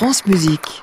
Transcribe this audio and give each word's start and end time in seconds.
France 0.00 0.24
Musique. 0.24 0.82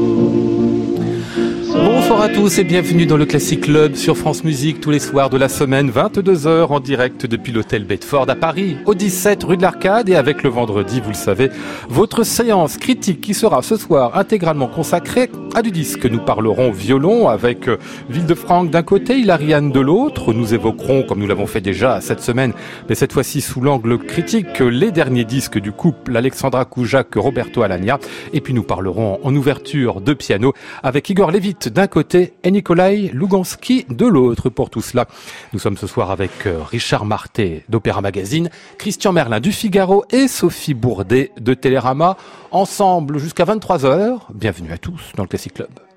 Tous 2.41 2.57
et 2.57 2.63
bienvenue 2.63 3.05
dans 3.05 3.17
le 3.17 3.27
Classic 3.27 3.61
Club 3.61 3.93
sur 3.93 4.17
France 4.17 4.43
Musique 4.43 4.81
tous 4.81 4.89
les 4.89 4.97
soirs 4.97 5.29
de 5.29 5.37
la 5.37 5.47
semaine, 5.47 5.91
22h 5.91 6.69
en 6.69 6.79
direct 6.79 7.27
depuis 7.27 7.51
l'hôtel 7.51 7.83
Bedford 7.83 8.27
à 8.27 8.35
Paris, 8.35 8.77
au 8.87 8.95
17 8.95 9.43
rue 9.43 9.57
de 9.57 9.61
l'Arcade 9.61 10.09
et 10.09 10.15
avec 10.15 10.41
le 10.41 10.49
vendredi, 10.49 11.01
vous 11.01 11.09
le 11.09 11.15
savez, 11.15 11.51
votre 11.87 12.23
séance 12.23 12.77
critique 12.77 13.21
qui 13.21 13.35
sera 13.35 13.61
ce 13.61 13.77
soir 13.77 14.17
intégralement 14.17 14.65
consacrée 14.65 15.29
à 15.53 15.61
du 15.61 15.69
disque. 15.69 16.05
Nous 16.05 16.19
parlerons 16.19 16.71
violon 16.71 17.27
avec 17.27 17.67
euh, 17.67 17.77
Ville 18.09 18.25
de 18.25 18.33
Franck 18.33 18.71
d'un 18.71 18.81
côté, 18.81 19.19
Hilariane 19.19 19.71
de 19.71 19.79
l'autre. 19.79 20.33
Nous 20.33 20.55
évoquerons, 20.55 21.03
comme 21.03 21.19
nous 21.19 21.27
l'avons 21.27 21.45
fait 21.45 21.61
déjà 21.61 22.01
cette 22.01 22.21
semaine, 22.21 22.53
mais 22.89 22.95
cette 22.95 23.13
fois-ci 23.13 23.41
sous 23.41 23.61
l'angle 23.61 23.99
critique, 23.99 24.59
les 24.59 24.91
derniers 24.91 25.25
disques 25.25 25.59
du 25.59 25.71
couple 25.71 26.17
Alexandra 26.17 26.65
Koujak-Roberto 26.65 27.61
Alagna. 27.61 27.99
Et 28.33 28.41
puis 28.41 28.55
nous 28.55 28.63
parlerons 28.63 29.19
en 29.21 29.35
ouverture 29.35 30.01
de 30.01 30.13
piano 30.13 30.53
avec 30.81 31.07
Igor 31.07 31.31
Levit 31.31 31.69
d'un 31.71 31.87
côté 31.87 32.30
et 32.43 32.51
Nikolai 32.51 33.11
Lugansky 33.13 33.85
de 33.89 34.05
l'autre. 34.05 34.49
Pour 34.49 34.69
tout 34.69 34.81
cela, 34.81 35.07
nous 35.53 35.59
sommes 35.59 35.77
ce 35.77 35.87
soir 35.87 36.11
avec 36.11 36.31
euh, 36.45 36.59
Richard 36.63 37.05
Marté 37.05 37.63
d'Opéra 37.69 38.01
Magazine, 38.01 38.49
Christian 38.77 39.13
Merlin 39.13 39.39
du 39.39 39.51
Figaro 39.51 40.05
et 40.11 40.27
Sophie 40.27 40.73
Bourdet 40.73 41.31
de 41.39 41.53
Télérama. 41.53 42.17
Ensemble 42.51 43.17
jusqu'à 43.17 43.45
23h. 43.45 44.19
Bienvenue 44.33 44.71
à 44.71 44.77
tous 44.77 45.11
dans 45.15 45.23
le 45.23 45.29
Classic 45.29 45.53
Club. 45.53 45.90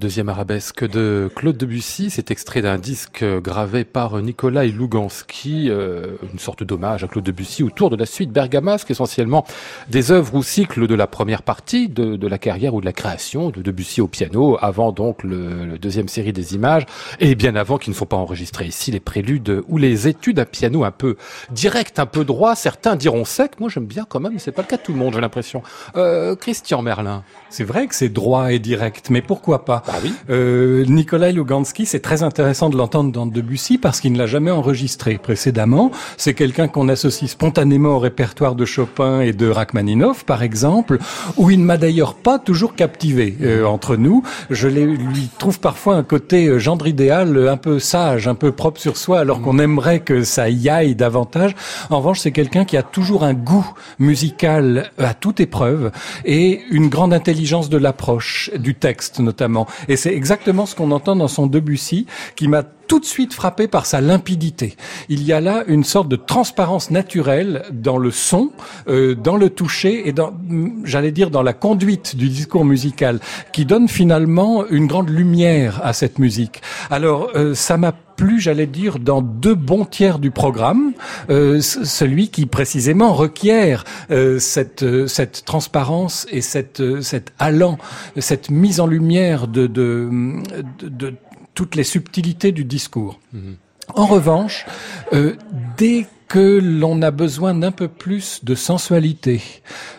Deuxième 0.00 0.30
arabesque 0.30 0.88
de 0.88 1.30
Claude 1.36 1.58
Debussy, 1.58 2.08
c'est 2.08 2.30
extrait 2.30 2.62
d'un 2.62 2.78
disque 2.78 3.22
gravé 3.42 3.84
par 3.84 4.20
Nikolai 4.22 4.68
Lugansky, 4.68 5.68
euh, 5.68 6.16
une 6.32 6.38
sorte 6.38 6.62
d'hommage 6.64 7.04
à 7.04 7.06
Claude 7.06 7.24
Debussy 7.24 7.62
autour 7.62 7.90
de 7.90 7.96
la 7.96 8.06
suite 8.06 8.32
bergamasque, 8.32 8.90
essentiellement 8.90 9.44
des 9.90 10.10
œuvres 10.10 10.34
ou 10.34 10.42
cycles 10.42 10.86
de 10.86 10.94
la 10.94 11.06
première 11.06 11.42
partie 11.42 11.88
de, 11.88 12.26
la 12.26 12.38
carrière 12.38 12.72
ou 12.74 12.80
de 12.80 12.86
la 12.86 12.94
création 12.94 13.50
de 13.50 13.60
Debussy 13.60 14.00
au 14.00 14.08
piano, 14.08 14.56
avant 14.62 14.90
donc 14.90 15.22
le, 15.22 15.78
deuxième 15.78 16.08
série 16.08 16.32
des 16.32 16.54
images, 16.54 16.86
et 17.20 17.34
bien 17.34 17.54
avant 17.54 17.76
qu'il 17.76 17.90
ne 17.90 17.96
faut 17.96 18.06
pas 18.06 18.16
enregistrer 18.16 18.64
ici 18.64 18.90
les 18.90 19.00
préludes 19.00 19.62
ou 19.68 19.76
les 19.76 20.08
études 20.08 20.38
à 20.38 20.46
piano 20.46 20.82
un 20.82 20.92
peu 20.92 21.16
direct, 21.50 21.98
un 21.98 22.06
peu 22.06 22.24
droit, 22.24 22.54
certains 22.54 22.96
diront 22.96 23.26
sec, 23.26 23.60
moi 23.60 23.68
j'aime 23.68 23.86
bien 23.86 24.06
quand 24.08 24.20
même, 24.20 24.38
c'est 24.38 24.52
pas 24.52 24.62
le 24.62 24.68
cas 24.68 24.78
de 24.78 24.82
tout 24.82 24.92
le 24.92 24.98
monde, 24.98 25.12
j'ai 25.12 25.20
l'impression. 25.20 25.62
Euh, 25.96 26.36
Christian 26.36 26.80
Merlin. 26.80 27.22
C'est 27.50 27.64
vrai 27.64 27.86
que 27.86 27.94
c'est 27.94 28.08
droit 28.08 28.52
et 28.52 28.58
direct, 28.58 29.10
mais 29.10 29.20
pourquoi 29.20 29.66
pas? 29.66 29.82
Bah 29.90 29.98
oui. 30.04 30.14
Euh, 30.30 30.84
Nikolai 30.84 31.32
Lugansky, 31.32 31.84
c'est 31.84 31.98
très 31.98 32.22
intéressant 32.22 32.70
de 32.70 32.76
l'entendre 32.76 33.10
dans 33.10 33.26
Debussy 33.26 33.76
parce 33.76 34.00
qu'il 34.00 34.12
ne 34.12 34.18
l'a 34.18 34.26
jamais 34.26 34.52
enregistré 34.52 35.18
précédemment. 35.18 35.90
C'est 36.16 36.34
quelqu'un 36.34 36.68
qu'on 36.68 36.88
associe 36.88 37.28
spontanément 37.28 37.96
au 37.96 37.98
répertoire 37.98 38.54
de 38.54 38.64
Chopin 38.64 39.20
et 39.20 39.32
de 39.32 39.48
Rachmaninoff, 39.48 40.24
par 40.24 40.44
exemple, 40.44 40.98
où 41.36 41.50
il 41.50 41.58
ne 41.58 41.64
m'a 41.64 41.76
d'ailleurs 41.76 42.14
pas 42.14 42.38
toujours 42.38 42.76
captivé 42.76 43.36
euh, 43.42 43.64
entre 43.64 43.96
nous. 43.96 44.22
Je 44.48 44.68
lui 44.68 45.28
trouve 45.38 45.58
parfois 45.58 45.96
un 45.96 46.04
côté 46.04 46.46
euh, 46.46 46.60
gendre 46.60 46.86
idéal, 46.86 47.48
un 47.48 47.56
peu 47.56 47.80
sage, 47.80 48.28
un 48.28 48.36
peu 48.36 48.52
propre 48.52 48.80
sur 48.80 48.96
soi, 48.96 49.18
alors 49.18 49.40
qu'on 49.40 49.58
aimerait 49.58 50.00
que 50.00 50.22
ça 50.22 50.48
y 50.48 50.68
aille 50.68 50.94
davantage. 50.94 51.56
En 51.90 51.98
revanche, 51.98 52.20
c'est 52.20 52.32
quelqu'un 52.32 52.64
qui 52.64 52.76
a 52.76 52.84
toujours 52.84 53.24
un 53.24 53.34
goût 53.34 53.68
musical 53.98 54.92
à 54.98 55.14
toute 55.14 55.40
épreuve 55.40 55.90
et 56.24 56.60
une 56.70 56.88
grande 56.88 57.12
intelligence 57.12 57.68
de 57.68 57.76
l'approche, 57.76 58.52
du 58.56 58.76
texte 58.76 59.18
notamment. 59.18 59.66
Et 59.88 59.96
c'est 59.96 60.14
exactement 60.14 60.66
ce 60.66 60.74
qu'on 60.74 60.90
entend 60.90 61.16
dans 61.16 61.28
son 61.28 61.46
Debussy, 61.46 62.06
qui 62.36 62.48
m'a 62.48 62.64
tout 62.90 62.98
de 62.98 63.04
suite 63.04 63.32
frappé 63.34 63.68
par 63.68 63.86
sa 63.86 64.00
limpidité. 64.00 64.76
Il 65.08 65.22
y 65.22 65.32
a 65.32 65.40
là 65.40 65.62
une 65.68 65.84
sorte 65.84 66.08
de 66.08 66.16
transparence 66.16 66.90
naturelle 66.90 67.62
dans 67.70 67.98
le 67.98 68.10
son, 68.10 68.50
euh, 68.88 69.14
dans 69.14 69.36
le 69.36 69.48
toucher 69.48 70.08
et 70.08 70.12
dans, 70.12 70.32
j'allais 70.82 71.12
dire, 71.12 71.30
dans 71.30 71.44
la 71.44 71.52
conduite 71.52 72.16
du 72.16 72.28
discours 72.28 72.64
musical, 72.64 73.20
qui 73.52 73.64
donne 73.64 73.86
finalement 73.86 74.66
une 74.66 74.88
grande 74.88 75.08
lumière 75.08 75.80
à 75.84 75.92
cette 75.92 76.18
musique. 76.18 76.62
Alors, 76.90 77.30
euh, 77.36 77.54
ça 77.54 77.76
m'a 77.76 77.92
plu, 77.92 78.40
j'allais 78.40 78.66
dire, 78.66 78.98
dans 78.98 79.22
deux 79.22 79.54
bons 79.54 79.84
tiers 79.84 80.18
du 80.18 80.32
programme, 80.32 80.92
euh, 81.30 81.60
celui 81.60 82.28
qui 82.28 82.46
précisément 82.46 83.14
requiert 83.14 83.84
cette, 84.40 85.06
cette 85.06 85.44
transparence 85.44 86.26
et 86.32 86.40
cette, 86.40 86.82
cet 87.02 87.32
allant, 87.38 87.78
cette 88.18 88.50
mise 88.50 88.80
en 88.80 88.88
lumière 88.88 89.46
de, 89.46 89.68
de, 89.68 90.10
de 90.82 91.14
toutes 91.60 91.74
les 91.74 91.84
subtilités 91.84 92.52
du 92.52 92.64
discours. 92.64 93.20
En 93.94 94.06
revanche, 94.06 94.64
euh, 95.12 95.34
dès 95.76 96.06
que 96.26 96.58
l'on 96.58 97.02
a 97.02 97.10
besoin 97.10 97.52
d'un 97.52 97.70
peu 97.70 97.86
plus 97.86 98.42
de 98.42 98.54
sensualité, 98.54 99.42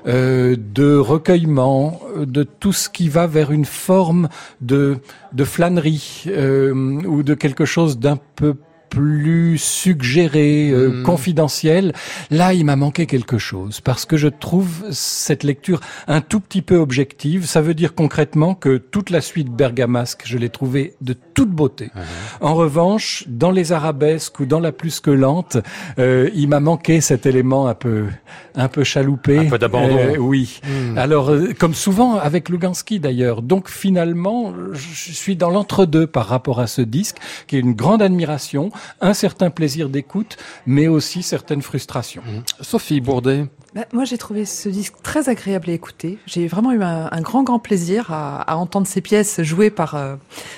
euh, 0.07 0.55
de 0.57 0.95
recueillement, 0.95 2.01
de 2.17 2.41
tout 2.41 2.73
ce 2.73 2.89
qui 2.89 3.09
va 3.09 3.27
vers 3.27 3.51
une 3.51 3.65
forme 3.65 4.27
de, 4.61 5.01
flânerie 5.43 6.23
euh, 6.25 6.73
ou 7.05 7.21
de 7.21 7.35
quelque 7.35 7.65
chose 7.65 7.99
d'un 7.99 8.17
peu 8.35 8.55
plus 8.91 9.57
suggéré, 9.57 10.69
euh, 10.69 10.89
hmm. 10.89 11.03
confidentiel. 11.03 11.93
Là, 12.29 12.53
il 12.53 12.65
m'a 12.65 12.75
manqué 12.75 13.07
quelque 13.07 13.37
chose 13.37 13.79
parce 13.79 14.05
que 14.05 14.17
je 14.17 14.27
trouve 14.27 14.83
cette 14.91 15.43
lecture 15.43 15.79
un 16.07 16.19
tout 16.19 16.41
petit 16.41 16.61
peu 16.61 16.75
objective. 16.75 17.45
Ça 17.45 17.61
veut 17.61 17.73
dire 17.73 17.95
concrètement 17.95 18.53
que 18.53 18.77
toute 18.77 19.09
la 19.09 19.21
suite 19.21 19.49
bergamasque, 19.49 20.23
je 20.25 20.37
l'ai 20.37 20.49
trouvée 20.49 20.93
de 20.99 21.13
toute 21.13 21.49
beauté. 21.49 21.85
Uh-huh. 21.85 22.45
En 22.45 22.53
revanche, 22.53 23.23
dans 23.27 23.51
les 23.51 23.71
arabesques 23.71 24.41
ou 24.41 24.45
dans 24.45 24.59
la 24.59 24.73
plus 24.73 24.99
que 24.99 25.09
lente, 25.09 25.57
euh, 25.97 26.29
il 26.35 26.49
m'a 26.49 26.59
manqué 26.59 26.99
cet 26.99 27.25
élément 27.25 27.67
un 27.67 27.75
peu, 27.75 28.07
un 28.55 28.67
peu 28.67 28.83
chaloupé. 28.83 29.39
Un 29.39 29.49
peu 29.49 29.57
d'abandon. 29.57 29.97
Euh, 29.97 30.17
oui. 30.17 30.59
Hmm. 30.67 30.97
Alors, 30.97 31.31
comme 31.57 31.73
souvent 31.73 32.17
avec 32.17 32.49
Lugansky 32.49 32.99
d'ailleurs. 32.99 33.41
Donc 33.41 33.69
finalement, 33.69 34.53
je 34.73 35.13
suis 35.13 35.37
dans 35.37 35.49
l'entre-deux 35.49 36.07
par 36.07 36.27
rapport 36.27 36.59
à 36.59 36.67
ce 36.67 36.81
disque, 36.81 37.15
qui 37.47 37.55
est 37.55 37.59
une 37.59 37.73
grande 37.73 38.01
admiration 38.01 38.69
un 39.01 39.13
certain 39.13 39.49
plaisir 39.49 39.89
d'écoute, 39.89 40.37
mais 40.65 40.87
aussi 40.87 41.23
certaines 41.23 41.61
frustrations. 41.61 42.21
Mmh. 42.25 42.63
Sophie 42.63 43.01
Bourdet. 43.01 43.45
Bah, 43.73 43.85
moi, 43.93 44.03
j'ai 44.03 44.17
trouvé 44.17 44.43
ce 44.43 44.67
disque 44.67 44.95
très 45.01 45.29
agréable 45.29 45.69
à 45.69 45.73
écouter. 45.73 46.17
J'ai 46.25 46.45
vraiment 46.47 46.73
eu 46.73 46.83
un, 46.83 47.21
grand, 47.21 47.43
grand 47.43 47.59
plaisir 47.59 48.11
à, 48.11 48.57
entendre 48.57 48.85
ces 48.85 48.99
pièces 48.99 49.41
jouées 49.43 49.69
par 49.69 49.95
euh, 49.95 50.15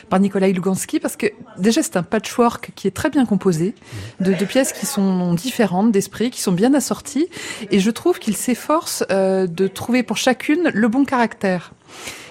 par 0.09 0.19
Nikolai 0.19 0.51
Lugansky, 0.51 0.99
parce 0.99 1.15
que 1.15 1.27
déjà 1.59 1.83
c'est 1.83 1.95
un 1.95 2.03
patchwork 2.03 2.71
qui 2.75 2.87
est 2.87 2.91
très 2.91 3.11
bien 3.11 3.25
composé, 3.25 3.75
de, 4.19 4.33
de 4.33 4.45
pièces 4.45 4.73
qui 4.73 4.87
sont 4.87 5.35
différentes 5.35 5.91
d'esprit, 5.91 6.31
qui 6.31 6.41
sont 6.41 6.51
bien 6.51 6.73
assorties, 6.73 7.27
et 7.69 7.79
je 7.79 7.91
trouve 7.91 8.17
qu'il 8.17 8.35
s'efforce 8.35 9.03
euh, 9.11 9.45
de 9.45 9.67
trouver 9.67 10.01
pour 10.01 10.17
chacune 10.17 10.71
le 10.73 10.87
bon 10.87 11.05
caractère. 11.05 11.71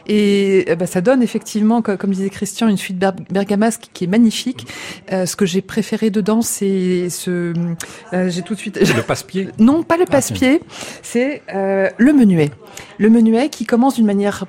Et 0.07 0.67
bah, 0.79 0.87
ça 0.87 1.01
donne 1.01 1.23
effectivement, 1.23 1.83
comme 1.83 2.11
disait 2.11 2.31
Christian, 2.31 2.69
une 2.69 2.77
suite 2.77 2.99
bergamasque 2.99 3.89
qui 3.93 4.05
est 4.05 4.09
magnifique. 4.09 4.67
Euh, 5.13 5.27
ce 5.27 5.37
que 5.37 5.47
j'ai 5.47 5.63
préféré 5.63 6.11
dedans, 6.11 6.43
c'est 6.43 7.09
ce... 7.11 7.53
Euh, 8.13 8.31
j'ai 8.31 8.43
tout 8.43 8.55
de 8.55 8.59
suite... 8.59 8.79
Le 8.79 9.03
passe-pied 9.03 9.49
Non, 9.59 9.83
pas 9.83 9.97
le 9.97 10.05
ah, 10.09 10.13
passe-pied. 10.13 10.61
c'est 11.03 11.43
euh, 11.55 11.89
le 11.99 12.13
menuet. 12.13 12.51
Le 12.99 13.11
menuet 13.11 13.49
qui 13.49 13.65
commence 13.65 13.97
d'une 13.97 14.07
manière 14.07 14.45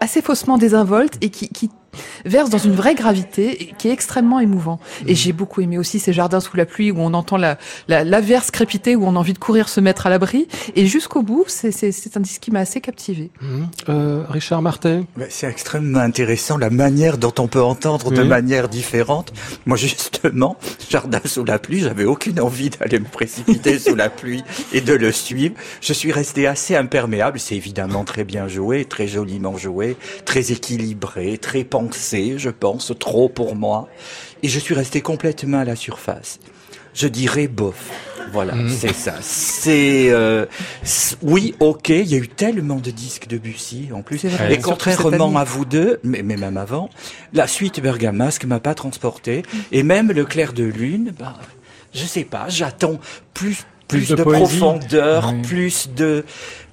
assez 0.00 0.22
faussement 0.22 0.58
désinvolte 0.58 1.16
et 1.20 1.30
qui, 1.30 1.48
qui 1.48 1.70
verse 2.24 2.50
dans 2.50 2.58
une 2.58 2.74
vraie 2.74 2.94
gravité 2.94 3.74
qui 3.78 3.88
est 3.88 3.92
extrêmement 3.92 4.40
émouvant. 4.40 4.80
Et 5.06 5.14
j'ai 5.14 5.32
beaucoup 5.32 5.60
aimé 5.60 5.78
aussi 5.78 5.98
ces 5.98 6.12
jardins 6.12 6.40
sous 6.40 6.56
la 6.56 6.66
pluie 6.66 6.90
où 6.90 6.98
on 6.98 7.14
entend 7.14 7.36
la, 7.36 7.58
la, 7.88 8.04
l'averse 8.04 8.50
crépiter, 8.50 8.96
où 8.96 9.04
on 9.04 9.16
a 9.16 9.18
envie 9.18 9.32
de 9.32 9.38
courir 9.38 9.68
se 9.68 9.80
mettre 9.80 10.06
à 10.06 10.10
l'abri. 10.10 10.48
Et 10.74 10.86
jusqu'au 10.86 11.22
bout, 11.22 11.44
c'est, 11.48 11.72
c'est, 11.72 11.92
c'est 11.92 12.16
un 12.16 12.20
disque 12.20 12.42
qui 12.42 12.50
m'a 12.50 12.60
assez 12.60 12.80
captivé. 12.80 13.30
Mmh. 13.40 13.62
Euh, 13.88 14.24
Richard 14.28 14.62
Martin 14.62 15.04
C'est 15.28 15.48
extrêmement 15.48 16.00
intéressant 16.00 16.56
la 16.56 16.70
manière 16.70 17.18
dont 17.18 17.34
on 17.38 17.48
peut 17.48 17.62
entendre 17.62 18.10
de 18.10 18.22
manière 18.22 18.68
différente. 18.68 19.32
Moi, 19.66 19.76
justement, 19.76 20.56
jardin 20.88 21.20
sous 21.24 21.44
la 21.44 21.58
pluie, 21.58 21.80
j'avais 21.80 22.04
aucune 22.04 22.40
envie 22.40 22.70
d'aller 22.70 22.98
me 22.98 23.04
précipiter 23.04 23.78
sous 23.78 23.94
la 23.94 24.10
pluie 24.10 24.42
et 24.72 24.80
de 24.80 24.94
le 24.94 25.12
suivre. 25.12 25.54
Je 25.80 25.92
suis 25.92 26.12
resté 26.12 26.46
assez 26.46 26.76
imperméable. 26.76 27.38
C'est 27.38 27.56
évidemment 27.56 28.04
très 28.04 28.24
bien 28.24 28.48
joué, 28.48 28.84
très 28.84 29.06
joliment 29.06 29.56
joué, 29.56 29.96
très 30.24 30.52
équilibré, 30.52 31.38
très 31.38 31.64
pensé 31.64 31.81
je 31.92 32.50
pense, 32.50 32.92
trop 32.98 33.28
pour 33.28 33.54
moi. 33.56 33.88
Et 34.42 34.48
je 34.48 34.58
suis 34.58 34.74
resté 34.74 35.00
complètement 35.00 35.58
à 35.58 35.64
la 35.64 35.76
surface. 35.76 36.38
Je 36.94 37.08
dirais 37.08 37.48
bof. 37.48 37.90
Voilà, 38.32 38.54
mm. 38.54 38.68
c'est 38.70 38.94
ça. 38.94 39.14
C'est 39.20 40.10
euh, 40.10 40.46
oui, 41.22 41.54
ok. 41.60 41.90
Il 41.90 42.08
y 42.08 42.14
a 42.14 42.18
eu 42.18 42.28
tellement 42.28 42.76
de 42.76 42.90
disques 42.90 43.28
de 43.28 43.38
Bussy 43.38 43.90
en 43.94 44.02
plus. 44.02 44.24
Et 44.24 44.58
contrairement 44.58 45.36
à 45.36 45.44
vous 45.44 45.64
deux, 45.64 46.00
mais, 46.02 46.22
même 46.22 46.56
avant, 46.56 46.88
la 47.32 47.46
suite 47.46 47.80
Bergamasque 47.80 48.44
m'a 48.44 48.60
pas 48.60 48.74
transporté. 48.74 49.42
Mm. 49.42 49.58
Et 49.72 49.82
même 49.82 50.12
le 50.12 50.24
clair 50.24 50.52
de 50.52 50.64
lune, 50.64 51.12
bah, 51.18 51.34
je 51.94 52.04
sais 52.04 52.24
pas. 52.24 52.46
J'attends 52.48 52.98
plus 53.34 53.64
plus, 53.88 54.08
de, 54.08 54.22
profondeur, 54.22 55.34
plus 55.42 55.90
de 55.94 56.24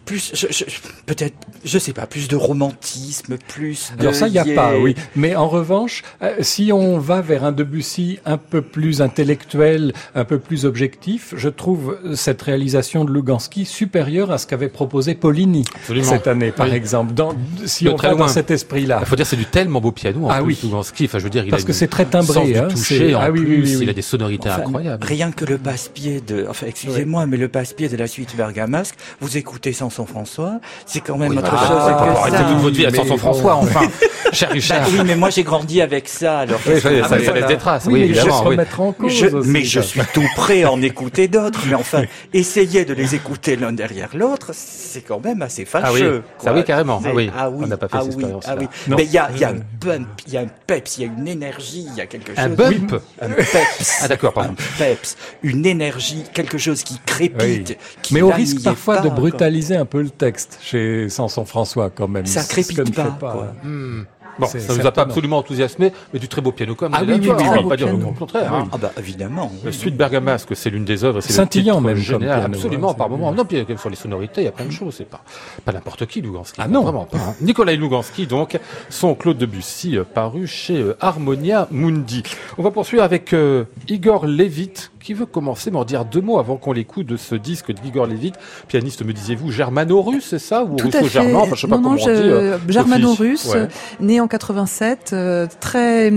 plus, 0.10 0.32
je, 0.34 0.48
je, 0.50 0.66
peut-être, 1.06 1.36
je 1.64 1.78
sais 1.78 1.94
pas, 1.94 2.08
plus 2.08 2.28
de 2.28 2.36
romantisme, 2.36 3.38
plus 3.48 3.92
de. 3.96 4.02
Alors 4.02 4.16
ça, 4.16 4.28
il 4.28 4.32
n'y 4.32 4.40
a 4.40 4.46
pas, 4.56 4.76
oui. 4.76 4.96
Mais 5.16 5.36
en 5.36 5.48
revanche, 5.48 6.02
euh, 6.24 6.38
si 6.40 6.72
on 6.74 6.98
va 6.98 7.22
vers 7.22 7.44
un 7.44 7.52
Debussy 7.52 8.18
un 8.26 8.38
peu 8.38 8.64
plus 8.64 9.04
intellectuel, 9.04 9.94
un 10.16 10.26
peu 10.26 10.40
plus 10.40 10.66
objectif, 10.66 11.36
je 11.38 11.48
trouve 11.48 12.00
cette 12.16 12.42
réalisation 12.42 13.06
de 13.06 13.14
Lugansky 13.14 13.66
supérieure 13.66 14.32
à 14.32 14.40
ce 14.40 14.48
qu'avait 14.48 14.70
proposé 14.70 15.14
Paulini 15.14 15.64
cette 16.02 16.26
année, 16.26 16.52
par 16.52 16.74
exemple. 16.74 17.14
Dans, 17.14 17.36
si 17.66 17.88
on 17.88 17.96
va 17.96 18.16
dans 18.16 18.28
cet 18.28 18.50
esprit-là. 18.50 18.98
Il 19.02 19.06
faut 19.06 19.16
dire, 19.16 19.28
c'est 19.28 19.36
du 19.36 19.46
tellement 19.46 19.80
beau 19.80 19.92
piano 19.92 20.26
en 20.26 20.30
ah, 20.30 20.42
plus, 20.42 20.56
oui. 20.56 20.60
Lugansky. 20.64 21.06
Enfin, 21.06 21.20
je 21.20 21.24
veux 21.26 21.30
dire, 21.30 21.44
il 21.46 21.52
parce 21.52 21.66
que 21.66 21.74
c'est 21.74 21.88
très 21.88 22.06
timbré, 22.06 22.58
hein, 22.58 22.68
touché, 22.68 23.14
en 23.14 23.22
ah, 23.22 23.30
oui, 23.30 23.42
plus, 23.46 23.82
il 23.82 23.90
a 23.92 23.94
des 23.94 24.02
sonorités 24.02 24.50
incroyables. 24.50 25.06
Rien 25.06 25.32
que 25.32 25.46
le 25.46 25.60
passe-pied 25.60 26.20
de, 26.20 26.48
enfin, 26.50 26.66
excusez-moi, 26.66 27.28
mais 27.28 27.38
le 27.38 27.48
passe-pied 27.48 27.90
de 27.90 27.98
la 27.98 28.08
suite 28.08 28.36
Bergamasque, 28.36 28.96
vous 29.22 29.38
écoutez 29.38 29.72
sans 29.72 29.92
François, 30.06 30.60
c'est 30.86 31.02
quand 31.02 31.18
même 31.18 31.38
autre 31.38 31.42
bah, 31.42 31.58
chose 31.68 32.32
que 32.32 32.38
ça. 32.38 32.44
toute 32.44 32.58
votre 32.58 32.76
vie 32.76 32.86
à 32.86 32.94
Sanson 32.94 33.18
François, 33.18 33.56
enfin, 33.56 33.82
cher 34.32 34.50
Richard. 34.50 34.82
Bah 34.82 34.88
oui, 34.92 35.00
mais 35.06 35.16
moi 35.16 35.30
j'ai 35.30 35.44
grandi 35.44 35.82
avec 35.82 36.08
ça, 36.08 36.40
alors. 36.40 36.60
Oui, 36.68 36.80
ça, 36.80 36.90
ça, 37.08 37.18
laisse 37.18 37.46
des 37.48 37.58
traces. 37.58 37.86
Oui, 37.86 38.02
évidemment. 38.02 38.44
Oui. 38.48 38.58
En 38.78 38.94
cause 38.94 39.12
je, 39.12 39.28
mais 39.46 39.64
je 39.64 39.82
suis 39.82 40.02
tout 40.14 40.26
prêt 40.36 40.64
à 40.64 40.72
en 40.72 40.82
écouter 40.82 41.28
d'autres. 41.28 41.62
Mais 41.68 41.76
enfin, 41.76 42.04
essayer 42.34 42.86
de 42.86 42.94
les 42.94 43.16
écouter 43.16 43.56
l'un 43.56 43.74
derrière 43.74 44.10
l'autre, 44.16 44.52
c'est 44.54 45.02
quand 45.02 45.24
même 45.24 45.42
assez 45.42 45.66
fâcheux. 45.66 45.88
Ah 45.88 45.94
oui, 45.94 46.44
ça 46.44 46.54
oui 46.54 46.64
carrément. 46.64 47.02
Ah 47.04 47.10
oui. 47.14 47.30
Ah 47.38 47.50
oui. 47.50 47.64
On 47.64 47.68
n'a 47.68 47.78
pas 47.78 47.88
fait 47.88 47.98
ah 47.98 48.02
cette 48.02 48.14
expérience. 48.14 48.46
Ah 48.48 48.56
oui. 48.58 48.68
Mais 48.88 49.04
il 49.04 49.12
y 49.12 49.18
a, 49.18 49.30
y 49.32 49.44
a 49.44 49.50
un 49.50 49.60
bump, 49.82 50.08
il 50.28 50.34
y 50.34 50.38
a 50.38 50.42
un 50.42 50.48
peps, 50.68 50.98
il 50.98 51.02
y 51.02 51.04
a 51.04 51.08
une 51.08 51.28
énergie, 51.28 51.88
il 51.92 51.96
y 51.98 52.02
a 52.02 52.06
quelque 52.06 52.30
chose. 52.30 52.40
Un 52.40 52.50
bump. 52.50 52.96
Un 53.22 53.30
peps. 53.30 54.00
Ah 54.02 54.08
d'accord, 54.08 54.34
pardon. 54.34 54.52
Un 54.52 54.78
peps, 54.78 55.18
une 55.44 55.66
énergie, 55.66 56.24
quelque 56.34 56.58
chose 56.58 56.84
qui 56.84 57.00
crépite. 57.06 57.78
Mais 58.12 58.22
on 58.22 58.30
risque 58.30 58.64
parfois 58.64 59.00
de 59.02 59.10
brutaliser 59.10 59.76
un 59.76 59.86
peu 59.90 60.02
le 60.02 60.10
texte 60.10 60.60
chez 60.62 61.10
Sanson 61.10 61.46
François 61.46 61.90
quand 61.90 62.08
même. 62.08 62.26
Ça 62.26 62.44
crépite 62.44 62.96
pas. 62.96 63.12
pas. 63.12 63.54
Hmm. 63.64 64.04
Bon, 64.38 64.48
ça 64.48 64.76
nous 64.76 64.86
a 64.86 64.92
pas 64.92 65.04
absolument 65.04 65.38
enthousiasmé, 65.38 65.92
mais 66.14 66.20
du 66.20 66.28
très 66.28 66.42
beau 66.42 66.52
piano 66.52 66.76
comme 66.76 66.94
ah, 66.94 67.02
oui, 67.06 67.20
oui, 67.22 67.30
oui, 67.30 67.44
on 67.48 67.64
va 67.64 67.70
pas 67.70 67.78
dire 67.78 67.88
le 67.88 67.98
contraire. 67.98 68.54
Hein. 68.54 68.68
Ah 68.72 68.78
bah 68.78 68.92
évidemment. 68.98 69.52
Le 69.64 69.72
Suite 69.72 69.98
Bergamasque, 69.98 70.56
c'est 70.56 70.70
l'une 70.70 70.86
des 70.86 71.04
œuvres, 71.04 71.22
c'est 71.22 71.34
scintillant 71.34 71.82
même 71.82 71.98
génial, 71.98 72.40
piano, 72.40 72.56
absolument 72.56 72.92
hein, 72.92 72.94
par 72.94 73.10
moment. 73.10 73.32
Non, 73.32 73.46
puis 73.46 73.66
sur 73.78 73.90
les 73.90 73.96
sonorités, 73.96 74.42
il 74.42 74.46
y 74.46 74.48
a 74.48 74.52
plein 74.52 74.66
de 74.66 74.72
choses, 74.72 74.96
c'est 74.98 75.10
pas 75.10 75.22
pas 75.66 75.72
n'importe 75.72 76.06
qui 76.06 76.22
Lugansky. 76.22 76.60
Ah 76.62 76.68
non, 76.68 76.84
vraiment 76.84 77.06
pas. 77.06 77.18
Hein. 77.18 77.36
Nicolas 77.42 77.74
Lugansky 77.74 78.28
donc, 78.28 78.60
son 78.90 79.16
Claude 79.16 79.38
Debussy 79.38 79.98
euh, 79.98 80.04
paru 80.04 80.48
chez 80.48 80.78
euh, 80.78 80.98
Harmonia 81.00 81.68
Mundi. 81.72 82.24
On 82.58 82.64
va 82.64 82.72
poursuivre 82.72 83.04
avec 83.04 83.34
euh, 83.34 83.66
Igor 83.88 84.26
Levit 84.26 84.90
qui 85.00 85.14
veut 85.14 85.26
commencer 85.26 85.72
m'en 85.72 85.86
dire 85.86 86.06
deux 86.06 86.22
mots 86.22 86.40
avant 86.40 86.58
qu'on 86.58 86.74
l'écoute 86.74 87.08
de 87.08 87.18
ce 87.18 87.36
disque 87.36 87.72
d'Igor 87.72 88.06
Levit, 88.06 88.34
pianiste 88.68 89.04
me 89.04 89.14
disiez-vous 89.14 89.50
germano-russe, 89.50 90.28
c'est 90.30 90.40
ça 90.40 90.64
ou 90.64 90.76
russo-germain, 90.76 91.40
enfin, 91.40 91.56
je 91.56 91.62
sais 91.62 91.68
pas 91.68 91.78
comment 91.78 91.92
on 91.92 91.96
dit. 91.96 92.72
germano-russe, 92.72 93.56
né 94.00 94.20
en 94.20 94.28
87, 94.30 95.16
très 95.60 96.14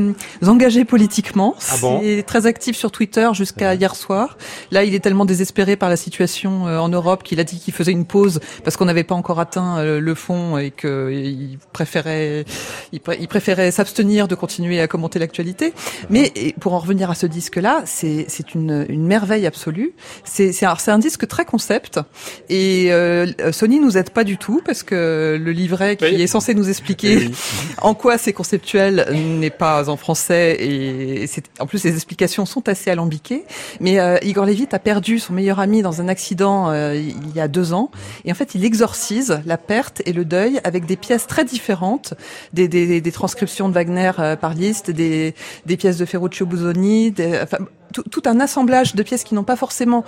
engagé 0.47 0.85
politiquement, 0.85 1.55
ah 1.71 1.77
bon 1.81 2.03
très 2.27 2.47
actif 2.47 2.77
sur 2.77 2.91
Twitter 2.93 3.29
jusqu'à 3.33 3.75
hier 3.75 3.97
soir. 3.97 4.37
Là, 4.71 4.85
il 4.85 4.95
est 4.95 5.01
tellement 5.01 5.25
désespéré 5.25 5.77
par 5.77 5.89
la 5.89 5.97
situation 5.97 6.65
en 6.65 6.89
Europe 6.89 7.23
qu'il 7.23 7.41
a 7.41 7.45
dit 7.45 7.59
qu'il 7.59 7.75
faisait 7.75 7.93
une 7.93 8.05
pause 8.05 8.41
parce 8.65 8.77
qu'on 8.77 8.85
n'avait 8.85 9.05
pas 9.05 9.15
encore 9.15 9.41
atteint 9.41 9.83
le 9.83 10.15
fond 10.15 10.59
et 10.59 10.71
qu'il 10.71 11.59
préférait 11.73 12.45
il, 12.93 13.29
préférait 13.29 13.71
s'abstenir 13.71 14.29
de 14.29 14.35
continuer 14.35 14.81
à 14.81 14.87
commenter 14.87 15.19
l'actualité. 15.19 15.73
Mais 16.11 16.33
pour 16.61 16.75
en 16.75 16.79
revenir 16.79 17.11
à 17.11 17.15
ce 17.15 17.27
disque-là, 17.27 17.83
c'est 17.87 18.27
c'est 18.29 18.55
une 18.55 18.87
une 18.89 19.07
merveille 19.07 19.47
absolue. 19.47 19.95
C'est 20.25 20.53
c'est 20.53 20.67
un 20.67 20.99
disque 20.99 21.27
très 21.27 21.45
concept 21.45 22.01
et 22.49 22.93
euh, 22.93 23.53
Sony 23.53 23.81
nous 23.81 23.97
aide 23.97 24.11
pas 24.11 24.25
du 24.25 24.39
tout 24.39 24.63
parce 24.65 24.83
que 24.83 25.39
le 25.41 25.53
livret 25.53 25.97
qui 25.97 26.05
est 26.05 26.27
censé 26.27 26.55
nous 26.55 26.69
expliquer 26.69 27.31
en 27.83 27.92
quoi 27.95 28.19
c'est 28.19 28.33
conceptuel 28.33 29.07
n'est 29.13 29.51
pas 29.51 29.89
en 29.89 29.97
français 29.97 30.57
et 30.61 31.27
c'est 31.27 31.45
en 31.59 31.67
plus 31.67 31.85
les 31.85 31.95
explications 31.95 32.47
sont 32.47 32.69
assez 32.69 32.91
alambiquées. 32.91 33.45
Mais 33.81 33.99
euh, 33.99 34.19
Igor 34.23 34.47
Levit 34.47 34.69
a 34.73 34.79
perdu 34.79 35.19
son 35.19 35.33
meilleur 35.33 35.61
ami 35.61 35.83
dans 35.83 36.01
un 36.01 36.09
accident 36.09 36.71
euh, 36.71 36.95
il 36.95 37.35
y 37.35 37.41
a 37.41 37.49
deux 37.49 37.73
ans 37.73 37.91
et 38.25 38.33
en 38.33 38.35
fait 38.35 38.55
il 38.55 38.65
exorcise 38.65 39.41
la 39.47 39.59
perte 39.59 40.03
et 40.07 40.13
le 40.13 40.25
deuil 40.25 40.61
avec 40.65 40.87
des 40.87 40.97
pièces 40.97 41.27
très 41.27 41.45
différentes, 41.45 42.15
des, 42.53 42.69
des, 42.69 43.01
des 43.01 43.13
transcriptions 43.13 43.69
de 43.69 43.75
Wagner 43.75 44.13
euh, 44.19 44.37
par 44.37 44.55
Liszt, 44.55 44.91
des, 44.91 45.35
des 45.67 45.77
pièces 45.77 45.99
de 45.99 46.05
Ferruccio 46.05 46.47
Busoni, 46.47 47.11
des, 47.11 47.41
enfin, 47.43 47.59
tout, 47.93 48.23
un 48.25 48.41
assemblage 48.41 48.95
de 48.95 49.03
pièces 49.03 49.25
qui 49.25 49.35
n'ont 49.35 49.45
pas 49.45 49.57
forcément 49.57 50.05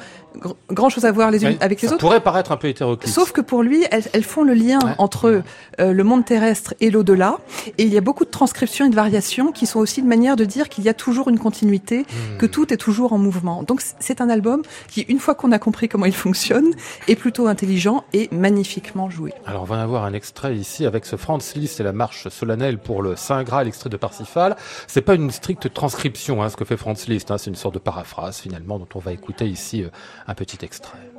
grand 0.71 0.89
chose 0.89 1.05
à 1.05 1.13
voir 1.13 1.31
les 1.31 1.45
unes 1.45 1.57
avec 1.61 1.83
les 1.83 1.89
ça 1.89 1.95
autres. 1.95 2.01
pourrait 2.01 2.21
paraître 2.21 2.53
un 2.53 2.57
peu 2.57 2.69
hétéroclite. 2.69 3.13
Sauf 3.13 3.33
que 3.33 3.41
pour 3.41 3.63
lui, 3.63 3.85
elles, 3.91 4.05
elles 4.13 4.25
font 4.25 4.43
le 4.43 4.55
lien 4.55 4.79
entre 4.99 5.43
euh, 5.81 5.93
le 5.93 6.05
monde 6.05 6.25
terrestre 6.25 6.75
et 6.81 6.91
l'au-delà. 6.91 7.39
Et 7.79 7.85
il 7.85 7.93
y 7.93 7.99
a 7.99 8.01
beaucoup 8.01 8.25
de 8.25 8.31
transcriptions 8.31 8.87
et 8.87 8.91
de 8.91 8.95
variations 8.95 9.53
qui 9.53 9.67
sont 9.67 9.79
aussi 9.79 10.01
une 10.01 10.09
manière 10.09 10.37
de 10.37 10.45
dire 10.45 10.69
qu'il 10.69 10.85
y 10.85 10.89
a 10.89 10.95
toujours 10.95 11.29
une 11.29 11.39
continuité, 11.39 12.01
hmm. 12.01 12.39
que 12.39 12.47
tout 12.47 12.73
est 12.73 12.77
toujours 12.77 13.13
en 13.13 13.19
mouvement. 13.19 13.63
Donc 13.63 13.83
c'est 13.99 14.21
un 14.21 14.29
album 14.29 14.63
qui, 14.89 15.03
une 15.03 15.19
fois 15.19 15.35
qu'on 15.35 15.53
a 15.53 15.59
compris 15.59 15.89
comment 15.89 16.07
il 16.07 16.15
fonctionne, 16.15 16.71
est 17.09 17.17
plutôt 17.17 17.47
intelligent 17.47 18.05
et 18.13 18.29
magnifiquement 18.33 19.11
joué. 19.11 19.33
Alors 19.47 19.63
on 19.63 19.67
va 19.67 19.77
en 19.77 19.81
avoir 19.81 20.05
un 20.05 20.13
extrait 20.13 20.57
ici 20.57 20.87
avec 20.87 21.07
ce 21.07 21.17
Franz 21.17 21.59
Liszt 21.59 21.81
et 21.81 21.83
la 21.83 21.93
marche 21.93 22.29
solennelle 22.29 22.79
pour 22.79 23.03
le 23.03 23.17
Saint 23.17 23.43
Graal, 23.43 23.69
extrait 23.69 23.91
de 23.91 23.97
Parsifal. 23.97 24.57
C'est 24.87 25.03
pas 25.03 25.15
une 25.15 25.31
stricte 25.31 25.73
transcription, 25.73 26.43
hein, 26.43 26.49
ce 26.49 26.57
que 26.57 26.65
fait 26.65 26.77
Franz 26.77 27.07
Liszt. 27.09 27.31
Hein, 27.31 27.39
c'est 27.39 27.51
une 27.51 27.57
sorte 27.57 27.74
de 27.75 27.79
paraphrase 27.79 28.39
finalement 28.39 28.79
dont 28.79 28.89
on 28.95 29.01
va 29.01 29.13
écouter 29.13 29.47
ici 29.47 29.83
euh, 29.83 29.91
un 30.27 30.35
petit 30.35 30.65
extrait. 30.65 31.14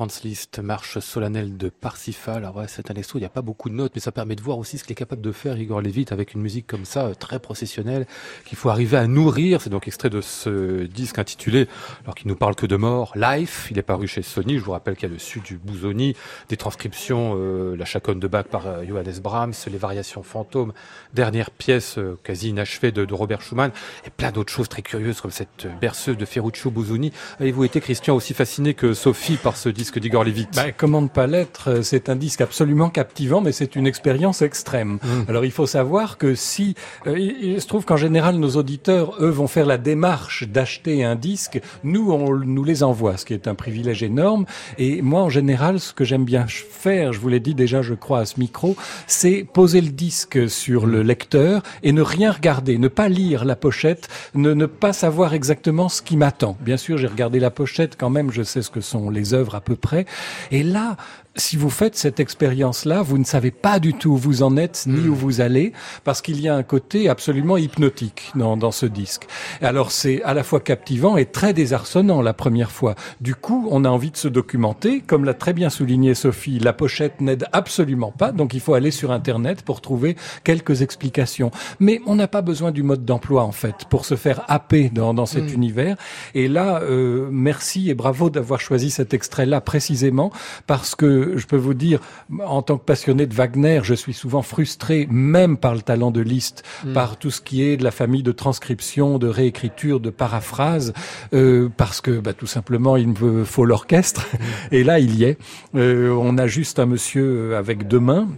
Franz 0.00 0.22
Liszt, 0.24 0.60
marche 0.60 0.98
solennelle 1.00 1.58
de 1.58 1.68
Parsifal. 1.68 2.38
Alors 2.38 2.56
ouais, 2.56 2.64
c'est 2.68 2.90
un 2.90 2.94
extrait 2.94 3.18
il 3.18 3.20
n'y 3.20 3.26
a 3.26 3.28
pas 3.28 3.42
beaucoup 3.42 3.68
de 3.68 3.74
notes, 3.74 3.92
mais 3.94 4.00
ça 4.00 4.12
permet 4.12 4.34
de 4.34 4.40
voir 4.40 4.56
aussi 4.56 4.78
ce 4.78 4.84
qu'il 4.84 4.92
est 4.92 4.94
capable 4.94 5.20
de 5.20 5.30
faire 5.30 5.58
Igor 5.58 5.82
Levit 5.82 6.06
avec 6.10 6.32
une 6.32 6.40
musique 6.40 6.66
comme 6.66 6.86
ça, 6.86 7.04
euh, 7.04 7.14
très 7.14 7.38
processionnelle, 7.38 8.06
qu'il 8.46 8.56
faut 8.56 8.70
arriver 8.70 8.96
à 8.96 9.06
nourrir. 9.06 9.60
C'est 9.60 9.68
donc 9.68 9.86
extrait 9.86 10.08
de 10.08 10.22
ce 10.22 10.84
disque 10.84 11.18
intitulé, 11.18 11.68
alors 12.04 12.14
qu'il 12.14 12.28
nous 12.28 12.34
parle 12.34 12.54
que 12.54 12.64
de 12.64 12.76
mort, 12.76 13.12
Life. 13.14 13.68
Il 13.70 13.76
est 13.76 13.82
paru 13.82 14.08
chez 14.08 14.22
Sony. 14.22 14.58
Je 14.58 14.64
vous 14.64 14.70
rappelle 14.70 14.96
qu'il 14.96 15.06
y 15.06 15.12
a 15.12 15.14
dessus 15.14 15.40
du 15.40 15.58
Bouzoni, 15.58 16.16
des 16.48 16.56
transcriptions, 16.56 17.34
euh, 17.36 17.76
la 17.76 17.84
chaconne 17.84 18.20
de 18.20 18.26
Bach 18.26 18.46
par 18.46 18.66
euh, 18.68 18.84
Johannes 18.88 19.20
Brahms, 19.22 19.52
les 19.70 19.76
variations 19.76 20.22
fantômes, 20.22 20.72
dernière 21.12 21.50
pièce 21.50 21.98
quasi 22.24 22.48
inachevée 22.48 22.90
de, 22.90 23.06
Robert 23.12 23.42
Schumann, 23.42 23.70
et 24.06 24.10
plein 24.10 24.32
d'autres 24.32 24.52
choses 24.52 24.70
très 24.70 24.80
curieuses 24.80 25.20
comme 25.20 25.30
cette 25.30 25.66
berceuse 25.78 26.16
de 26.16 26.24
Ferruccio 26.24 26.70
Bouzoni. 26.70 27.12
Avez-vous 27.38 27.64
été, 27.64 27.82
Christian, 27.82 28.16
aussi 28.16 28.32
fasciné 28.32 28.72
que 28.72 28.94
Sophie 28.94 29.36
par 29.36 29.58
ce 29.58 29.68
disque 29.68 29.89
d'Igor 29.98 30.24
Levit 30.24 30.48
bah, 30.54 30.72
Comment 30.72 31.02
ne 31.02 31.08
pas 31.08 31.26
l'être 31.26 31.82
C'est 31.82 32.08
un 32.08 32.16
disque 32.16 32.40
absolument 32.40 32.90
captivant, 32.90 33.40
mais 33.40 33.52
c'est 33.52 33.76
une 33.76 33.86
expérience 33.86 34.42
extrême. 34.42 34.98
Mmh. 35.02 35.28
Alors 35.28 35.44
il 35.44 35.50
faut 35.50 35.66
savoir 35.66 36.18
que 36.18 36.34
si... 36.34 36.74
Euh, 37.06 37.18
il, 37.18 37.60
se 37.60 37.66
trouve 37.66 37.84
qu'en 37.84 37.96
général, 37.96 38.36
nos 38.36 38.56
auditeurs, 38.56 39.14
eux, 39.20 39.28
vont 39.28 39.46
faire 39.46 39.66
la 39.66 39.78
démarche 39.78 40.44
d'acheter 40.44 41.04
un 41.04 41.14
disque. 41.14 41.60
Nous, 41.84 42.10
on 42.10 42.36
nous 42.36 42.64
les 42.64 42.82
envoie, 42.82 43.16
ce 43.16 43.24
qui 43.24 43.34
est 43.34 43.48
un 43.48 43.54
privilège 43.54 44.02
énorme. 44.02 44.46
Et 44.78 45.02
moi, 45.02 45.22
en 45.22 45.28
général, 45.28 45.80
ce 45.80 45.92
que 45.92 46.04
j'aime 46.04 46.24
bien 46.24 46.46
faire, 46.46 47.12
je 47.12 47.20
vous 47.20 47.28
l'ai 47.28 47.40
dit 47.40 47.54
déjà, 47.54 47.82
je 47.82 47.94
crois, 47.94 48.20
à 48.20 48.26
ce 48.26 48.40
micro, 48.40 48.76
c'est 49.06 49.46
poser 49.52 49.80
le 49.80 49.90
disque 49.90 50.48
sur 50.48 50.86
le 50.86 51.02
lecteur 51.02 51.62
et 51.82 51.92
ne 51.92 52.02
rien 52.02 52.32
regarder, 52.32 52.78
ne 52.78 52.88
pas 52.88 53.08
lire 53.08 53.44
la 53.44 53.56
pochette, 53.56 54.08
ne, 54.34 54.52
ne 54.54 54.66
pas 54.66 54.92
savoir 54.92 55.34
exactement 55.34 55.88
ce 55.88 56.02
qui 56.02 56.16
m'attend. 56.16 56.56
Bien 56.60 56.76
sûr, 56.76 56.98
j'ai 56.98 57.06
regardé 57.06 57.40
la 57.40 57.50
pochette 57.50 57.96
quand 57.98 58.10
même, 58.10 58.30
je 58.30 58.42
sais 58.42 58.62
ce 58.62 58.70
que 58.70 58.80
sont 58.80 59.10
les 59.10 59.34
œuvres 59.34 59.54
à 59.54 59.60
peu 59.60 59.76
près. 59.80 60.06
Et 60.50 60.62
là, 60.62 60.96
si 61.40 61.56
vous 61.56 61.70
faites 61.70 61.96
cette 61.96 62.20
expérience-là, 62.20 63.02
vous 63.02 63.18
ne 63.18 63.24
savez 63.24 63.50
pas 63.50 63.80
du 63.80 63.94
tout 63.94 64.10
où 64.10 64.16
vous 64.16 64.42
en 64.42 64.56
êtes 64.56 64.84
ni 64.86 65.08
où 65.08 65.12
hmm. 65.12 65.16
vous 65.16 65.40
allez, 65.40 65.72
parce 66.04 66.22
qu'il 66.22 66.40
y 66.40 66.48
a 66.48 66.54
un 66.54 66.62
côté 66.62 67.08
absolument 67.08 67.56
hypnotique 67.56 68.30
dans, 68.36 68.56
dans 68.56 68.70
ce 68.70 68.86
disque. 68.86 69.26
Alors 69.60 69.90
c'est 69.90 70.22
à 70.22 70.34
la 70.34 70.44
fois 70.44 70.60
captivant 70.60 71.16
et 71.16 71.26
très 71.26 71.52
désarçonnant 71.52 72.22
la 72.22 72.34
première 72.34 72.70
fois. 72.70 72.94
Du 73.20 73.34
coup, 73.34 73.66
on 73.70 73.84
a 73.84 73.88
envie 73.88 74.10
de 74.10 74.16
se 74.16 74.28
documenter. 74.28 75.00
Comme 75.00 75.24
l'a 75.24 75.34
très 75.34 75.52
bien 75.52 75.70
souligné 75.70 76.14
Sophie, 76.14 76.58
la 76.58 76.72
pochette 76.72 77.20
n'aide 77.20 77.46
absolument 77.52 78.12
pas, 78.12 78.32
donc 78.32 78.54
il 78.54 78.60
faut 78.60 78.74
aller 78.74 78.90
sur 78.90 79.10
Internet 79.10 79.62
pour 79.62 79.80
trouver 79.80 80.16
quelques 80.44 80.82
explications. 80.82 81.50
Mais 81.78 82.00
on 82.06 82.14
n'a 82.14 82.28
pas 82.28 82.42
besoin 82.42 82.70
du 82.70 82.82
mode 82.82 83.04
d'emploi, 83.04 83.42
en 83.44 83.52
fait, 83.52 83.86
pour 83.88 84.04
se 84.04 84.14
faire 84.14 84.44
happer 84.48 84.90
dans, 84.90 85.14
dans 85.14 85.26
cet 85.26 85.50
hmm. 85.50 85.54
univers. 85.54 85.96
Et 86.34 86.48
là, 86.48 86.80
euh, 86.82 87.28
merci 87.32 87.90
et 87.90 87.94
bravo 87.94 88.28
d'avoir 88.28 88.60
choisi 88.60 88.90
cet 88.90 89.14
extrait-là 89.14 89.60
précisément, 89.60 90.30
parce 90.66 90.94
que 90.94 91.29
je 91.36 91.46
peux 91.46 91.56
vous 91.56 91.74
dire, 91.74 92.00
en 92.44 92.62
tant 92.62 92.78
que 92.78 92.84
passionné 92.84 93.26
de 93.26 93.34
Wagner, 93.34 93.80
je 93.82 93.94
suis 93.94 94.12
souvent 94.12 94.42
frustré, 94.42 95.06
même 95.10 95.56
par 95.56 95.74
le 95.74 95.82
talent 95.82 96.10
de 96.10 96.20
Liszt, 96.20 96.62
mm. 96.84 96.92
par 96.92 97.16
tout 97.16 97.30
ce 97.30 97.40
qui 97.40 97.62
est 97.62 97.76
de 97.76 97.84
la 97.84 97.90
famille 97.90 98.22
de 98.22 98.32
transcription, 98.32 99.18
de 99.18 99.28
réécriture, 99.28 100.00
de 100.00 100.10
paraphrase, 100.10 100.92
euh, 101.32 101.68
parce 101.76 102.00
que 102.00 102.20
bah, 102.20 102.32
tout 102.32 102.46
simplement 102.46 102.96
il 102.96 103.08
me 103.08 103.44
faut 103.44 103.64
l'orchestre. 103.64 104.26
Mm. 104.32 104.74
Et 104.74 104.84
là, 104.84 104.98
il 104.98 105.16
y 105.16 105.24
est. 105.24 105.38
Euh, 105.74 106.10
on 106.10 106.38
a 106.38 106.46
juste 106.46 106.78
un 106.78 106.86
monsieur 106.86 107.56
avec 107.56 107.88
deux 107.88 108.00
mains 108.00 108.28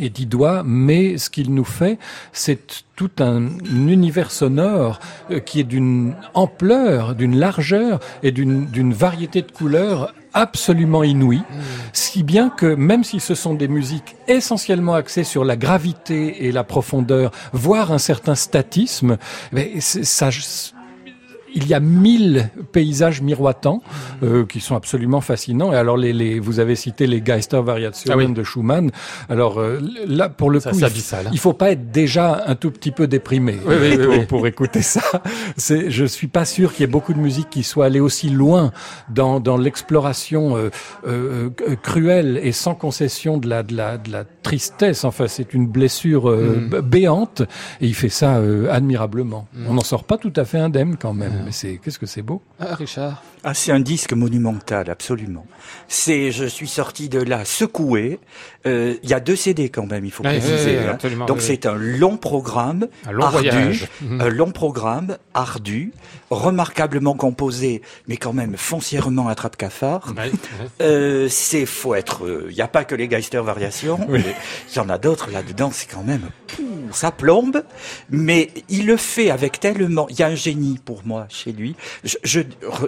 et 0.00 0.10
dix 0.10 0.26
doigts, 0.26 0.62
mais 0.64 1.18
ce 1.18 1.30
qu'il 1.30 1.54
nous 1.54 1.64
fait, 1.64 1.98
c'est 2.32 2.84
tout 2.96 3.10
un, 3.18 3.48
univers 3.66 4.30
sonore 4.30 5.00
euh, 5.30 5.40
qui 5.40 5.60
est 5.60 5.64
d'une 5.64 6.14
ampleur, 6.34 7.14
d'une 7.14 7.36
largeur 7.36 8.00
et 8.22 8.32
d'une 8.32 8.92
variété 8.92 9.42
de 9.42 9.50
couleurs 9.50 10.12
absolument 10.32 11.04
inouïe, 11.04 11.38
mmh. 11.38 11.62
si 11.92 12.22
bien 12.24 12.50
que 12.50 12.74
même 12.74 13.04
si 13.04 13.20
ce 13.20 13.36
sont 13.36 13.54
des 13.54 13.68
musiques 13.68 14.16
essentiellement 14.26 14.94
axées 14.94 15.22
sur 15.22 15.44
la 15.44 15.56
gravité 15.56 16.46
et 16.46 16.52
la 16.52 16.64
profondeur, 16.64 17.30
voire 17.52 17.92
un 17.92 17.98
certain 17.98 18.34
statisme, 18.34 19.16
mais 19.52 19.80
ça, 19.80 20.30
il 21.54 21.66
y 21.68 21.74
a 21.74 21.80
mille 21.80 22.50
paysages 22.72 23.22
miroitants 23.22 23.82
euh, 24.22 24.44
qui 24.44 24.60
sont 24.60 24.74
absolument 24.74 25.20
fascinants. 25.20 25.72
Et 25.72 25.76
alors, 25.76 25.96
les, 25.96 26.12
les 26.12 26.40
vous 26.40 26.60
avez 26.60 26.74
cité 26.74 27.06
les 27.06 27.20
Geister 27.20 27.62
Variationen 27.62 28.30
ah 28.30 28.34
de 28.34 28.42
Schumann. 28.42 28.90
Alors 29.28 29.58
euh, 29.60 29.80
là, 30.06 30.28
pour 30.28 30.50
le 30.50 30.60
coup, 30.60 30.68
il, 30.72 30.84
hein. 30.84 30.90
il, 31.32 31.38
faut 31.38 31.52
pas 31.52 31.70
être 31.70 31.90
déjà 31.90 32.44
un 32.46 32.54
tout 32.56 32.70
petit 32.70 32.90
peu 32.90 33.06
déprimé 33.06 33.56
oui, 33.66 33.74
oui, 33.80 33.98
pour, 33.98 34.26
pour, 34.26 34.46
écouter 34.46 34.82
ça. 34.82 35.02
C'est, 35.56 35.90
je 35.90 36.04
suis 36.04 36.26
pas 36.26 36.44
sûr 36.44 36.72
qu'il 36.72 36.80
y 36.80 36.84
ait 36.84 36.92
beaucoup 36.92 37.14
de 37.14 37.18
musique 37.18 37.50
qui 37.50 37.62
soit 37.62 37.86
allée 37.86 38.00
aussi 38.00 38.28
loin 38.28 38.72
dans, 39.08 39.40
dans 39.40 39.56
l'exploration 39.56 40.56
euh, 40.56 40.70
euh, 41.06 41.50
cruelle 41.82 42.40
et 42.42 42.52
sans 42.52 42.74
concession 42.74 43.38
de 43.38 43.48
la, 43.48 43.62
de 43.62 43.76
la, 43.76 43.98
de 43.98 44.10
la 44.10 44.24
tristesse. 44.42 45.04
Enfin, 45.04 45.26
c'est 45.28 45.54
une 45.54 45.68
blessure 45.68 46.28
mm. 46.30 46.80
béante 46.80 47.42
et 47.80 47.86
il 47.86 47.94
fait 47.94 48.08
ça 48.08 48.40
admirablement. 48.70 49.46
Mm. 49.54 49.66
On 49.68 49.74
n'en 49.74 49.84
sort 49.84 50.04
pas 50.04 50.18
tout 50.18 50.32
à 50.36 50.44
fait 50.44 50.58
indemne 50.58 50.96
quand 50.96 51.14
même 51.14 51.43
mais 51.44 51.52
c'est 51.52 51.78
qu'est-ce 51.78 51.98
que 51.98 52.06
c'est 52.06 52.22
beau? 52.22 52.42
Ah, 52.58 52.74
Richard. 52.74 53.22
Ah, 53.46 53.52
c'est 53.52 53.72
un 53.72 53.80
disque 53.80 54.14
monumental, 54.14 54.88
absolument. 54.88 55.46
C'est, 55.86 56.32
je 56.32 56.46
suis 56.46 56.66
sorti 56.66 57.10
de 57.10 57.18
là 57.20 57.44
secoué. 57.44 58.18
Euh, 58.66 58.94
il 59.02 59.10
y 59.10 59.12
a 59.12 59.20
deux 59.20 59.36
CD 59.36 59.68
quand 59.68 59.84
même, 59.86 60.06
il 60.06 60.10
faut 60.10 60.22
préciser. 60.22 60.78
Hein. 60.78 60.96
Donc 61.26 61.42
c'est 61.42 61.66
un 61.66 61.74
long 61.74 62.16
programme, 62.16 62.88
un 63.06 63.12
long 63.12 63.24
ardu, 63.24 63.50
voyage. 63.50 63.88
Un 64.20 64.28
long 64.30 64.50
programme 64.50 65.18
ardu, 65.34 65.92
remarquablement 66.30 67.14
composé, 67.14 67.82
mais 68.08 68.16
quand 68.16 68.32
même 68.32 68.56
foncièrement 68.56 69.28
attrape 69.28 69.56
cafard. 69.56 70.14
euh, 70.80 71.28
c'est 71.28 71.66
faut 71.66 71.94
être. 71.94 72.24
Euh, 72.24 72.46
il 72.48 72.54
n'y 72.54 72.62
a 72.62 72.68
pas 72.68 72.84
que 72.84 72.94
les 72.94 73.08
Geister 73.08 73.42
variations. 73.42 73.98
Il 74.10 74.76
y 74.76 74.78
en 74.78 74.88
a 74.88 74.96
d'autres 74.96 75.30
là-dedans. 75.30 75.70
C'est 75.72 75.90
quand 75.90 76.02
même 76.02 76.30
ça 76.92 77.10
plombe, 77.10 77.62
mais 78.10 78.50
il 78.68 78.86
le 78.86 78.96
fait 78.96 79.30
avec 79.30 79.60
tellement. 79.60 80.06
Il 80.08 80.18
y 80.18 80.22
a 80.22 80.28
un 80.28 80.34
génie 80.34 80.78
pour 80.82 81.02
moi 81.04 81.26
chez 81.28 81.52
lui. 81.52 81.74
Je, 82.04 82.16
je, 82.22 82.40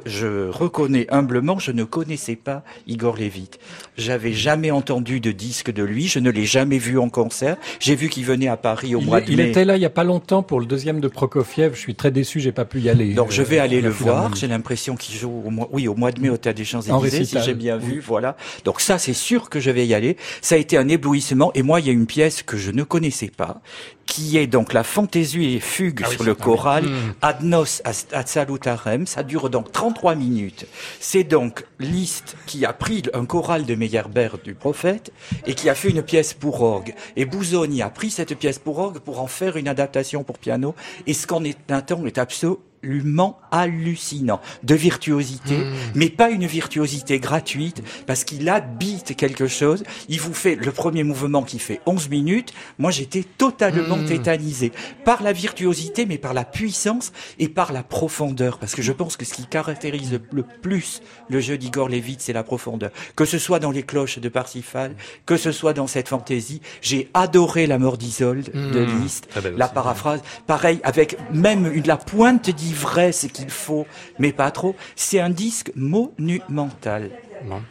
je 0.07 0.46
reconnais 0.51 1.07
humblement, 1.11 1.59
je 1.59 1.73
ne 1.73 1.85
connaissais 1.85 2.37
pas 2.37 2.65
Igor 2.87 3.17
Levit. 3.17 3.51
J'avais 3.97 4.33
jamais 4.33 4.71
entendu 4.71 5.21
de 5.21 5.33
disque 5.33 5.73
de 5.73 5.83
lui. 5.83 6.09
Je 6.09 6.19
ne 6.19 6.31
l'ai 6.31 6.45
jamais 6.45 6.79
vu 6.79 6.99
en 6.99 7.09
concert. 7.09 7.57
J'ai 7.81 7.95
vu 7.95 8.09
qu'il 8.09 8.25
venait 8.25 8.49
à 8.49 8.57
Paris 8.57 8.95
au 8.95 9.01
mois 9.01 9.21
de 9.21 9.27
mai. 9.27 9.33
Il 9.33 9.41
était 9.41 9.65
là 9.65 9.77
il 9.77 9.83
y 9.83 9.87
a 9.87 9.91
pas 9.91 10.05
longtemps 10.05 10.43
pour 10.43 10.61
le 10.61 10.67
deuxième 10.67 11.01
de 11.01 11.09
Prokofiev. 11.09 11.75
Je 11.75 11.81
suis 11.81 11.95
très 11.95 12.11
déçu, 12.11 12.41
j'ai 12.41 12.53
pas 12.53 12.65
pu 12.65 12.81
y 12.81 12.89
aller. 12.89 13.15
Donc 13.15 13.31
je 13.31 13.43
vais 13.43 13.59
euh, 13.59 13.63
aller 13.63 13.81
le 13.81 13.91
voir. 13.91 14.35
J'ai 14.35 14.49
l'impression 14.49 14.97
qu'il 14.97 15.17
joue 15.17 15.43
au 15.45 15.51
mois, 15.51 15.69
oui, 15.73 15.89
au 15.89 15.95
mois 15.95 16.13
de 16.13 16.21
mai 16.21 16.29
au 16.29 16.37
Théâtre 16.37 16.59
des 16.59 16.65
Champs-Élysées, 16.65 17.25
si 17.25 17.39
j'ai 17.43 17.55
bien 17.55 17.77
vu. 17.77 18.01
Voilà. 18.01 18.37
Donc 18.65 18.81
ça, 18.81 18.99
c'est 18.99 19.13
sûr 19.13 19.49
que 19.49 19.61
je 19.61 19.71
vais 19.71 19.87
y 19.87 19.95
aller. 19.95 20.17
Ça 20.41 20.55
a 20.55 20.59
été 20.59 20.77
un 20.77 20.89
éblouissement. 20.89 21.53
Et 21.55 21.63
moi, 21.63 21.81
il 21.81 21.87
y 21.87 21.91
a 21.91 21.93
une 21.93 22.07
pièce 22.07 22.43
que 22.43 22.57
je 22.57 22.71
ne 22.71 22.83
connaissais 22.83 23.31
pas, 23.35 23.61
qui 24.17 24.39
est 24.39 24.47
donc 24.47 24.73
la 24.73 24.83
fantaisie 24.83 25.57
et 25.57 25.61
fugue 25.61 26.01
ah 26.03 26.09
sur 26.09 26.25
le 26.25 26.35
choral, 26.35 26.87
hmm. 26.87 27.15
Ad 27.21 27.43
nos 27.43 27.83
ad 27.85 28.27
salutarem. 28.27 29.07
Ça 29.07 29.23
dure 29.23 29.51
donc 29.51 29.71
33 29.73 30.15
minutes. 30.15 30.67
C'est 31.01 31.25
donc 31.25 31.67
Liszt 31.79 32.35
qui 32.47 32.65
a 32.65 32.73
pris 32.73 33.03
un 33.13 33.27
choral 33.27 33.67
de 33.67 33.75
Meyerbeer 33.75 34.39
du 34.43 34.55
prophète 34.55 35.13
et 35.47 35.53
qui 35.53 35.69
a 35.69 35.75
fait 35.75 35.91
une 35.91 36.03
pièce 36.03 36.33
pour 36.33 36.63
orgue. 36.63 36.95
Et 37.17 37.27
Bouzoni 37.27 37.83
a 37.83 37.91
pris 37.91 38.11
cette 38.11 38.35
pièce 38.39 38.59
pour 38.59 38.79
orgue 38.79 39.01
pour 39.01 39.21
en 39.21 39.27
faire 39.27 39.59
une 39.59 39.69
adaptation 39.69 40.25
pour 40.25 40.39
piano. 40.39 40.75
Et 41.07 41.13
ce 41.13 41.27
qu'on 41.27 41.45
est 41.45 41.71
un 41.71 41.83
temps 41.83 42.07
est 42.07 42.17
absolument 42.17 42.61
absolument 42.87 43.39
hallucinant 43.51 44.41
de 44.63 44.75
virtuosité, 44.75 45.57
hmm. 45.57 45.75
mais 45.95 46.09
pas 46.09 46.31
une 46.31 46.47
virtuosité 46.47 47.19
gratuite, 47.19 47.83
parce 48.07 48.25
qu'il 48.25 48.49
habite 48.49 49.17
quelque 49.17 49.47
chose. 49.49 49.83
Il 50.09 50.21
vous 50.21 50.35
fait 50.35 50.57
le 50.57 50.71
premier 50.73 51.03
mouvement 51.03 51.43
qui 51.43 51.59
fait 51.59 51.81
11 51.87 52.09
minutes. 52.11 52.53
Moi, 52.79 52.91
j'étais 52.91 53.25
totalement 53.39 53.97
mmh. 53.97 54.07
tétanisé 54.07 54.73
par 55.05 55.23
la 55.23 55.33
virtuosité, 55.33 56.07
mais 56.07 56.19
par 56.19 56.35
la 56.35 56.45
puissance 56.45 57.13
et 57.39 57.49
par 57.49 57.73
la 57.73 57.83
profondeur, 57.83 58.59
parce 58.59 58.75
que 58.75 58.83
je 58.83 58.93
pense 58.93 59.17
que 59.17 59.25
ce 59.25 59.35
qui 59.35 59.47
caractérise 59.47 60.19
le 60.33 60.43
plus 60.43 61.01
le 61.29 61.41
jeu 61.41 61.59
d'Igor 61.59 61.89
Levit, 61.89 62.17
c'est 62.19 62.33
la 62.33 62.43
profondeur. 62.43 62.91
Que 63.17 63.25
ce 63.25 63.39
soit 63.39 63.59
dans 63.59 63.71
les 63.71 63.83
cloches 63.83 64.19
de 64.19 64.29
Parsifal, 64.29 64.95
que 65.25 65.37
ce 65.37 65.53
soit 65.53 65.73
dans 65.73 65.87
cette 65.87 66.09
fantaisie, 66.09 66.61
j'ai 66.83 67.11
adoré 67.15 67.67
la 67.67 67.79
mort 67.79 67.97
d'Isolde 67.97 68.51
de 68.53 68.85
hmm. 68.85 69.03
Liszt, 69.03 69.29
la 69.57 69.69
paraphrase, 69.69 70.21
pareil, 70.47 70.81
avec 70.83 71.17
même 71.33 71.71
une, 71.73 71.87
la 71.87 71.97
pointe 71.97 72.51
d'Isolde 72.51 72.76
vrai 72.77 73.13
ce 73.13 73.27
qu'il 73.27 73.51
faut, 73.51 73.87
mais 74.19 74.33
pas 74.33 74.51
trop. 74.51 74.77
C'est 74.95 75.21
un 75.21 75.31
disque 75.31 75.73
monumental. 75.75 77.11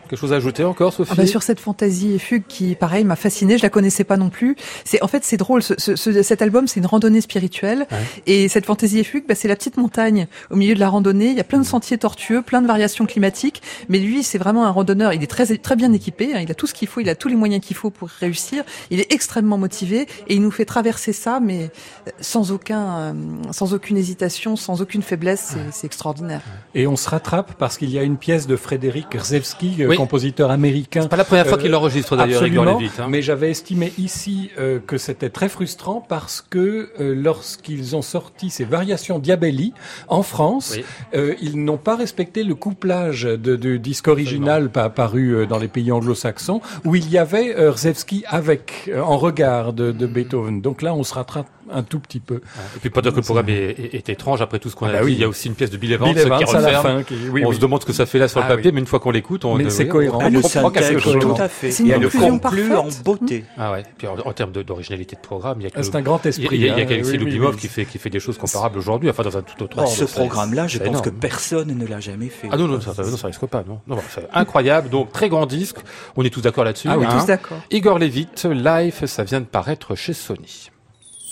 Quelque 0.07 0.19
chose 0.19 0.33
à 0.33 0.37
ajouter 0.37 0.63
encore, 0.63 0.93
Sophie 0.93 1.11
ah 1.13 1.21
bah 1.21 1.27
Sur 1.27 1.43
cette 1.43 1.59
fantaisie 1.59 2.13
et 2.13 2.19
fugue 2.19 2.43
qui, 2.47 2.75
pareil, 2.75 3.03
m'a 3.03 3.15
fasciné. 3.15 3.57
Je 3.57 3.63
la 3.63 3.69
connaissais 3.69 4.03
pas 4.03 4.17
non 4.17 4.29
plus. 4.29 4.55
C'est 4.83 5.01
en 5.01 5.07
fait 5.07 5.23
c'est 5.23 5.37
drôle. 5.37 5.63
Ce, 5.63 5.73
ce, 5.77 5.95
cet 6.23 6.41
album, 6.41 6.67
c'est 6.67 6.79
une 6.79 6.85
randonnée 6.85 7.21
spirituelle. 7.21 7.87
Et 8.25 8.47
cette 8.47 8.65
fantaisie 8.65 8.99
et 8.99 9.03
fugue, 9.03 9.25
bah, 9.27 9.35
c'est 9.35 9.47
la 9.47 9.55
petite 9.55 9.77
montagne 9.77 10.27
au 10.49 10.55
milieu 10.55 10.75
de 10.75 10.79
la 10.79 10.89
randonnée. 10.89 11.27
Il 11.27 11.37
y 11.37 11.39
a 11.39 11.43
plein 11.43 11.59
de 11.59 11.65
sentiers 11.65 11.97
tortueux, 11.97 12.41
plein 12.41 12.61
de 12.61 12.67
variations 12.67 13.05
climatiques. 13.05 13.61
Mais 13.89 13.99
lui, 13.99 14.23
c'est 14.23 14.37
vraiment 14.37 14.65
un 14.65 14.71
randonneur. 14.71 15.13
Il 15.13 15.23
est 15.23 15.27
très 15.27 15.57
très 15.57 15.75
bien 15.75 15.91
équipé. 15.93 16.33
Hein. 16.33 16.39
Il 16.41 16.51
a 16.51 16.55
tout 16.55 16.67
ce 16.67 16.73
qu'il 16.73 16.87
faut. 16.87 16.99
Il 16.99 17.09
a 17.09 17.15
tous 17.15 17.27
les 17.27 17.35
moyens 17.35 17.63
qu'il 17.63 17.75
faut 17.75 17.89
pour 17.89 18.09
réussir. 18.09 18.63
Il 18.91 18.99
est 18.99 19.11
extrêmement 19.11 19.57
motivé 19.57 20.07
et 20.27 20.35
il 20.35 20.41
nous 20.41 20.51
fait 20.51 20.65
traverser 20.65 21.13
ça, 21.13 21.39
mais 21.39 21.71
sans 22.19 22.51
aucun, 22.51 22.97
euh, 22.97 23.13
sans 23.51 23.73
aucune 23.73 23.97
hésitation, 23.97 24.55
sans 24.55 24.81
aucune 24.81 25.01
faiblesse. 25.01 25.55
C'est 25.71 25.87
extraordinaire. 25.87 26.41
Et 26.73 26.87
on 26.87 26.95
se 26.95 27.09
rattrape 27.09 27.53
parce 27.57 27.77
qu'il 27.77 27.89
y 27.89 27.99
a 27.99 28.03
une 28.03 28.17
pièce 28.17 28.47
de 28.47 28.55
Frédéric 28.55 29.17
Rzewski 29.17 29.54
Euh, 29.63 29.87
Oui. 29.87 29.95
compositeur 29.97 30.51
américain. 30.51 31.01
C'est 31.03 31.07
pas 31.09 31.15
la 31.15 31.23
première 31.23 31.47
fois 31.47 31.57
Euh, 31.57 31.61
qu'il 31.61 31.71
l'enregistre 31.71 32.15
d'ailleurs, 32.17 32.41
Absolument, 32.41 32.77
hein. 32.79 33.07
mais 33.09 33.21
j'avais 33.21 33.49
estimé 33.51 33.93
ici 33.97 34.49
euh, 34.59 34.79
que 34.85 34.97
c'était 34.97 35.29
très 35.29 35.47
frustrant 35.49 36.05
parce 36.07 36.41
que 36.41 36.89
euh, 36.99 37.13
lorsqu'ils 37.15 37.95
ont 37.95 38.01
sorti 38.01 38.49
ces 38.49 38.65
variations 38.65 39.19
Diabelli 39.19 39.73
en 40.07 40.23
France, 40.23 40.73
Oui. 40.77 40.83
euh, 41.15 41.35
ils 41.41 41.63
n'ont 41.63 41.77
pas 41.77 41.95
respecté 41.95 42.43
le 42.43 42.55
couplage 42.55 43.23
de, 43.23 43.55
du 43.55 43.79
disque 43.79 44.07
original 44.07 44.69
pas 44.69 44.83
apparu 44.83 45.35
euh, 45.35 45.45
dans 45.45 45.57
les 45.57 45.67
pays 45.69 45.91
anglo-saxons 45.91 46.61
où 46.83 46.95
il 46.95 47.09
y 47.09 47.17
avait 47.17 47.55
euh, 47.55 47.75
Rzewski 47.75 48.23
avec 48.27 48.89
euh, 48.89 49.01
en 49.01 49.17
regard 49.17 49.73
de, 49.73 49.91
de 49.91 50.05
Beethoven. 50.05 50.61
Donc 50.61 50.81
là, 50.81 50.93
on 50.93 51.03
se 51.03 51.13
rattrape 51.13 51.47
un 51.71 51.81
tout 51.81 51.99
petit 51.99 52.19
peu. 52.19 52.35
Et 52.75 52.79
puis 52.79 52.91
peut-être 52.91 53.09
que 53.11 53.15
le 53.15 53.21
programme 53.23 53.49
est, 53.49 53.53
est- 53.79 53.95
est 53.95 54.09
étrange 54.09 54.39
après 54.41 54.59
tout 54.59 54.69
ce 54.69 54.75
qu'on 54.75 54.85
Ah 54.85 54.89
a 54.89 54.91
bah 54.93 54.99
dit. 54.99 55.05
oui. 55.05 55.13
Il 55.13 55.19
y 55.19 55.23
a 55.23 55.27
aussi 55.27 55.47
une 55.47 55.55
pièce 55.55 55.71
de 55.71 55.77
Bill 55.77 55.93
Evans 55.93 56.09
Bill 56.13 56.19
Evans 56.19 56.37
qui 56.37 56.55
à 56.55 56.59
la 56.61 56.67
referme. 56.79 56.97
fin. 56.97 57.03
qui- 57.03 57.15
oui, 57.31 57.43
on 57.43 57.49
oui. 57.49 57.55
se 57.55 57.59
demande 57.59 57.81
ce 57.81 57.87
que 57.87 57.93
ça 57.93 58.05
fait 58.05 58.19
là 58.19 58.27
sur 58.27 58.39
le 58.39 58.45
Ah 58.45 58.49
papier, 58.55 58.71
mais 58.71 58.79
une 58.81 58.85
fois 58.85 58.99
qu'on 58.99 59.09
l'écoute, 59.09 59.44
on 59.45 59.55
Mais 59.55 59.69
c'est 59.69 59.87
cohérent. 59.87 60.19
Elle 60.21 60.43
s'intègre 60.43 61.19
tout 61.19 61.35
à 61.37 61.47
fait. 61.47 61.71
C'est 61.71 61.83
une 61.83 61.89
Et 61.89 61.93
elle 61.93 62.09
conclut 62.09 62.29
en 62.29 62.39
parfaite. 62.39 63.03
beauté. 63.03 63.45
Ah 63.57 63.71
ouais. 63.71 63.83
Puis 63.97 64.07
en, 64.07 64.17
en 64.17 64.33
termes 64.33 64.51
d'originalité 64.51 65.15
de 65.15 65.21
programme, 65.21 65.61
il 65.61 65.63
y 65.65 65.67
a 65.67 65.83
C'est 65.83 65.95
un 65.95 66.01
grand 66.01 66.25
esprit. 66.25 66.47
il 66.51 66.61
y 66.61 66.69
a, 66.69 66.77
il 66.77 66.89
y 66.89 66.93
a 66.93 66.97
hein. 66.97 67.17
Lubimov 67.17 67.55
qui 67.57 67.67
fait 67.67 67.85
qui 67.85 67.97
fait 67.97 68.09
des 68.09 68.19
choses 68.19 68.37
comparables 68.37 68.77
aujourd'hui, 68.77 69.09
enfin 69.09 69.23
dans 69.23 69.37
un 69.37 69.41
tout 69.41 69.63
autre. 69.63 69.77
Bah, 69.77 69.83
ordre. 69.83 69.95
ce 69.95 70.05
programme-là, 70.05 70.67
je 70.67 70.79
pense 70.79 71.01
que 71.01 71.09
personne 71.09 71.77
ne 71.77 71.85
l'a 71.85 71.99
jamais 71.99 72.29
fait. 72.29 72.47
Ah 72.51 72.57
non, 72.57 72.67
non, 72.67 72.81
ça, 72.81 72.93
ça, 72.93 73.03
non, 73.03 73.17
ça 73.17 73.27
risque 73.27 73.45
pas, 73.45 73.63
non. 73.67 73.79
non 73.87 73.97
c'est 74.09 74.27
incroyable. 74.33 74.89
Donc, 74.89 75.11
très 75.11 75.29
grand 75.29 75.45
disque. 75.45 75.77
On 76.15 76.23
est 76.23 76.29
tous 76.29 76.41
d'accord 76.41 76.63
là-dessus. 76.63 76.87
Ah 76.89 76.97
oui, 76.97 77.05
hein. 77.07 77.17
Tous 77.19 77.25
d'accord. 77.25 77.57
Igor 77.71 77.99
Levit, 77.99 78.27
Life, 78.45 79.05
ça 79.05 79.23
vient 79.23 79.41
de 79.41 79.45
paraître 79.45 79.95
chez 79.95 80.13
Sony. 80.13 80.69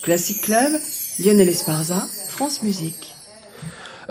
Classic 0.03 0.41
Club, 0.41 0.73
Lionel 1.19 1.47
Esparza, 1.49 2.03
France 2.29 2.61
Musique. 2.63 3.12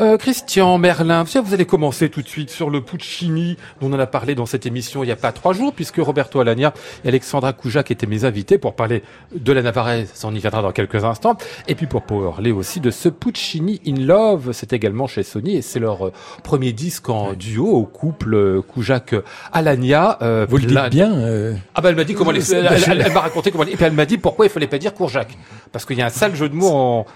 Euh, 0.03 0.17
Christian 0.17 0.79
Merlin, 0.79 1.23
vous 1.23 1.55
allez 1.55 1.65
commencer 1.65 2.09
tout 2.09 2.23
de 2.23 2.27
suite 2.29 2.51
sur 2.51 2.71
le 2.71 2.81
Puccini, 2.81 3.57
dont 3.81 3.87
on 3.89 3.93
en 3.93 4.01
a 4.01 4.07
parlé 4.09 4.35
dans 4.35 4.47
cette 4.47 4.67
émission 4.67 5.05
il 5.05 5.07
n'y 5.07 5.13
a 5.13 5.17
pas 5.17 5.31
trois 5.31 5.53
jours, 5.53 5.73
puisque 5.73 5.99
Roberto 5.99 6.41
Alagna 6.41 6.73
et 7.05 7.09
Alexandra 7.09 7.53
Koujak 7.53 7.93
étaient 7.93 8.09
mes 8.09 8.25
invités 8.25 8.59
pour 8.59 8.75
parler 8.75 9.05
de 9.33 9.53
la 9.53 9.63
Navarrese, 9.63 10.09
on 10.25 10.35
y 10.35 10.41
viendra 10.41 10.61
dans 10.61 10.73
quelques 10.73 11.05
instants, 11.05 11.37
et 11.69 11.77
puis 11.77 11.87
pour 11.87 12.03
parler 12.03 12.51
aussi 12.51 12.81
de 12.81 12.91
ce 12.91 13.09
Puccini 13.09 13.81
in 13.87 13.95
Love, 14.05 14.51
c'est 14.53 14.73
également 14.73 15.07
chez 15.07 15.23
Sony, 15.23 15.55
et 15.57 15.63
c'est 15.63 15.79
leur 15.79 16.07
euh, 16.09 16.13
premier 16.43 16.73
disque 16.73 17.09
en 17.09 17.35
duo 17.35 17.69
au 17.69 17.85
couple 17.85 18.35
euh, 18.35 18.61
Koujak-Alagna. 18.75 20.19
Euh, 20.23 20.47
Vous 20.49 20.57
le 20.57 20.65
dites 20.65 20.91
bien. 20.91 21.13
euh, 21.15 21.55
Ah 21.77 21.81
bah 21.81 21.91
elle 21.91 21.97
m'a 21.97 22.05
dit 22.05 22.15
comment 22.15 22.33
elle, 22.33 22.43
elle, 22.53 22.67
elle- 22.89 23.03
elle 23.07 23.13
m'a 23.13 23.21
raconté 23.21 23.53
comment 23.53 23.63
elle, 23.63 23.71
et 23.75 23.77
puis 23.77 23.85
elle 23.85 23.93
m'a 23.93 24.07
dit 24.07 24.19
pourquoi 24.19 24.47
il 24.47 24.51
fallait 24.51 24.67
pas 24.67 24.79
dire 24.79 24.95
Kourjak 24.95 25.29
parce 25.71 25.85
qu'il 25.87 25.97
y 25.97 26.03
a 26.03 26.07
un 26.07 26.11
sale 26.11 26.35
jeu 26.35 26.49
de 26.49 26.55
mots 26.55 26.71
en, 26.73 27.07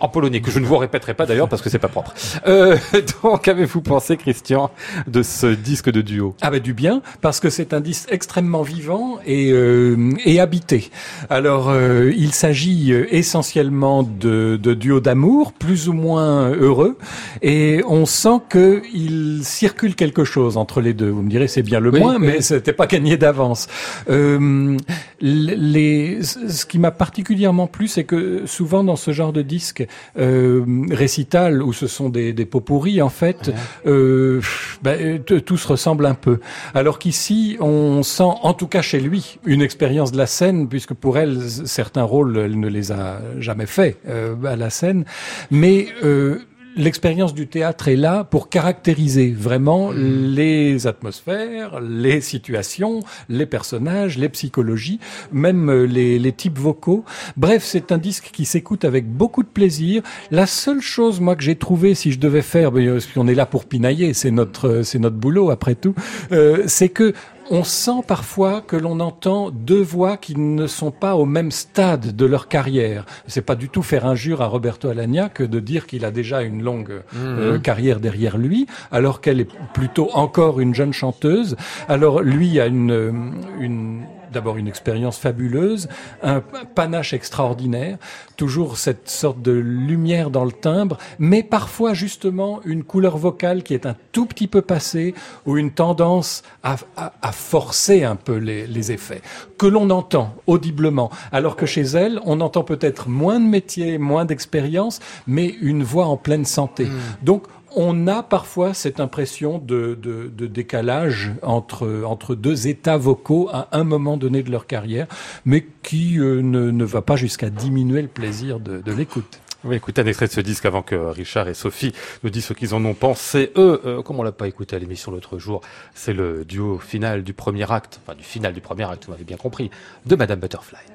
en 0.00 0.08
polonais 0.08 0.40
que 0.40 0.50
je 0.50 0.58
ne 0.60 0.66
vous 0.66 0.76
répéterai 0.76 1.14
pas 1.14 1.26
d'ailleurs 1.26 1.48
parce 1.48 1.62
que 1.62 1.70
c'est 1.70 1.78
pas 1.80 1.88
propre. 1.88 2.12
Euh, 2.46 2.76
donc 3.22 3.42
qu'avez-vous 3.42 3.80
pensé 3.80 4.16
Christian 4.16 4.70
de 5.06 5.22
ce 5.22 5.46
disque 5.46 5.90
de 5.90 6.00
duo? 6.00 6.34
Ah 6.40 6.50
bah 6.50 6.58
du 6.58 6.74
bien, 6.74 7.02
parce 7.20 7.40
que 7.40 7.50
c'est 7.50 7.72
un 7.74 7.80
disque 7.80 8.08
extrêmement 8.10 8.62
vivant 8.62 9.18
et, 9.26 9.50
euh, 9.52 10.10
et 10.24 10.40
habité. 10.40 10.90
Alors, 11.30 11.68
euh, 11.68 12.12
il 12.16 12.32
s'agit 12.32 12.92
euh, 12.92 13.06
essentiellement 13.14 14.02
de, 14.02 14.58
de 14.60 14.74
duos 14.74 15.00
d'amour, 15.00 15.52
plus 15.52 15.88
ou 15.88 15.92
moins 15.92 16.50
heureux, 16.50 16.98
et 17.42 17.82
on 17.86 18.06
sent 18.06 18.40
que 18.48 18.82
il 18.92 19.40
circule 19.44 19.94
quelque 19.94 20.24
chose 20.24 20.56
entre 20.56 20.80
les 20.80 20.94
deux. 20.94 21.10
Vous 21.10 21.22
me 21.22 21.30
direz, 21.30 21.48
c'est 21.48 21.62
bien 21.62 21.80
le 21.80 21.90
Oui, 21.90 22.00
moins, 22.00 22.18
mais 22.18 22.40
c'était 22.40 22.72
pas 22.72 22.86
gagné 22.86 23.16
d'avance. 23.16 23.68
Euh, 24.08 24.76
les, 25.20 26.22
ce 26.22 26.66
qui 26.66 26.78
m'a 26.78 26.90
particulièrement 26.90 27.66
plu, 27.66 27.88
c'est 27.88 28.04
que 28.04 28.42
souvent 28.46 28.84
dans 28.84 28.96
ce 28.96 29.12
genre 29.12 29.32
de 29.32 29.42
disque 29.42 29.86
euh, 30.18 30.64
récital, 30.90 31.62
où 31.62 31.72
ce 31.72 31.86
sont 31.86 32.08
des, 32.14 32.32
des 32.32 32.46
pots 32.46 32.62
pourris, 32.70 33.02
en 33.02 33.10
fait, 33.10 33.52
euh, 33.86 34.40
ben, 34.82 35.22
t- 35.22 35.42
tout 35.42 35.58
se 35.58 35.68
ressemble 35.68 36.06
un 36.06 36.14
peu. 36.14 36.36
Alors 36.72 36.98
qu'ici, 36.98 37.56
on 37.60 38.02
sent, 38.02 38.32
en 38.50 38.54
tout 38.54 38.68
cas 38.74 38.82
chez 38.90 39.00
lui, 39.00 39.38
une 39.44 39.62
expérience 39.68 40.10
de 40.12 40.18
la 40.18 40.26
scène, 40.26 40.68
puisque 40.68 40.94
pour 40.94 41.18
elle, 41.18 41.36
certains 41.66 42.04
rôles, 42.04 42.38
elle 42.38 42.58
ne 42.58 42.68
les 42.68 42.92
a 42.92 43.20
jamais 43.38 43.66
faits 43.66 43.98
euh, 44.08 44.34
à 44.46 44.56
la 44.56 44.70
scène. 44.70 45.04
Mais 45.50 45.88
euh, 46.02 46.38
l'expérience 46.76 47.34
du 47.34 47.46
théâtre 47.46 47.88
est 47.88 47.96
là 47.96 48.24
pour 48.24 48.48
caractériser 48.48 49.30
vraiment 49.30 49.92
les 49.92 50.86
atmosphères, 50.86 51.80
les 51.80 52.20
situations, 52.20 53.00
les 53.28 53.46
personnages, 53.46 54.18
les 54.18 54.28
psychologies, 54.28 55.00
même 55.32 55.70
euh, 55.70 55.84
les, 55.84 56.18
les 56.18 56.32
types 56.32 56.58
vocaux. 56.58 57.04
Bref, 57.36 57.62
c'est 57.64 57.92
un 57.92 57.98
disque 57.98 58.30
qui 58.32 58.44
s'écoute 58.44 58.84
avec 58.84 59.08
beaucoup 59.10 59.42
de 59.42 59.48
plaisir. 59.48 60.02
La 60.30 60.46
seule 60.46 60.80
chose, 60.80 61.20
moi, 61.20 61.36
que 61.36 61.42
j'ai 61.42 61.56
trouvé, 61.56 61.94
si 61.94 62.12
je 62.12 62.18
devais 62.18 62.42
faire, 62.42 62.76
euh, 62.76 62.92
parce 62.92 63.06
qu'on 63.06 63.28
est 63.28 63.34
là 63.34 63.46
pour 63.46 63.64
pinailler, 63.66 64.14
c'est 64.14 64.30
notre, 64.30 64.68
euh, 64.68 64.82
c'est 64.82 64.98
notre 64.98 65.16
boulot 65.16 65.50
après 65.50 65.74
tout, 65.74 65.94
euh, 66.32 66.64
c'est 66.66 66.88
que 66.88 67.12
on 67.50 67.64
sent 67.64 68.02
parfois 68.06 68.60
que 68.60 68.76
l'on 68.76 69.00
entend 69.00 69.50
deux 69.50 69.82
voix 69.82 70.16
qui 70.16 70.36
ne 70.36 70.66
sont 70.66 70.90
pas 70.90 71.14
au 71.14 71.24
même 71.24 71.50
stade 71.50 72.16
de 72.16 72.24
leur 72.24 72.48
carrière. 72.48 73.04
C'est 73.26 73.44
pas 73.44 73.54
du 73.54 73.68
tout 73.68 73.82
faire 73.82 74.06
injure 74.06 74.42
à 74.42 74.46
Roberto 74.46 74.88
Alagna 74.88 75.28
que 75.28 75.42
de 75.42 75.60
dire 75.60 75.86
qu'il 75.86 76.04
a 76.04 76.10
déjà 76.10 76.42
une 76.42 76.62
longue 76.62 77.02
euh, 77.16 77.58
carrière 77.58 78.00
derrière 78.00 78.38
lui, 78.38 78.66
alors 78.90 79.20
qu'elle 79.20 79.40
est 79.40 79.50
plutôt 79.72 80.10
encore 80.14 80.60
une 80.60 80.74
jeune 80.74 80.92
chanteuse. 80.92 81.56
Alors 81.88 82.22
lui 82.22 82.60
a 82.60 82.66
une, 82.66 82.92
euh, 82.92 83.12
une 83.60 84.04
d'abord 84.34 84.56
une 84.58 84.68
expérience 84.68 85.16
fabuleuse, 85.18 85.88
un 86.22 86.40
panache 86.74 87.12
extraordinaire, 87.14 87.96
toujours 88.36 88.76
cette 88.76 89.08
sorte 89.08 89.40
de 89.40 89.52
lumière 89.52 90.28
dans 90.30 90.44
le 90.44 90.52
timbre, 90.52 90.98
mais 91.18 91.42
parfois 91.42 91.94
justement 91.94 92.60
une 92.64 92.84
couleur 92.84 93.16
vocale 93.16 93.62
qui 93.62 93.72
est 93.74 93.86
un 93.86 93.96
tout 94.12 94.26
petit 94.26 94.48
peu 94.48 94.60
passée 94.60 95.14
ou 95.46 95.56
une 95.56 95.70
tendance 95.70 96.42
à, 96.62 96.76
à- 96.96 97.12
à 97.22 97.32
forcer 97.32 98.04
un 98.04 98.16
peu 98.16 98.36
les, 98.36 98.66
les 98.66 98.92
effets, 98.92 99.22
que 99.56 99.66
l'on 99.66 99.88
entend 99.90 100.34
audiblement, 100.46 101.10
alors 101.32 101.56
que 101.56 101.66
chez 101.66 101.82
elle, 101.82 102.20
on 102.24 102.40
entend 102.40 102.64
peut-être 102.64 103.08
moins 103.08 103.38
de 103.40 103.46
métier, 103.46 103.98
moins 103.98 104.24
d'expérience, 104.24 104.98
mais 105.26 105.54
une 105.60 105.82
voix 105.84 106.06
en 106.06 106.16
pleine 106.16 106.44
santé. 106.44 106.88
Donc 107.22 107.44
on 107.76 108.06
a 108.06 108.22
parfois 108.22 108.74
cette 108.74 109.00
impression 109.00 109.58
de, 109.58 109.98
de- 110.00 110.46
décalage 110.46 111.32
entre, 111.42 112.02
entre 112.06 112.34
deux 112.34 112.68
états 112.68 112.96
vocaux 112.96 113.48
à 113.52 113.68
un 113.72 113.84
moment 113.84 114.16
donné 114.16 114.42
de 114.42 114.50
leur 114.50 114.66
carrière, 114.66 115.06
mais 115.44 115.66
qui 115.82 116.18
euh, 116.18 116.42
ne, 116.42 116.70
ne 116.70 116.84
va 116.84 117.02
pas 117.02 117.16
jusqu'à 117.16 117.50
diminuer 117.50 118.02
le 118.02 118.08
plaisir 118.08 118.60
de, 118.60 118.80
de 118.80 118.92
l'écoute. 118.92 119.40
Oui, 119.64 119.76
écoutez 119.76 120.02
un 120.02 120.06
extrait 120.06 120.26
de 120.26 120.32
ce 120.32 120.40
disque 120.42 120.66
avant 120.66 120.82
que 120.82 120.94
Richard 120.94 121.48
et 121.48 121.54
Sophie 121.54 121.92
nous 122.22 122.28
disent 122.30 122.44
ce 122.44 122.52
qu'ils 122.52 122.74
en 122.74 122.84
ont 122.84 122.92
pensé. 122.92 123.50
Eux, 123.56 123.80
euh, 123.86 124.02
comme 124.02 124.20
on 124.20 124.22
l'a 124.22 124.32
pas 124.32 124.46
écouté 124.46 124.76
à 124.76 124.78
l'émission 124.78 125.10
l'autre 125.10 125.38
jour, 125.38 125.62
c'est 125.94 126.12
le 126.12 126.44
duo 126.44 126.78
final 126.78 127.22
du 127.24 127.32
premier 127.32 127.70
acte, 127.72 128.00
enfin 128.04 128.14
du 128.14 128.24
final 128.24 128.52
du 128.52 128.60
premier 128.60 128.84
acte, 128.90 129.06
vous 129.06 129.12
m'avez 129.12 129.24
bien 129.24 129.38
compris, 129.38 129.70
de 130.04 130.16
Madame 130.16 130.38
Butterfly. 130.40 130.93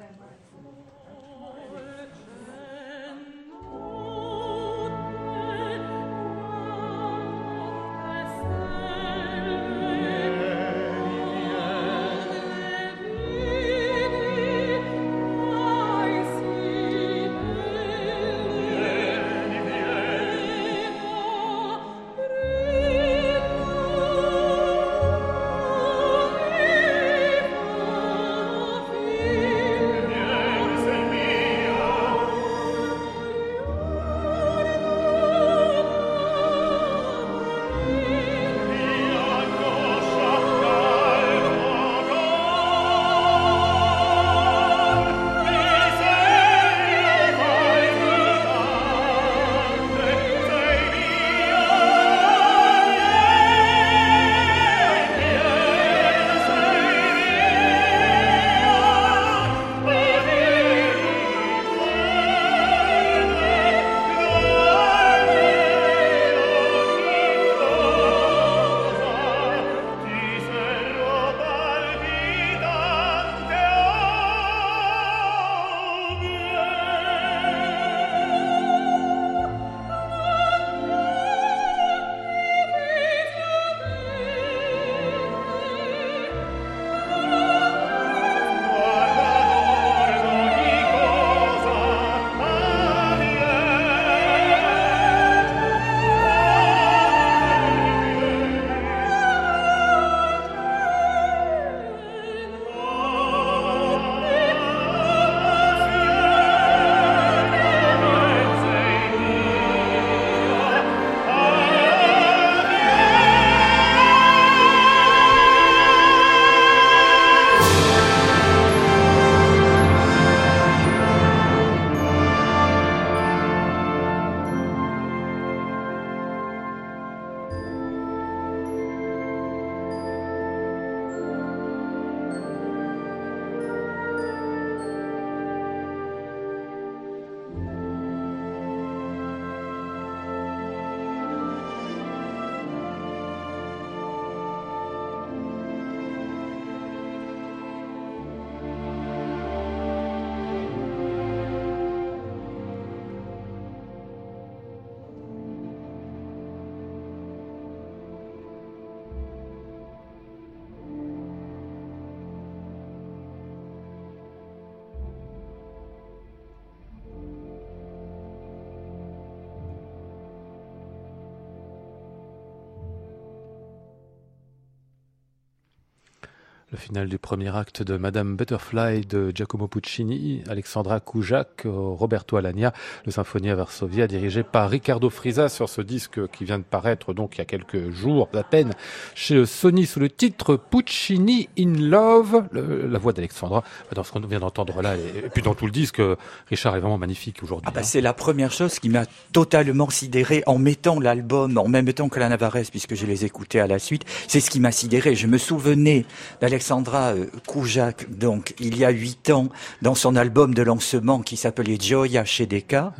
Le 176.72 176.78
final 176.78 177.08
du 177.08 177.18
premier 177.18 177.56
acte 177.56 177.82
de 177.82 177.96
Madame 177.96 178.36
Butterfly 178.36 179.00
de 179.00 179.32
Giacomo 179.34 179.66
Puccini, 179.66 180.44
Alexandra 180.48 181.00
Kujak, 181.00 181.62
Roberto 181.64 182.36
Alagna, 182.36 182.72
le 183.04 183.10
symphonie 183.10 183.50
à 183.50 183.56
Varsovia 183.56 184.06
dirigé 184.06 184.44
par 184.44 184.70
Riccardo 184.70 185.10
Frisa 185.10 185.48
sur 185.48 185.68
ce 185.68 185.80
disque 185.80 186.24
qui 186.28 186.44
vient 186.44 186.60
de 186.60 186.64
paraître 186.64 187.12
donc 187.12 187.34
il 187.34 187.38
y 187.38 187.40
a 187.40 187.44
quelques 187.44 187.90
jours 187.90 188.28
à 188.34 188.44
peine 188.44 188.70
chez 189.16 189.44
Sony 189.46 189.84
sous 189.84 189.98
le 189.98 190.08
titre 190.08 190.54
Puccini 190.54 191.48
in 191.58 191.72
Love, 191.76 192.44
la 192.52 192.98
voix 193.00 193.12
d'Alexandra 193.12 193.64
dans 193.92 194.04
ce 194.04 194.12
qu'on 194.12 194.20
vient 194.20 194.38
d'entendre 194.38 194.80
là 194.80 194.94
et, 194.94 195.28
puis 195.28 195.42
dans 195.42 195.56
tout 195.56 195.66
le 195.66 195.72
disque, 195.72 196.00
Richard 196.48 196.76
est 196.76 196.80
vraiment 196.80 196.98
magnifique 196.98 197.42
aujourd'hui. 197.42 197.66
Ah 197.68 197.72
bah, 197.72 197.80
hein. 197.80 197.84
C'est 197.84 198.00
la 198.00 198.12
première 198.12 198.52
chose 198.52 198.78
qui 198.78 198.90
m'a 198.90 199.06
totalement 199.32 199.90
sidéré 199.90 200.44
en 200.46 200.58
mettant 200.58 201.00
l'album 201.00 201.58
en 201.58 201.66
même 201.66 201.92
temps 201.92 202.08
que 202.08 202.20
la 202.20 202.28
Navarrese 202.28 202.70
puisque 202.70 202.94
je 202.94 203.06
les 203.06 203.24
écoutais 203.24 203.58
à 203.58 203.66
la 203.66 203.80
suite. 203.80 204.04
C'est 204.28 204.38
ce 204.38 204.50
qui 204.50 204.60
m'a 204.60 204.70
sidéré. 204.70 205.16
Je 205.16 205.26
me 205.26 205.36
souvenais 205.36 206.04
d'Alexandra 206.40 206.59
Alexandra 206.60 207.14
euh, 207.14 207.24
Koujak, 207.46 208.18
donc 208.18 208.52
il 208.60 208.76
y 208.76 208.84
a 208.84 208.90
huit 208.90 209.30
ans, 209.30 209.48
dans 209.80 209.94
son 209.94 210.14
album 210.14 210.52
de 210.52 210.60
lancement 210.60 211.22
qui 211.22 211.38
s'appelait 211.38 211.78
Gioia 211.80 212.26
chez 212.26 212.44
Decca, 212.44 212.92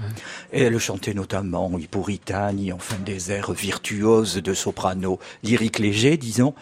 et 0.50 0.62
elle 0.62 0.78
chantait 0.78 1.12
notamment 1.12 1.70
I 1.78 1.86
Puritani, 1.86 2.72
enfin 2.72 2.96
des 3.04 3.30
airs 3.30 3.52
virtuoses 3.52 4.36
de 4.36 4.54
soprano, 4.54 5.18
lyrique 5.42 5.78
léger, 5.78 6.16
disons, 6.16 6.54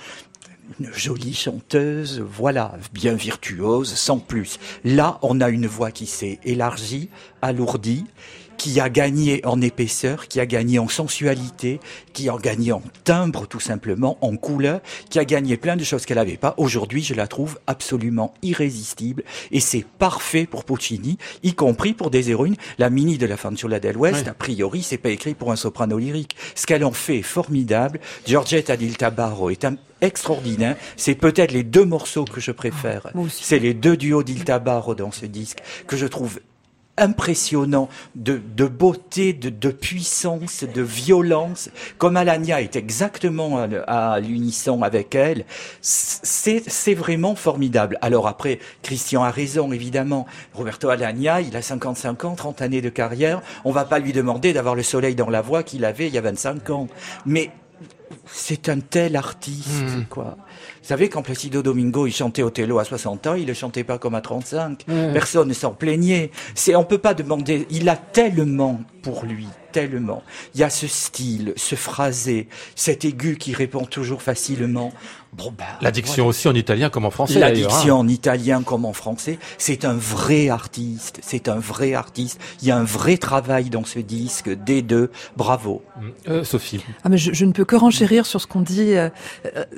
une 0.80 0.92
jolie 0.92 1.34
chanteuse, 1.34 2.20
voilà, 2.20 2.74
bien 2.92 3.14
virtuose, 3.14 3.94
sans 3.94 4.18
plus. 4.18 4.58
Là, 4.82 5.20
on 5.22 5.40
a 5.40 5.50
une 5.50 5.68
voix 5.68 5.92
qui 5.92 6.06
s'est 6.06 6.40
élargie, 6.42 7.10
alourdie, 7.42 8.06
qui 8.58 8.80
a 8.80 8.90
gagné 8.90 9.40
en 9.46 9.62
épaisseur, 9.62 10.28
qui 10.28 10.40
a 10.40 10.46
gagné 10.46 10.78
en 10.78 10.88
sensualité, 10.88 11.80
qui 12.12 12.28
a 12.28 12.36
gagné 12.36 12.72
en 12.72 12.82
timbre 13.04 13.46
tout 13.46 13.60
simplement, 13.60 14.18
en 14.20 14.36
couleur, 14.36 14.80
qui 15.08 15.18
a 15.18 15.24
gagné 15.24 15.56
plein 15.56 15.76
de 15.76 15.84
choses 15.84 16.04
qu'elle 16.04 16.18
n'avait 16.18 16.36
pas. 16.36 16.54
Aujourd'hui, 16.58 17.02
je 17.02 17.14
la 17.14 17.28
trouve 17.28 17.58
absolument 17.66 18.34
irrésistible 18.42 19.22
et 19.52 19.60
c'est 19.60 19.86
parfait 19.98 20.44
pour 20.44 20.64
Puccini, 20.64 21.16
y 21.42 21.54
compris 21.54 21.94
pour 21.94 22.10
des 22.10 22.30
héroïnes. 22.30 22.56
La 22.78 22.90
mini 22.90 23.16
de 23.16 23.26
la 23.26 23.36
Fanciulla 23.36 23.80
del 23.80 23.96
West, 23.96 24.28
a 24.28 24.34
priori, 24.34 24.82
c'est 24.82 24.98
pas 24.98 25.10
écrit 25.10 25.34
pour 25.34 25.52
un 25.52 25.56
soprano 25.56 25.96
lyrique. 25.98 26.36
Ce 26.54 26.66
qu'elle 26.66 26.84
en 26.84 26.92
fait 26.92 27.18
est 27.18 27.22
formidable. 27.22 28.00
Giorgetta 28.26 28.76
Dil 28.76 28.96
Tabarro 28.96 29.50
est 29.50 29.64
un 29.64 29.76
extraordinaire. 30.00 30.76
C'est 30.96 31.14
peut-être 31.14 31.52
les 31.52 31.62
deux 31.62 31.84
morceaux 31.84 32.24
que 32.24 32.40
je 32.40 32.52
préfère. 32.52 33.12
C'est 33.30 33.58
les 33.58 33.74
deux 33.74 33.96
duos 33.96 34.22
d'Il 34.22 34.44
Tabarro 34.44 34.94
dans 34.94 35.12
ce 35.12 35.26
disque 35.26 35.58
que 35.86 35.96
je 35.96 36.06
trouve 36.06 36.40
impressionnant 36.98 37.88
de, 38.14 38.40
de 38.56 38.66
beauté, 38.66 39.32
de, 39.32 39.48
de, 39.48 39.70
puissance, 39.70 40.64
de 40.64 40.82
violence, 40.82 41.70
comme 41.98 42.16
Alania 42.16 42.60
est 42.60 42.76
exactement 42.76 43.66
à, 43.86 44.20
l'unisson 44.20 44.82
avec 44.82 45.14
elle, 45.14 45.44
c'est 45.80 46.94
vraiment 46.94 47.34
formidable. 47.34 47.98
Alors 48.02 48.28
après, 48.28 48.58
Christian 48.82 49.22
a 49.22 49.30
raison, 49.30 49.72
évidemment. 49.72 50.26
Roberto 50.54 50.88
Alania, 50.88 51.40
il 51.40 51.56
a 51.56 51.62
55 51.62 52.24
ans, 52.24 52.34
30 52.34 52.62
années 52.62 52.82
de 52.82 52.88
carrière. 52.88 53.42
On 53.64 53.72
va 53.72 53.84
pas 53.84 53.98
lui 53.98 54.12
demander 54.12 54.52
d'avoir 54.52 54.74
le 54.74 54.82
soleil 54.82 55.14
dans 55.14 55.30
la 55.30 55.42
voix 55.42 55.62
qu'il 55.62 55.84
avait 55.84 56.08
il 56.08 56.14
y 56.14 56.18
a 56.18 56.22
25 56.22 56.70
ans. 56.70 56.88
Mais 57.26 57.50
c'est 58.26 58.68
un 58.68 58.80
tel 58.80 59.16
artiste, 59.16 59.82
hmm. 59.82 60.04
quoi. 60.08 60.36
Vous 60.82 60.88
savez, 60.88 61.08
quand 61.08 61.22
Placido 61.22 61.62
Domingo, 61.62 62.06
il 62.06 62.12
chantait 62.12 62.42
Othello 62.42 62.78
à 62.78 62.84
60 62.84 63.26
ans, 63.26 63.34
il 63.34 63.46
ne 63.46 63.52
chantait 63.52 63.84
pas 63.84 63.98
comme 63.98 64.14
à 64.14 64.20
35. 64.20 64.84
Personne 65.12 65.48
ne 65.48 65.54
s'en 65.54 65.72
plaignait. 65.72 66.30
C'est, 66.54 66.74
on 66.74 66.84
peut 66.84 66.98
pas 66.98 67.14
demander, 67.14 67.66
il 67.70 67.88
a 67.88 67.96
tellement 67.96 68.80
pour 69.02 69.24
lui, 69.24 69.46
tellement. 69.78 70.24
Il 70.54 70.60
y 70.60 70.64
a 70.64 70.70
ce 70.70 70.88
style, 70.88 71.52
ce 71.56 71.76
phrasé, 71.76 72.48
cet 72.74 73.04
aigu 73.04 73.36
qui 73.36 73.54
répond 73.54 73.84
toujours 73.84 74.22
facilement. 74.22 74.92
Bon, 75.34 75.52
ben, 75.56 75.66
la 75.82 75.90
diction 75.90 76.26
aussi 76.26 76.48
en 76.48 76.54
italien 76.54 76.88
comme 76.88 77.04
en 77.04 77.10
français. 77.10 77.42
Hein. 77.42 77.90
en 77.90 78.08
italien 78.08 78.62
comme 78.62 78.86
en 78.86 78.94
français. 78.94 79.38
C'est 79.58 79.84
un 79.84 79.92
vrai 79.92 80.48
artiste. 80.48 81.20
C'est 81.22 81.48
un 81.48 81.58
vrai 81.58 81.94
artiste. 81.94 82.40
Il 82.62 82.68
y 82.68 82.70
a 82.70 82.78
un 82.78 82.84
vrai 82.84 83.18
travail 83.18 83.68
dans 83.68 83.84
ce 83.84 83.98
disque. 83.98 84.48
Des 84.48 84.80
deux. 84.80 85.10
Bravo. 85.36 85.82
Euh, 86.28 86.44
Sophie. 86.44 86.82
Ah, 87.04 87.10
mais 87.10 87.18
je, 87.18 87.44
ne 87.44 87.52
peux 87.52 87.66
que 87.66 87.76
renchérir 87.76 88.24
sur 88.24 88.40
ce 88.40 88.46
qu'ont 88.46 88.62
dit 88.62 88.94
euh, 88.94 89.10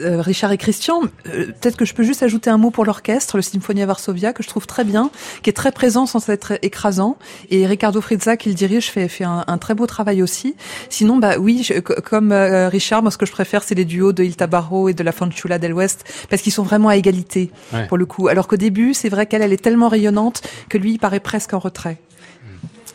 euh, 0.00 0.22
Richard 0.22 0.52
et 0.52 0.58
Christian. 0.58 1.02
Peut-être 1.24 1.76
que 1.76 1.84
je 1.84 1.94
peux 1.94 2.04
juste 2.04 2.22
ajouter 2.22 2.48
un 2.48 2.58
mot 2.58 2.70
pour 2.70 2.84
l'orchestre, 2.84 3.36
le 3.36 3.42
Symphonia 3.42 3.86
Varsovia, 3.86 4.32
que 4.32 4.44
je 4.44 4.48
trouve 4.48 4.66
très 4.68 4.84
bien, 4.84 5.10
qui 5.42 5.50
est 5.50 5.54
très 5.54 5.72
présent 5.72 6.06
sans 6.06 6.28
être 6.28 6.58
écrasant. 6.62 7.18
Et 7.50 7.66
Riccardo 7.66 8.00
Frizza, 8.00 8.36
qui 8.36 8.50
le 8.50 8.54
dirige, 8.54 8.90
fait, 8.90 9.08
fait 9.08 9.24
un, 9.24 9.44
un, 9.46 9.58
très 9.58 9.74
beau 9.74 9.86
travail 9.90 10.22
aussi. 10.22 10.54
Sinon, 10.88 11.18
bah 11.18 11.36
oui, 11.38 11.68
comme 12.04 12.32
Richard, 12.32 13.02
moi 13.02 13.10
ce 13.10 13.18
que 13.18 13.26
je 13.26 13.32
préfère, 13.32 13.62
c'est 13.62 13.74
les 13.74 13.84
duos 13.84 14.12
de 14.12 14.22
Il 14.22 14.36
Tabarro 14.36 14.88
et 14.88 14.94
de 14.94 15.02
la 15.02 15.12
Fanciulla 15.12 15.30
Chula 15.40 15.58
del 15.58 15.74
West, 15.74 16.04
parce 16.28 16.42
qu'ils 16.42 16.52
sont 16.52 16.62
vraiment 16.62 16.88
à 16.88 16.96
égalité, 16.96 17.50
pour 17.88 17.98
le 17.98 18.06
coup. 18.06 18.28
Alors 18.28 18.48
qu'au 18.48 18.56
début, 18.56 18.94
c'est 18.94 19.08
vrai 19.08 19.26
qu'elle, 19.26 19.42
elle 19.42 19.52
est 19.52 19.62
tellement 19.62 19.88
rayonnante 19.88 20.42
que 20.68 20.78
lui, 20.78 20.92
il 20.92 20.98
paraît 20.98 21.20
presque 21.20 21.54
en 21.54 21.58
retrait. 21.58 21.98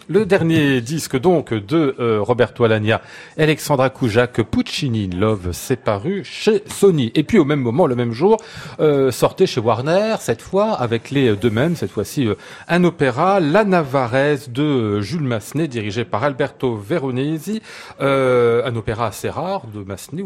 Le 0.08 0.24
dernier 0.28 0.82
disque 0.82 1.20
donc 1.20 1.52
de 1.52 1.96
euh, 2.00 2.22
Roberto 2.22 2.63
Alagna, 2.63 3.02
Alexandra 3.39 3.89
Kujak, 3.89 4.39
Puccini 4.44 5.08
Love, 5.08 5.52
s'est 5.52 5.78
paru 5.78 6.24
chez 6.24 6.62
Sony. 6.68 7.12
Et 7.15 7.24
puis 7.24 7.39
au 7.39 7.46
même 7.46 7.60
moment, 7.60 7.88
le 7.88 7.96
même 7.96 8.12
jour, 8.12 8.38
euh, 8.80 9.10
sortait 9.10 9.48
chez 9.48 9.60
Warner, 9.60 10.18
cette 10.20 10.44
fois 10.44 10.74
avec 10.74 11.10
les 11.10 11.36
deux 11.36 11.50
mêmes, 11.50 11.76
cette 11.76 11.89
fois-ci 11.89 12.28
euh, 12.28 12.36
un 12.68 12.84
opéra, 12.84 13.39
La 13.39 13.63
Navarrese 13.63 14.50
de 14.50 15.02
Jules 15.02 15.24
Massenet, 15.24 15.68
dirigé 15.68 16.06
par 16.06 16.24
Alberto 16.24 16.76
Veronesi. 16.76 17.63
un 18.00 18.76
opéra 18.76 19.08
assez 19.08 19.32
rare 19.32 19.63
de 19.74 19.84
Massenet, 19.84 20.24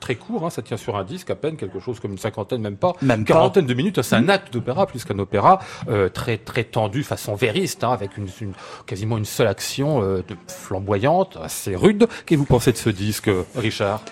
très 0.00 0.16
court, 0.16 0.44
hein, 0.44 0.50
ça 0.50 0.62
tient 0.62 0.76
sur 0.76 0.96
un 0.96 1.04
disque 1.04 1.30
à 1.30 1.36
peine, 1.36 1.56
quelque 1.56 1.78
chose 1.78 2.00
comme 2.00 2.10
une 2.10 2.18
cinquantaine, 2.18 2.62
même 2.62 2.76
pas, 2.76 2.94
même 3.00 3.24
quarantaine 3.24 3.66
de 3.66 3.74
minutes. 3.74 4.02
C'est 4.02 4.16
un 4.16 4.28
acte 4.28 4.52
d'opéra 4.52 4.86
plus 4.86 5.04
qu'un 5.04 5.20
opéra, 5.20 5.60
très 6.12 6.36
très 6.38 6.64
tendu, 6.64 7.04
façon 7.04 7.36
vériste, 7.36 7.84
hein, 7.84 7.92
avec 7.92 8.18
une, 8.18 8.26
une 8.40 8.54
quasi 8.86 9.03
une 9.12 9.24
seule 9.24 9.46
action 9.46 10.02
euh, 10.02 10.22
flamboyante, 10.48 11.38
assez 11.42 11.76
rude. 11.76 12.06
Qu'est-ce 12.08 12.24
que 12.24 12.34
vous 12.36 12.44
pensez 12.44 12.72
de 12.72 12.76
ce 12.76 12.90
disque, 12.90 13.30
Richard? 13.56 14.02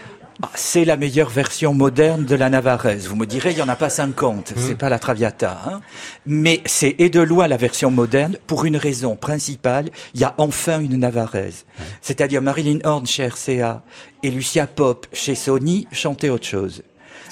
Ah, 0.43 0.51
c'est 0.55 0.85
la 0.85 0.97
meilleure 0.97 1.29
version 1.29 1.75
moderne 1.75 2.25
de 2.25 2.35
la 2.35 2.49
Navarrese. 2.49 3.07
Vous 3.07 3.17
me 3.17 3.27
direz, 3.27 3.53
il 3.53 3.59
y 3.59 3.63
en 3.63 3.69
a 3.69 3.77
pas 3.77 3.91
50, 3.91 4.53
mmh. 4.53 4.55
c'est 4.57 4.75
pas 4.75 4.89
la 4.89 4.99
Traviata. 4.99 5.61
Hein 5.67 5.81
Mais 6.27 6.63
c'est 6.65 6.97
et 6.99 7.11
de 7.11 7.21
loin 7.21 7.49
la 7.49 7.57
version 7.57 7.91
moderne 7.91 8.37
pour 8.47 8.65
une 8.65 8.77
raison 8.77 9.15
principale. 9.15 9.91
Il 10.15 10.21
y 10.21 10.25
a 10.25 10.35
enfin 10.39 10.81
une 10.81 10.97
Navarrese. 10.97 11.65
C'est-à-dire 12.01 12.43
Marilyn 12.43 12.79
Horn 12.85 13.07
chez 13.07 13.29
RCA 13.29 13.83
et 14.23 14.31
Lucia 14.31 14.67
Pop 14.67 15.07
chez 15.13 15.35
Sony 15.35 15.87
chantaient 15.93 16.31
autre 16.31 16.47
chose. 16.47 16.83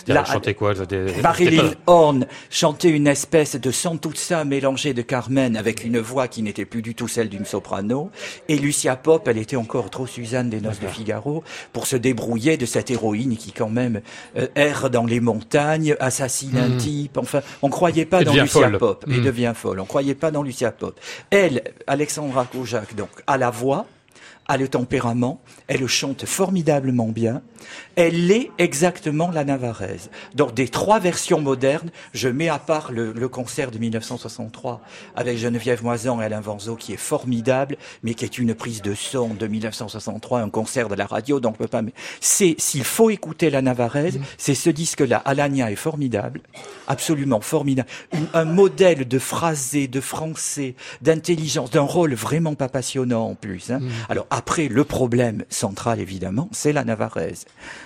Chantait 0.07 0.55
quoi 0.55 0.75
Marilyn 1.23 1.73
Horn 1.87 2.27
chantait 2.51 2.91
une 2.91 3.07
espèce 3.07 3.57
de 3.57 3.71
ça 4.15 4.45
mélangé 4.45 4.95
de 4.95 5.03
Carmen 5.03 5.57
avec 5.57 5.85
une 5.85 5.99
voix 5.99 6.29
qui 6.29 6.43
n'était 6.43 6.65
plus 6.65 6.83
du 6.83 6.95
tout 6.95 7.09
celle 7.09 7.29
d'une 7.29 7.45
soprano. 7.45 8.11
Et 8.49 8.57
Lucia 8.57 8.97
Pop, 8.97 9.27
elle 9.29 9.39
était 9.39 9.57
encore 9.57 9.91
trop 9.91 10.07
Suzanne 10.07 10.51
des 10.51 10.61
Noces 10.61 10.81
de 10.81 10.87
Figaro 10.87 11.43
pour 11.73 11.87
se 11.87 11.97
débrouiller 11.97 12.57
de 12.57 12.67
cette 12.67 12.91
héroïne 12.91 13.37
qui 13.37 13.53
quand 13.53 13.69
même 13.69 14.01
euh, 14.37 14.47
erre 14.55 14.91
dans 14.91 15.07
les 15.07 15.21
montagnes, 15.21 15.97
assassine 16.01 16.57
un 16.57 16.69
hmm. 16.69 16.77
type. 16.77 17.19
Enfin, 17.19 17.41
on 17.63 17.69
croyait 17.69 18.07
pas 18.07 18.25
dans 18.25 18.35
Lucia 18.35 18.71
Pop 18.71 19.05
et 19.09 19.19
hmm. 19.19 19.23
devient 19.23 19.53
folle. 19.55 19.81
On 19.81 19.87
croyait 19.87 20.15
pas 20.15 20.31
dans 20.31 20.43
Lucia 20.43 20.73
Pop. 20.73 20.99
Elle, 21.31 21.63
Alexandra 21.87 22.45
Kojak, 22.45 22.95
donc, 22.95 23.11
à 23.27 23.39
la 23.39 23.51
voix, 23.51 23.87
a 24.51 24.57
le 24.57 24.69
tempérament, 24.69 25.41
elle 25.71 25.87
chante 25.87 26.27
formidablement 26.27 27.07
bien, 27.07 27.43
elle 27.95 28.33
est 28.33 28.51
exactement 28.59 29.31
la 29.31 29.45
Navarrese. 29.45 30.11
Dans 30.35 30.51
des 30.51 30.67
trois 30.67 30.99
versions 30.99 31.41
modernes, 31.41 31.91
je 32.13 32.29
mets 32.29 32.49
à 32.49 32.59
part 32.59 32.91
le, 32.91 33.13
concert 33.29 33.71
de 33.71 33.79
1963 33.79 34.81
avec 35.15 35.39
Geneviève 35.39 35.85
Moisan 35.85 36.21
et 36.21 36.25
Alain 36.25 36.41
Vanzo 36.41 36.75
qui 36.75 36.93
est 36.93 36.97
formidable, 36.97 37.77
mais 38.03 38.15
qui 38.15 38.25
est 38.25 38.39
une 38.39 38.57
prise 38.57 38.83
de 38.83 38.95
son 38.95 39.29
de 39.35 39.47
1963, 39.47 40.41
un 40.41 40.51
concert 40.51 40.89
de 40.89 40.97
la 40.97 41.07
radio, 41.07 41.39
donc 41.39 41.55
je 41.55 41.59
peux 41.59 41.69
pas. 41.69 41.83
Mais 41.83 41.93
c'est 42.21 42.57
s'il 42.59 42.83
faut 42.83 43.09
écouter 43.09 43.49
la 43.49 43.63
Navarrese, 43.63 44.19
mm. 44.19 44.23
c'est 44.39 44.57
ce 44.57 44.71
disque-là. 44.71 45.19
Alania 45.25 45.71
est 45.71 45.77
formidable, 45.77 46.41
absolument 46.89 47.41
formidable, 47.41 47.89
un 48.35 48.45
modèle 48.45 49.07
de 49.07 49.19
phrasé, 49.21 49.87
de 49.87 50.01
français, 50.01 50.75
d'intelligence, 51.01 51.71
d'un 51.71 51.83
rôle 51.83 52.15
vraiment 52.15 52.57
pas 52.57 52.69
passionnant 52.69 53.29
en 53.29 53.35
plus. 53.37 53.71
Hein. 53.71 53.79
Mm. 53.79 53.89
Alors 54.09 54.27
après, 54.31 54.67
le 54.67 54.83
problème 54.83 55.45
central 55.61 56.01
évidemment, 56.01 56.49
c'est 56.53 56.73
la 56.73 56.85
Navarrese. 56.85 57.45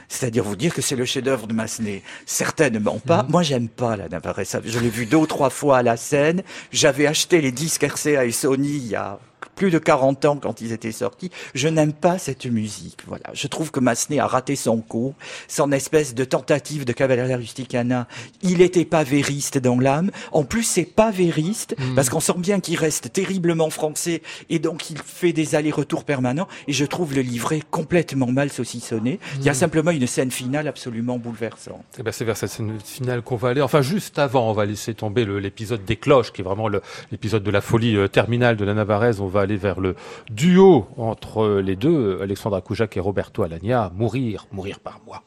C'est-à-dire 0.08 0.44
vous 0.44 0.56
dire 0.56 0.72
que 0.72 0.82
c'est 0.82 0.96
le 0.96 1.04
chef-d'œuvre 1.04 1.46
de 1.46 1.52
Massenet. 1.52 2.02
Certainement 2.24 2.98
pas. 2.98 3.26
Moi, 3.28 3.42
j'aime 3.42 3.68
pas 3.68 3.96
la 3.96 4.08
Navarrese. 4.08 4.60
Je 4.64 4.78
l'ai 4.78 4.88
vu 4.88 5.06
deux 5.06 5.16
ou 5.16 5.26
trois 5.26 5.50
fois 5.50 5.78
à 5.78 5.82
la 5.82 5.96
scène. 5.96 6.42
J'avais 6.72 7.06
acheté 7.06 7.40
les 7.40 7.52
disques 7.52 7.82
RCA 7.84 8.24
et 8.24 8.32
Sony 8.32 8.76
il 8.76 8.86
y 8.88 8.96
a 8.96 9.18
plus 9.50 9.70
de 9.70 9.78
40 9.78 10.24
ans 10.24 10.36
quand 10.36 10.60
ils 10.60 10.72
étaient 10.72 10.92
sortis. 10.92 11.30
Je 11.54 11.68
n'aime 11.68 11.92
pas 11.92 12.18
cette 12.18 12.46
musique. 12.46 12.98
Voilà. 13.06 13.24
Je 13.32 13.46
trouve 13.46 13.70
que 13.70 13.80
Massenet 13.80 14.18
a 14.18 14.26
raté 14.26 14.56
son 14.56 14.78
coup. 14.78 15.14
Son 15.48 15.72
espèce 15.72 16.14
de 16.14 16.24
tentative 16.24 16.84
de 16.84 16.92
Cavalleria 16.92 17.36
Rusticana, 17.36 18.06
il 18.42 18.60
était 18.60 18.84
pas 18.84 19.04
vériste 19.04 19.58
dans 19.58 19.78
l'âme. 19.78 20.10
En 20.32 20.44
plus, 20.44 20.62
c'est 20.64 20.84
pas 20.84 21.10
vériste 21.10 21.74
Hmm. 21.78 21.94
parce 21.94 22.08
qu'on 22.10 22.20
sent 22.20 22.34
bien 22.38 22.60
qu'il 22.60 22.76
reste 22.78 23.12
terriblement 23.12 23.70
français 23.70 24.22
et 24.50 24.58
donc 24.58 24.90
il 24.90 24.98
fait 24.98 25.32
des 25.32 25.54
allers-retours 25.54 26.04
permanents. 26.04 26.46
Et 26.68 26.72
je 26.72 26.84
trouve 26.84 27.14
le 27.14 27.22
livret 27.22 27.60
complètement 27.70 28.26
mal 28.30 28.50
saucissonné. 28.50 29.18
Il 29.38 29.44
y 29.44 29.48
a 29.48 29.52
Hmm. 29.52 29.54
simplement 29.54 29.90
une 29.90 30.06
scène 30.06 30.30
finale 30.30 30.68
absolument 30.68 31.18
bouleversante. 31.18 31.84
Eh 31.98 32.02
ben, 32.02 32.12
c'est 32.12 32.24
vers 32.24 32.36
cette 32.36 32.50
scène 32.50 32.78
finale 32.84 33.22
qu'on 33.22 33.36
va 33.36 33.48
aller. 33.50 33.60
Enfin, 33.62 33.82
juste 33.82 34.18
avant, 34.18 34.50
on 34.50 34.52
va 34.52 34.64
laisser 34.66 34.94
tomber 34.94 35.24
l'épisode 35.24 35.84
des 35.84 35.96
cloches, 35.96 36.32
qui 36.32 36.40
est 36.40 36.44
vraiment 36.44 36.68
l'épisode 37.10 37.42
de 37.42 37.50
la 37.50 37.60
folie 37.60 37.96
euh, 37.96 38.08
terminale 38.08 38.56
de 38.56 38.64
la 38.64 38.74
Navarraise. 38.74 39.20
On 39.20 39.26
va 39.34 39.40
aller 39.40 39.56
vers 39.56 39.80
le 39.80 39.96
duo 40.30 40.86
entre 40.96 41.60
les 41.60 41.76
deux, 41.76 42.20
Alexandra 42.22 42.60
Koujac 42.60 42.96
et 42.96 43.00
Roberto 43.00 43.42
Alagna, 43.42 43.90
Mourir, 43.94 44.46
mourir 44.52 44.78
par 44.78 45.00
moi. 45.04 45.22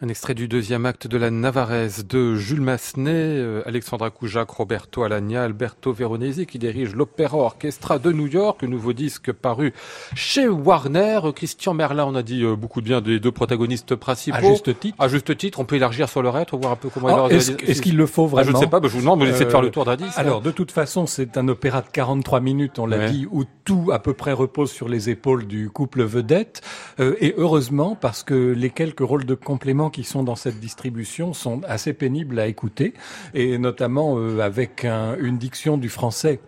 Un 0.00 0.06
extrait 0.06 0.34
du 0.34 0.46
deuxième 0.46 0.86
acte 0.86 1.08
de 1.08 1.16
la 1.18 1.32
Navarraise 1.32 2.06
de 2.06 2.36
Jules 2.36 2.60
Massenet, 2.60 3.10
euh, 3.10 3.62
Alexandra 3.66 4.10
Koujac, 4.10 4.48
Roberto 4.48 5.02
Alagna, 5.02 5.42
Alberto 5.42 5.92
Veronesi 5.92 6.46
qui 6.46 6.60
dirige 6.60 6.94
l'Opéra 6.94 7.36
Orchestra 7.36 7.98
de 7.98 8.12
New 8.12 8.28
York, 8.28 8.62
nouveau 8.62 8.92
disque 8.92 9.32
paru 9.32 9.72
chez 10.14 10.46
Warner. 10.46 11.18
Christian 11.34 11.74
Merlin, 11.74 12.04
on 12.06 12.14
a 12.14 12.22
dit 12.22 12.44
euh, 12.44 12.54
beaucoup 12.54 12.80
de 12.80 12.86
bien 12.86 13.00
des 13.00 13.18
deux 13.18 13.32
protagonistes 13.32 13.96
principaux. 13.96 14.36
À 14.36 14.40
juste 14.40 14.78
titre. 14.78 14.96
À 15.00 15.08
juste 15.08 15.36
titre, 15.36 15.58
on 15.58 15.64
peut 15.64 15.74
élargir 15.74 16.08
sur 16.08 16.22
le 16.22 16.28
reste, 16.28 16.54
voir 16.54 16.70
un 16.70 16.76
peu 16.76 16.90
comment 16.90 17.24
Ah, 17.24 17.26
il 17.28 17.34
Est-ce 17.34 17.50
est-ce 17.66 17.82
qu'il 17.82 17.96
le 17.96 18.06
faut 18.06 18.26
Ah, 18.26 18.28
vraiment 18.42 18.50
Je 18.52 18.52
ne 18.56 18.60
sais 18.60 18.68
pas, 18.68 18.78
bah, 18.78 18.86
je 18.86 18.92
vous 18.94 19.00
demande, 19.00 19.18
vous 19.18 19.26
essayez 19.28 19.46
de 19.46 19.50
faire 19.50 19.62
le 19.62 19.70
tour 19.70 19.84
d'un 19.84 19.96
disque. 19.96 20.16
Alors, 20.16 20.42
de 20.42 20.52
toute 20.52 20.70
façon, 20.70 21.06
c'est 21.08 21.36
un 21.36 21.48
opéra 21.48 21.80
de 21.82 21.88
43 21.92 22.38
minutes, 22.38 22.78
on 22.78 22.86
l'a 22.86 22.98
Ouais. 22.98 23.10
dit, 23.10 23.26
où 23.32 23.42
tout 23.64 23.90
à 23.92 23.98
peu 23.98 24.12
près 24.12 24.32
repose 24.32 24.70
sur 24.70 24.88
les 24.88 25.10
épaules 25.10 25.44
du 25.48 25.70
couple 25.70 26.04
vedette. 26.04 26.60
Euh, 27.00 27.16
et 27.20 27.34
heureusement, 27.36 27.96
parce 28.00 28.22
que 28.22 28.52
les 28.52 28.70
quelques 28.70 29.00
rôles 29.00 29.26
de 29.26 29.34
complément 29.34 29.87
qui 29.90 30.04
sont 30.04 30.22
dans 30.22 30.36
cette 30.36 30.60
distribution 30.60 31.32
sont 31.32 31.60
assez 31.66 31.92
pénibles 31.92 32.38
à 32.38 32.46
écouter, 32.46 32.94
et 33.34 33.58
notamment 33.58 34.18
euh, 34.18 34.40
avec 34.40 34.84
un- 34.84 35.16
une 35.18 35.38
diction 35.38 35.76
du 35.78 35.88
français 35.88 36.40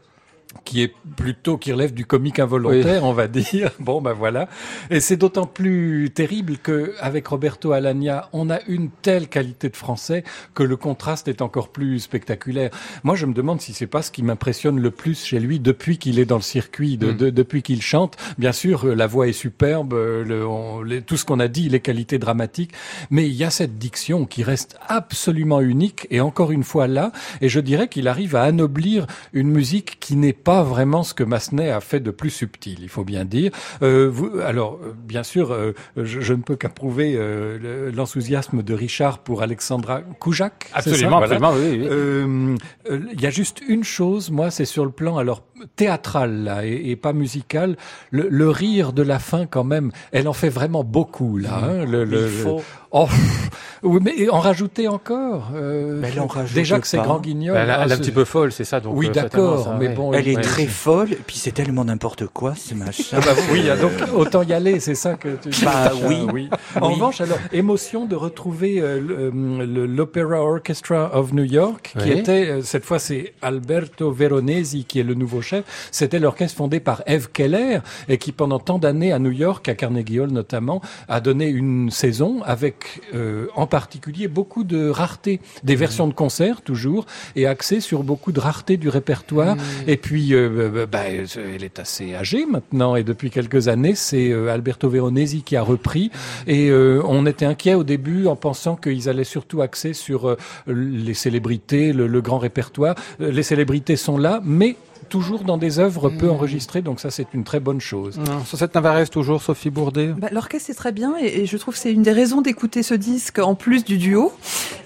qui 0.64 0.82
est 0.82 0.92
plutôt 1.16 1.56
qui 1.58 1.72
relève 1.72 1.94
du 1.94 2.04
comique 2.04 2.38
involontaire, 2.40 3.04
on 3.04 3.12
va 3.12 3.28
dire. 3.28 3.70
Bon, 3.80 4.00
ben 4.02 4.12
voilà. 4.12 4.48
Et 4.90 5.00
c'est 5.00 5.16
d'autant 5.16 5.46
plus 5.46 6.10
terrible 6.14 6.58
que 6.58 6.92
avec 7.00 7.26
Roberto 7.28 7.72
Alagna, 7.72 8.28
on 8.32 8.50
a 8.50 8.58
une 8.66 8.90
telle 8.90 9.28
qualité 9.28 9.68
de 9.68 9.76
français 9.76 10.24
que 10.54 10.62
le 10.62 10.76
contraste 10.76 11.28
est 11.28 11.40
encore 11.40 11.68
plus 11.68 12.00
spectaculaire. 12.00 12.70
Moi, 13.04 13.14
je 13.14 13.26
me 13.26 13.32
demande 13.32 13.60
si 13.60 13.72
c'est 13.72 13.86
pas 13.86 14.02
ce 14.02 14.10
qui 14.10 14.22
m'impressionne 14.22 14.80
le 14.80 14.90
plus 14.90 15.24
chez 15.24 15.38
lui 15.40 15.60
depuis 15.60 15.98
qu'il 15.98 16.18
est 16.18 16.24
dans 16.24 16.36
le 16.36 16.42
circuit, 16.42 16.96
de, 16.96 17.12
Mm. 17.12 17.16
de- 17.16 17.30
depuis 17.30 17.62
qu'il 17.62 17.80
chante. 17.82 18.16
Bien 18.38 18.52
sûr, 18.52 18.84
la 18.86 19.06
voix 19.06 19.28
est 19.28 19.32
superbe, 19.32 19.92
le, 19.94 20.44
on- 20.46 20.82
les- 20.82 21.02
tout 21.02 21.16
ce 21.16 21.24
qu'on 21.24 21.40
a 21.40 21.48
dit, 21.48 21.68
les 21.68 21.80
qualités 21.80 22.18
dramatiques, 22.18 22.72
mais 23.10 23.26
il 23.26 23.34
y 23.34 23.44
a 23.44 23.50
cette 23.50 23.78
diction 23.78 24.26
qui 24.26 24.42
reste 24.42 24.78
absolument 24.88 25.60
unique 25.60 26.06
et 26.10 26.20
encore 26.20 26.50
une 26.52 26.64
fois 26.64 26.86
là. 26.86 27.12
Et 27.40 27.48
je 27.48 27.60
dirais 27.60 27.88
qu'il 27.88 28.08
arrive 28.08 28.34
à 28.36 28.42
anoblir 28.42 29.06
une 29.32 29.48
musique 29.48 29.98
qui 30.00 30.16
n'est 30.16 30.32
pas 30.42 30.62
vraiment 30.62 31.02
ce 31.02 31.14
que 31.14 31.24
Massenet 31.24 31.70
a 31.70 31.80
fait 31.80 32.00
de 32.00 32.10
plus 32.10 32.30
subtil, 32.30 32.78
il 32.82 32.88
faut 32.88 33.04
bien 33.04 33.24
dire. 33.24 33.52
Euh, 33.82 34.08
vous, 34.12 34.30
alors, 34.44 34.78
euh, 34.82 34.92
bien 34.96 35.22
sûr, 35.22 35.52
euh, 35.52 35.72
je, 35.96 36.20
je 36.20 36.34
ne 36.34 36.42
peux 36.42 36.56
qu'approuver 36.56 37.14
euh, 37.16 37.58
le- 37.58 37.90
l'enthousiasme 37.90 38.62
de 38.62 38.74
Richard 38.74 39.18
pour 39.18 39.42
Alexandra 39.42 40.02
ça? 40.18 40.68
Absolument, 40.72 41.18
Voilà. 41.18 41.36
absolument, 41.36 41.52
oui, 41.54 41.78
oui. 41.82 41.88
Euh, 41.90 42.56
euh, 42.90 43.00
Il 43.12 43.20
y 43.20 43.26
a 43.26 43.30
juste 43.30 43.60
une 43.66 43.84
chose, 43.84 44.30
moi, 44.30 44.50
c'est 44.50 44.64
sur 44.64 44.84
le 44.84 44.90
plan 44.90 45.16
alors 45.18 45.42
théâtral 45.76 46.44
là, 46.44 46.64
et, 46.66 46.90
et 46.90 46.96
pas 46.96 47.12
musical. 47.12 47.76
Le, 48.10 48.28
le 48.30 48.48
rire 48.50 48.92
de 48.92 49.02
la 49.02 49.18
fin, 49.18 49.46
quand 49.46 49.64
même, 49.64 49.92
elle 50.12 50.28
en 50.28 50.32
fait 50.32 50.48
vraiment 50.48 50.84
beaucoup 50.84 51.36
là. 51.38 51.60
hein, 51.62 51.84
le, 51.84 52.04
le- 52.04 52.24
Il 52.24 52.28
faut. 52.30 52.62
Oh, 52.92 53.06
oui, 53.84 54.00
mais 54.02 54.28
en 54.30 54.40
rajouter 54.40 54.88
encore. 54.88 55.50
euh, 55.54 55.98
Mais 56.00 56.08
elle 56.12 56.20
en 56.20 56.26
rajoute 56.26 56.54
déjà 56.56 56.80
que 56.80 56.86
c'est 56.88 56.98
grand 56.98 57.20
guignol. 57.20 57.56
Elle, 57.56 57.70
a- 57.70 57.78
ah, 57.80 57.82
elle 57.84 57.92
est 57.92 57.94
un 57.94 57.98
petit 57.98 58.10
peu 58.10 58.24
folle, 58.24 58.50
c'est 58.50 58.64
ça. 58.64 58.80
Donc, 58.80 58.94
Oui, 58.96 59.06
euh, 59.06 59.10
d'accord, 59.12 59.74
mais 59.78 59.88
ouais. 59.88 59.94
bon, 59.94 60.12
Elle 60.12 60.26
est 60.26 60.36
ouais. 60.36 60.42
très 60.42 60.66
folle, 60.66 61.12
et 61.12 61.18
puis 61.24 61.36
c'est 61.36 61.52
tellement 61.52 61.84
n'importe 61.84 62.26
quoi, 62.26 62.54
ce 62.56 62.74
machin. 62.74 63.18
Ah 63.18 63.20
bah 63.24 63.32
oui, 63.52 63.62
donc 63.80 63.92
autant 64.14 64.42
y 64.42 64.52
aller, 64.52 64.80
c'est 64.80 64.96
ça 64.96 65.14
que 65.14 65.28
tu 65.40 65.50
dis. 65.50 65.64
Bah 65.64 65.72
Ah, 65.86 65.92
oui. 66.04 66.48
En 66.80 66.88
Oui. 66.88 66.94
revanche, 66.94 67.20
alors, 67.20 67.38
émotion 67.52 68.06
de 68.06 68.16
retrouver 68.16 68.80
euh, 68.80 69.00
le- 69.00 69.86
l'Opera 69.86 70.42
Orchestra 70.42 71.16
of 71.16 71.32
New 71.32 71.44
York, 71.44 71.94
qui 71.96 72.08
Oui. 72.10 72.18
était, 72.18 72.48
euh, 72.48 72.62
cette 72.62 72.84
fois 72.84 72.98
c'est 72.98 73.34
Alberto 73.40 74.10
Veronesi 74.10 74.84
qui 74.84 74.98
est 74.98 75.04
le 75.04 75.14
nouveau 75.14 75.42
chef. 75.42 75.64
C'était 75.92 76.18
l'orchestre 76.18 76.56
fondé 76.56 76.80
par 76.80 77.02
Eve 77.06 77.28
Keller 77.32 77.78
et 78.08 78.18
qui 78.18 78.32
pendant 78.32 78.58
tant 78.58 78.78
d'années 78.78 79.12
à 79.12 79.18
New 79.20 79.30
York, 79.30 79.68
à 79.68 79.74
Carnegie 79.74 80.18
Hall 80.20 80.30
notamment, 80.30 80.82
a 81.08 81.20
donné 81.20 81.46
une 81.46 81.90
saison 81.90 82.42
avec 82.44 82.79
euh, 83.14 83.46
en 83.54 83.66
particulier 83.66 84.28
beaucoup 84.28 84.64
de 84.64 84.88
rareté, 84.88 85.40
des 85.64 85.76
versions 85.76 86.08
de 86.08 86.14
concert 86.14 86.62
toujours, 86.62 87.06
et 87.36 87.46
axé 87.46 87.80
sur 87.80 88.02
beaucoup 88.02 88.32
de 88.32 88.40
rareté 88.40 88.76
du 88.76 88.88
répertoire. 88.88 89.56
Et 89.86 89.96
puis, 89.96 90.34
euh, 90.34 90.68
bah, 90.72 90.86
bah, 90.86 91.04
elle 91.08 91.64
est 91.64 91.78
assez 91.78 92.14
âgée 92.14 92.46
maintenant, 92.46 92.96
et 92.96 93.04
depuis 93.04 93.30
quelques 93.30 93.68
années, 93.68 93.94
c'est 93.94 94.30
euh, 94.30 94.48
Alberto 94.48 94.88
Veronesi 94.88 95.42
qui 95.42 95.56
a 95.56 95.62
repris. 95.62 96.10
Et 96.46 96.70
euh, 96.70 97.02
on 97.06 97.26
était 97.26 97.46
inquiet 97.46 97.74
au 97.74 97.84
début 97.84 98.26
en 98.26 98.36
pensant 98.36 98.76
qu'ils 98.76 99.08
allaient 99.08 99.24
surtout 99.24 99.62
axer 99.62 99.92
sur 99.92 100.28
euh, 100.28 100.36
les 100.66 101.14
célébrités, 101.14 101.92
le, 101.92 102.06
le 102.06 102.20
grand 102.20 102.38
répertoire. 102.38 102.94
Euh, 103.20 103.30
Les 103.30 103.42
célébrités 103.42 103.96
sont 103.96 104.18
là, 104.18 104.40
mais 104.44 104.76
toujours 105.10 105.40
dans 105.44 105.58
des 105.58 105.78
œuvres 105.78 106.08
peu 106.08 106.30
enregistrées, 106.30 106.80
donc 106.80 107.00
ça 107.00 107.10
c'est 107.10 107.26
une 107.34 107.44
très 107.44 107.60
bonne 107.60 107.80
chose. 107.80 108.16
Non, 108.18 108.44
Sur 108.46 108.56
cette 108.56 108.74
Navarez, 108.74 109.06
toujours, 109.08 109.42
Sophie 109.42 109.68
Bourdet? 109.70 110.14
Bah, 110.16 110.28
L'orchestre 110.32 110.70
est 110.70 110.74
très 110.74 110.92
bien 110.92 111.14
et, 111.20 111.42
et 111.42 111.46
je 111.46 111.56
trouve 111.58 111.74
que 111.74 111.80
c'est 111.80 111.92
une 111.92 112.02
des 112.02 112.12
raisons 112.12 112.40
d'écouter 112.40 112.82
ce 112.82 112.94
disque 112.94 113.38
en 113.38 113.54
plus 113.54 113.84
du 113.84 113.98
duo. 113.98 114.32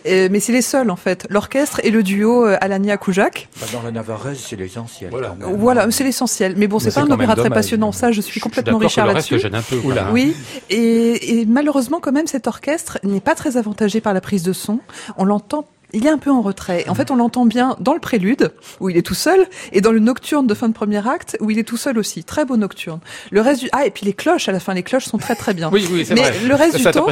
Mais 0.06 0.40
c'est 0.40 0.52
les 0.52 0.60
seuls 0.62 0.90
en 0.90 0.96
fait, 0.96 1.26
l'orchestre 1.30 1.80
et 1.84 1.90
le 1.90 2.02
duo 2.02 2.44
euh, 2.46 2.56
Alania 2.60 2.96
Koujak. 2.96 3.48
Bah, 3.60 3.66
dans 3.72 3.82
la 3.82 3.90
Navarraise, 3.90 4.38
c'est 4.38 4.56
l'essentiel. 4.56 5.10
Voilà. 5.10 5.36
Voilà, 5.56 5.90
c'est 5.90 6.04
l'essentiel. 6.04 6.54
Mais 6.56 6.66
bon, 6.66 6.78
c'est 6.78 6.90
c'est 6.90 7.00
pas 7.00 7.06
un 7.06 7.10
opéra 7.10 7.36
très 7.36 7.50
passionnant. 7.50 7.92
Ça, 7.92 8.10
je 8.12 8.20
suis 8.20 8.28
Je 8.28 8.32
suis 8.32 8.40
complètement 8.40 8.72
d'accord 8.78 8.80
que 8.80 8.86
Richard 8.86 9.06
là-dessus. 9.06 9.38
gêne 9.38 9.54
un 9.54 9.62
peu. 9.62 9.76
Oula. 9.84 10.02
quand 10.02 10.04
même. 10.06 10.12
Oui, 10.14 10.36
et, 10.70 11.40
et 11.40 11.46
malheureusement 11.46 12.00
quand 12.00 12.12
même 12.12 12.26
cet 12.26 12.46
orchestre 12.46 12.98
n'est 13.02 13.20
pas 13.20 13.34
très 13.34 13.56
avantagé 13.56 14.00
par 14.00 14.12
la 14.14 14.20
prise 14.20 14.42
de 14.42 14.52
son. 14.52 14.80
On 15.16 15.24
l'entend, 15.24 15.66
il 15.94 16.06
est 16.06 16.10
un 16.10 16.18
peu 16.18 16.30
en 16.30 16.42
retrait. 16.42 16.84
En 16.88 16.94
fait, 16.94 17.10
on 17.10 17.16
l'entend 17.16 17.46
bien 17.46 17.76
dans 17.80 17.94
le 17.94 18.00
prélude 18.00 18.52
où 18.80 18.90
il 18.90 18.96
est 18.96 19.02
tout 19.02 19.14
seul 19.14 19.46
et 19.72 19.80
dans 19.80 19.92
le 19.92 20.00
nocturne 20.00 20.46
de 20.46 20.54
fin 20.54 20.68
de 20.68 20.74
premier 20.74 21.06
acte 21.08 21.36
où 21.40 21.50
il 21.50 21.58
est 21.58 21.64
tout 21.64 21.76
seul 21.76 21.98
aussi. 21.98 22.24
Très 22.24 22.44
beau 22.44 22.56
nocturne. 22.56 23.00
Le 23.30 23.40
reste 23.40 23.62
du 23.62 23.68
ah 23.72 23.86
et 23.86 23.90
puis 23.90 24.04
les 24.04 24.12
cloches 24.12 24.48
à 24.48 24.52
la 24.52 24.60
fin, 24.60 24.74
les 24.74 24.82
cloches 24.82 25.06
sont 25.06 25.18
très 25.18 25.34
très 25.34 25.54
bien. 25.54 25.70
Oui, 25.72 25.86
oui, 25.90 26.04
c'est 26.04 26.14
Mais 26.14 26.22
vrai. 26.22 26.34
le 26.46 26.54
reste 26.54 26.78
Ça, 26.78 26.90
du 26.90 26.98
temps, 26.98 27.06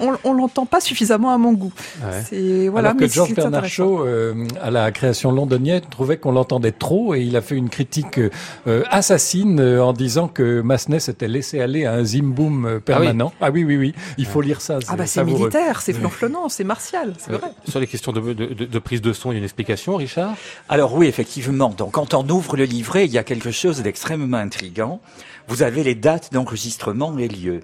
on, 0.00 0.12
on 0.24 0.32
l'entend 0.34 0.66
pas 0.66 0.80
suffisamment 0.80 1.32
à 1.32 1.38
mon 1.38 1.52
goût. 1.52 1.72
Ouais. 2.02 2.22
C'est 2.28 2.68
voilà, 2.68 2.90
Alors 2.90 3.00
mais 3.00 3.06
que 3.08 3.12
George 3.14 3.28
c'est 3.30 3.36
Bernard. 3.36 3.66
Shaw, 3.66 4.04
euh, 4.04 4.46
à 4.60 4.70
la 4.70 4.90
création 4.92 5.30
londonienne, 5.32 5.82
trouvait 5.90 6.16
qu'on 6.16 6.32
l'entendait 6.32 6.72
trop 6.72 7.14
et 7.14 7.22
il 7.22 7.36
a 7.36 7.40
fait 7.40 7.54
une 7.56 7.68
critique 7.70 8.18
euh, 8.66 8.82
assassine 8.90 9.60
euh, 9.60 9.82
en 9.84 9.92
disant 9.92 10.28
que 10.28 10.60
Massenet 10.60 11.00
s'était 11.00 11.28
laissé 11.28 11.60
aller 11.60 11.84
à 11.84 11.92
un 11.92 12.04
zimboum 12.04 12.66
euh, 12.66 12.80
permanent. 12.80 13.32
Ah 13.40 13.50
oui, 13.50 13.64
oui, 13.64 13.76
oui, 13.76 13.94
il 14.18 14.26
faut 14.26 14.40
lire 14.40 14.60
ça. 14.60 14.78
Ah 14.88 14.96
bah 14.96 15.06
c'est 15.06 15.20
savoureux. 15.20 15.38
militaire, 15.40 15.80
c'est 15.80 15.92
flonflonnant, 15.92 16.48
c'est 16.48 16.64
martial, 16.64 17.14
c'est 17.18 17.32
Euh, 17.32 17.36
vrai. 17.38 17.50
Sur 17.68 17.80
les 17.80 17.86
questions 17.86 18.12
de, 18.12 18.20
de, 18.32 18.46
de- 18.46 18.64
de 18.64 18.78
prise 18.78 19.02
de 19.02 19.12
son, 19.12 19.30
a 19.30 19.34
une 19.34 19.44
explication, 19.44 19.96
Richard? 19.96 20.34
Alors 20.68 20.94
oui, 20.94 21.06
effectivement. 21.06 21.68
Donc 21.70 21.92
quand 21.92 22.14
on 22.14 22.26
ouvre 22.28 22.56
le 22.56 22.64
livret, 22.64 23.04
il 23.04 23.12
y 23.12 23.18
a 23.18 23.24
quelque 23.24 23.50
chose 23.50 23.82
d'extrêmement 23.82 24.36
intrigant. 24.38 25.00
Vous 25.48 25.62
avez 25.62 25.82
les 25.84 25.94
dates 25.94 26.32
d'enregistrement 26.32 27.18
et 27.18 27.28
lieux. 27.28 27.60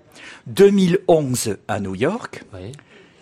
2011 0.46 1.56
à 1.68 1.80
New 1.80 1.94
York 1.94 2.44
Oui. 2.52 2.72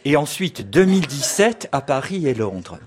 et 0.04 0.16
ensuite 0.16 0.68
2017 0.70 1.68
à 1.72 1.80
Paris 1.80 2.26
et 2.26 2.34
Londres. 2.34 2.78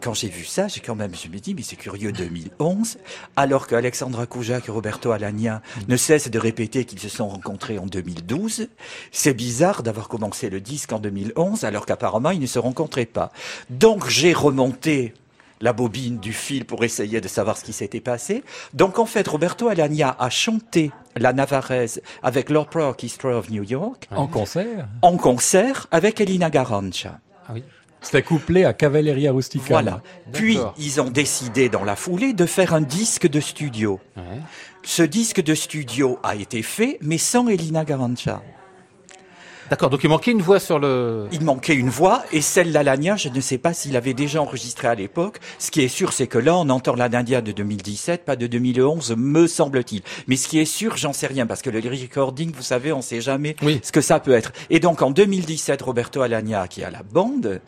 Quand 0.00 0.14
j'ai 0.14 0.28
vu 0.28 0.44
ça, 0.44 0.68
j'ai 0.68 0.80
quand 0.80 0.94
même, 0.94 1.12
je 1.14 1.28
me 1.28 1.38
dis, 1.38 1.54
mais 1.54 1.62
c'est 1.62 1.76
curieux, 1.76 2.12
2011, 2.12 2.98
alors 3.36 3.66
qu'Alexandra 3.66 4.26
Koujak 4.26 4.68
et 4.68 4.70
Roberto 4.70 5.10
Alagna 5.10 5.60
ne 5.88 5.96
cessent 5.96 6.30
de 6.30 6.38
répéter 6.38 6.84
qu'ils 6.84 7.00
se 7.00 7.08
sont 7.08 7.28
rencontrés 7.28 7.78
en 7.78 7.86
2012. 7.86 8.68
C'est 9.10 9.34
bizarre 9.34 9.82
d'avoir 9.82 10.08
commencé 10.08 10.50
le 10.50 10.60
disque 10.60 10.92
en 10.92 11.00
2011, 11.00 11.64
alors 11.64 11.84
qu'apparemment 11.84 12.30
ils 12.30 12.40
ne 12.40 12.46
se 12.46 12.58
rencontraient 12.58 13.06
pas. 13.06 13.32
Donc 13.70 14.08
j'ai 14.08 14.32
remonté 14.32 15.14
la 15.60 15.72
bobine 15.72 16.18
du 16.18 16.32
fil 16.32 16.64
pour 16.64 16.84
essayer 16.84 17.20
de 17.20 17.26
savoir 17.26 17.56
ce 17.56 17.64
qui 17.64 17.72
s'était 17.72 18.00
passé. 18.00 18.44
Donc 18.74 19.00
en 19.00 19.06
fait, 19.06 19.26
Roberto 19.26 19.68
Alagna 19.68 20.14
a 20.18 20.30
chanté 20.30 20.92
la 21.16 21.32
Navarrese 21.32 22.00
avec 22.22 22.50
l'Opera 22.50 22.90
Orchestra 22.90 23.30
of 23.30 23.50
New 23.50 23.64
York 23.64 24.08
En 24.12 24.28
concert? 24.28 24.86
En 25.02 25.16
concert 25.16 25.88
avec 25.90 26.20
Elina 26.20 26.50
Garancha. 26.50 27.18
Ah 27.48 27.52
oui. 27.54 27.64
C'était 28.10 28.22
couplé 28.22 28.64
à 28.64 28.72
Cavalleria 28.72 29.32
Rustica. 29.32 29.66
Voilà. 29.68 30.00
Puis 30.32 30.58
ils 30.78 30.98
ont 30.98 31.10
décidé 31.10 31.68
dans 31.68 31.84
la 31.84 31.94
foulée 31.94 32.32
de 32.32 32.46
faire 32.46 32.72
un 32.72 32.80
disque 32.80 33.28
de 33.28 33.38
studio. 33.38 34.00
Ouais. 34.16 34.22
Ce 34.82 35.02
disque 35.02 35.42
de 35.42 35.54
studio 35.54 36.18
a 36.22 36.34
été 36.34 36.62
fait, 36.62 36.96
mais 37.02 37.18
sans 37.18 37.48
Elina 37.48 37.84
Garancha. 37.84 38.40
D'accord, 39.68 39.90
donc 39.90 40.00
il 40.04 40.08
manquait 40.08 40.30
une 40.30 40.40
voix 40.40 40.58
sur 40.58 40.78
le... 40.78 41.28
Il 41.32 41.42
manquait 41.44 41.74
une 41.74 41.90
voix 41.90 42.22
et 42.32 42.40
celle 42.40 42.72
d'Alania, 42.72 43.16
je 43.16 43.28
ne 43.28 43.40
sais 43.42 43.58
pas 43.58 43.74
s'il 43.74 43.94
avait 43.98 44.14
déjà 44.14 44.40
enregistré 44.40 44.88
à 44.88 44.94
l'époque. 44.94 45.40
Ce 45.58 45.70
qui 45.70 45.82
est 45.82 45.88
sûr, 45.88 46.14
c'est 46.14 46.26
que 46.26 46.38
là, 46.38 46.56
on 46.56 46.70
entend 46.70 46.94
l'Anadia 46.94 47.42
de 47.42 47.52
2017, 47.52 48.24
pas 48.24 48.36
de 48.36 48.46
2011, 48.46 49.16
me 49.18 49.46
semble-t-il. 49.46 50.00
Mais 50.26 50.36
ce 50.36 50.48
qui 50.48 50.58
est 50.58 50.64
sûr, 50.64 50.96
j'en 50.96 51.12
sais 51.12 51.26
rien, 51.26 51.46
parce 51.46 51.60
que 51.60 51.68
le 51.68 51.80
recording, 51.80 52.52
vous 52.54 52.62
savez, 52.62 52.94
on 52.94 53.02
sait 53.02 53.20
jamais 53.20 53.54
Oui. 53.60 53.80
ce 53.82 53.92
que 53.92 54.00
ça 54.00 54.18
peut 54.18 54.32
être. 54.32 54.52
Et 54.70 54.80
donc, 54.80 55.02
en 55.02 55.10
2017, 55.10 55.82
Roberto 55.82 56.22
Alania, 56.22 56.66
qui 56.66 56.82
a 56.82 56.88
la 56.88 57.02
bande, 57.02 57.60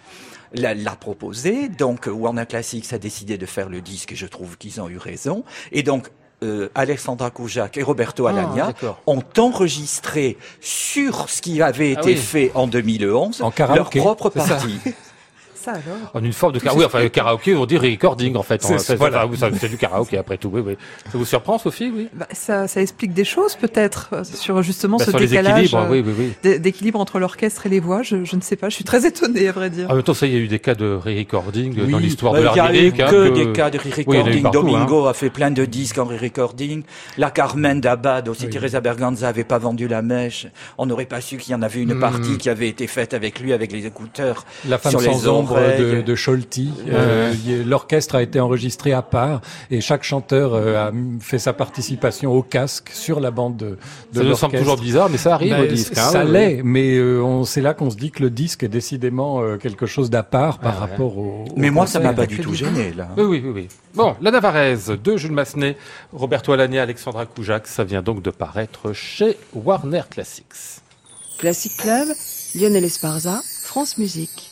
l'a 0.54 0.74
proposé. 0.96 1.68
Donc, 1.68 2.08
Warner 2.12 2.46
Classics 2.46 2.92
a 2.92 2.98
décidé 2.98 3.38
de 3.38 3.46
faire 3.46 3.68
le 3.68 3.80
disque 3.80 4.12
et 4.12 4.16
je 4.16 4.26
trouve 4.26 4.58
qu'ils 4.58 4.80
ont 4.80 4.88
eu 4.88 4.98
raison. 4.98 5.44
Et 5.72 5.82
donc, 5.82 6.08
euh, 6.42 6.70
Alexandra 6.74 7.30
Koujak 7.30 7.76
et 7.76 7.82
Roberto 7.82 8.26
Ah, 8.26 8.30
Alagna 8.30 8.72
ont 9.06 9.22
enregistré 9.38 10.38
sur 10.60 11.28
ce 11.28 11.42
qui 11.42 11.60
avait 11.60 11.94
Ah 11.96 12.00
été 12.00 12.12
oui. 12.12 12.16
fait 12.16 12.50
en 12.54 12.66
2011 12.66 13.42
En 13.42 13.52
leur 13.74 13.90
propre 13.90 14.30
partie. 14.30 14.78
Ça 15.62 15.72
alors. 15.72 16.10
En 16.14 16.24
une 16.24 16.32
forme 16.32 16.52
de 16.54 16.58
karaoké. 16.58 16.80
Oui, 16.80 16.86
enfin, 16.86 17.00
le 17.02 17.08
karaoké, 17.08 17.54
on 17.54 17.66
dit 17.66 17.76
recording, 17.76 18.36
en 18.36 18.42
fait. 18.42 18.62
C'est- 18.62 18.94
voilà. 18.96 19.26
du 19.26 19.76
karaoké, 19.76 20.16
après 20.18 20.36
tout. 20.38 20.50
Oui, 20.52 20.62
oui. 20.64 20.76
Ça 21.12 21.18
vous 21.18 21.24
surprend, 21.24 21.58
Sophie 21.58 21.92
Oui. 21.94 22.08
Bah, 22.14 22.26
ça, 22.32 22.66
ça 22.68 22.80
explique 22.80 23.12
des 23.12 23.24
choses 23.24 23.56
peut-être 23.56 24.08
euh, 24.12 24.24
sur 24.24 24.62
justement 24.62 24.96
Bah, 24.96 25.04
ce 25.04 25.10
sur 25.10 25.20
décalage 25.20 25.74
euh, 25.74 25.86
oui, 25.90 26.02
oui, 26.06 26.12
oui. 26.18 26.32
d'é- 26.42 26.58
d'équilibre 26.58 26.98
entre 27.00 27.18
l'orchestre 27.18 27.66
et 27.66 27.68
les 27.68 27.80
voix. 27.80 28.02
Je, 28.02 28.24
je 28.24 28.36
ne 28.36 28.40
sais 28.40 28.56
pas, 28.56 28.68
je 28.68 28.74
suis 28.76 28.84
très 28.84 29.06
étonnée 29.06 29.48
à 29.48 29.52
vrai 29.52 29.68
dire. 29.70 29.90
En 29.90 29.94
même 29.94 30.02
temps, 30.02 30.14
ça, 30.14 30.26
il 30.26 30.32
y 30.32 30.36
a 30.36 30.38
eu 30.38 30.48
des 30.48 30.58
cas 30.60 30.74
de 30.74 30.94
re-recording 30.94 31.90
dans 31.90 31.98
l'histoire 31.98 32.32
Bah, 32.32 32.38
de 32.38 32.42
Il 32.44 32.46
l'art 32.46 32.56
y 32.56 32.60
a 32.60 32.70
eu 32.70 32.72
lyrique. 32.74 33.00
hein, 33.00 33.08
que 33.10 33.28
des 33.34 33.52
cas 33.52 33.70
de 33.70 33.78
il 33.78 33.80
a 33.80 33.86
eu 33.88 33.92
re-recording. 33.92 34.42
partout, 34.42 34.58
hein. 34.58 34.62
Domingo 34.62 35.06
a 35.06 35.14
fait 35.14 35.30
plein 35.30 35.50
de 35.50 35.64
disques 35.64 35.98
en 35.98 36.04
re-recording. 36.04 36.82
La 37.18 37.30
Carmen 37.30 37.80
d'Abad, 37.80 38.28
aussi 38.28 38.48
Teresa 38.48 38.80
Berganza 38.80 39.28
avait 39.28 39.44
pas 39.44 39.58
vendu 39.58 39.88
la 39.88 40.02
mèche. 40.02 40.46
On 40.78 40.86
n'aurait 40.86 41.04
pas 41.06 41.20
su 41.20 41.36
qu'il 41.36 41.52
y 41.52 41.54
en 41.54 41.62
avait 41.62 41.80
une 41.80 41.94
Hmm. 41.94 42.00
partie 42.00 42.38
qui 42.38 42.48
avait 42.48 42.68
été 42.68 42.86
faite 42.86 43.14
avec 43.14 43.40
lui, 43.40 43.52
avec 43.52 43.72
les 43.72 43.84
écouteurs 43.86 44.44
La 44.68 44.78
femme 44.78 44.90
sur 44.92 45.00
sans 45.02 45.10
les 45.10 45.28
ombre 45.28 45.49
de, 45.54 46.02
de 46.02 46.14
Scholti. 46.14 46.70
Euh, 46.88 47.32
L'orchestre 47.66 48.14
a 48.16 48.22
été 48.22 48.40
enregistré 48.40 48.92
à 48.92 49.02
part 49.02 49.40
et 49.70 49.80
chaque 49.80 50.02
chanteur 50.04 50.54
euh, 50.54 50.88
a 50.88 50.92
fait 51.20 51.38
sa 51.38 51.52
participation 51.52 52.32
au 52.32 52.42
casque 52.42 52.90
sur 52.92 53.20
la 53.20 53.30
bande 53.30 53.56
de, 53.56 53.78
Ça 54.14 54.22
nous 54.22 54.34
semble 54.34 54.58
toujours 54.58 54.76
bizarre, 54.78 55.08
mais 55.10 55.18
ça 55.18 55.34
arrive 55.34 55.58
au 55.58 55.66
disque. 55.66 55.96
hein, 55.96 56.10
ça 56.10 56.24
oui, 56.24 56.30
l'est, 56.32 56.60
mais 56.64 56.96
euh, 56.96 57.20
on- 57.22 57.44
c'est 57.44 57.60
là 57.60 57.74
qu'on 57.74 57.90
se 57.90 57.96
dit 57.96 58.10
que 58.10 58.22
le 58.22 58.30
disque 58.30 58.62
est 58.62 58.68
décidément 58.68 59.40
euh, 59.42 59.56
quelque 59.56 59.86
chose 59.86 60.10
d'à 60.10 60.22
part 60.22 60.58
par 60.58 60.74
Ah 60.76 60.84
ouais. 60.84 60.90
rapport 60.92 61.18
au. 61.18 61.44
au 61.50 61.54
Mais 61.56 61.70
moi, 61.70 61.86
ça 61.86 62.00
m'a 62.00 62.12
pas 62.12 62.26
du 62.26 62.38
tout 62.38 62.54
gêné, 62.54 62.92
là. 62.96 63.08
Oui, 63.16 63.24
oui, 63.24 63.42
oui, 63.44 63.50
oui. 63.54 63.68
Bon, 63.94 64.14
La 64.20 64.30
Navarraise 64.30 64.92
de 65.02 65.16
Jules 65.16 65.32
Massenet, 65.32 65.76
Roberto 66.12 66.52
Alagné, 66.52 66.78
Alexandra 66.78 67.26
Koujac, 67.26 67.66
ça 67.66 67.82
vient 67.84 68.02
donc 68.02 68.22
de 68.22 68.30
paraître 68.30 68.92
chez 68.92 69.36
Warner 69.54 70.02
Classics. 70.10 70.80
Classic 71.38 71.76
Club, 71.76 72.08
Lionel 72.54 72.84
Esparza, 72.84 73.40
France 73.62 73.96
Musique. 73.98 74.49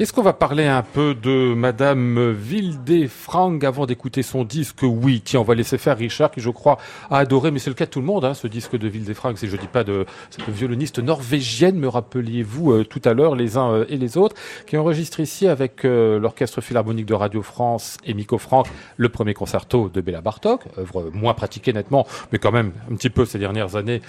Est-ce 0.00 0.12
qu'on 0.12 0.22
va 0.22 0.32
parler 0.32 0.66
un 0.66 0.82
peu 0.82 1.14
de 1.14 1.54
Madame 1.54 2.34
Wildefrank 2.48 3.62
avant 3.62 3.86
d'écouter 3.86 4.24
son 4.24 4.42
disque 4.42 4.80
Oui, 4.82 5.22
tiens, 5.24 5.38
on 5.38 5.44
va 5.44 5.54
laisser 5.54 5.78
faire 5.78 5.96
Richard 5.96 6.32
qui, 6.32 6.40
je 6.40 6.50
crois, 6.50 6.78
a 7.10 7.18
adoré, 7.18 7.52
mais 7.52 7.60
c'est 7.60 7.70
le 7.70 7.74
cas 7.74 7.86
de 7.86 7.90
tout 7.90 8.00
le 8.00 8.06
monde, 8.06 8.24
hein, 8.24 8.34
ce 8.34 8.48
disque 8.48 8.76
de 8.76 8.88
Wildefrank, 8.88 9.38
si 9.38 9.46
je 9.46 9.56
dis 9.56 9.68
pas 9.68 9.84
de 9.84 10.04
cette 10.30 10.48
violoniste 10.48 10.98
norvégienne, 10.98 11.78
me 11.78 11.86
rappeliez-vous 11.86 12.72
euh, 12.72 12.84
tout 12.84 13.02
à 13.04 13.14
l'heure, 13.14 13.36
les 13.36 13.56
uns 13.56 13.70
euh, 13.70 13.84
et 13.88 13.96
les 13.96 14.18
autres, 14.18 14.34
qui 14.66 14.76
enregistre 14.76 15.20
ici 15.20 15.46
avec 15.46 15.84
euh, 15.84 16.18
l'Orchestre 16.18 16.60
Philharmonique 16.60 17.06
de 17.06 17.14
Radio 17.14 17.42
France 17.42 17.96
et 18.04 18.14
Miko 18.14 18.38
Frank 18.38 18.66
le 18.96 19.08
premier 19.10 19.32
concerto 19.34 19.88
de 19.90 20.00
Béla 20.00 20.20
Bartok, 20.20 20.62
œuvre 20.76 21.08
moins 21.12 21.34
pratiquée 21.34 21.72
nettement, 21.72 22.04
mais 22.32 22.40
quand 22.40 22.50
même 22.50 22.72
un 22.90 22.96
petit 22.96 23.10
peu 23.10 23.26
ces 23.26 23.38
dernières 23.38 23.76
années 23.76 24.02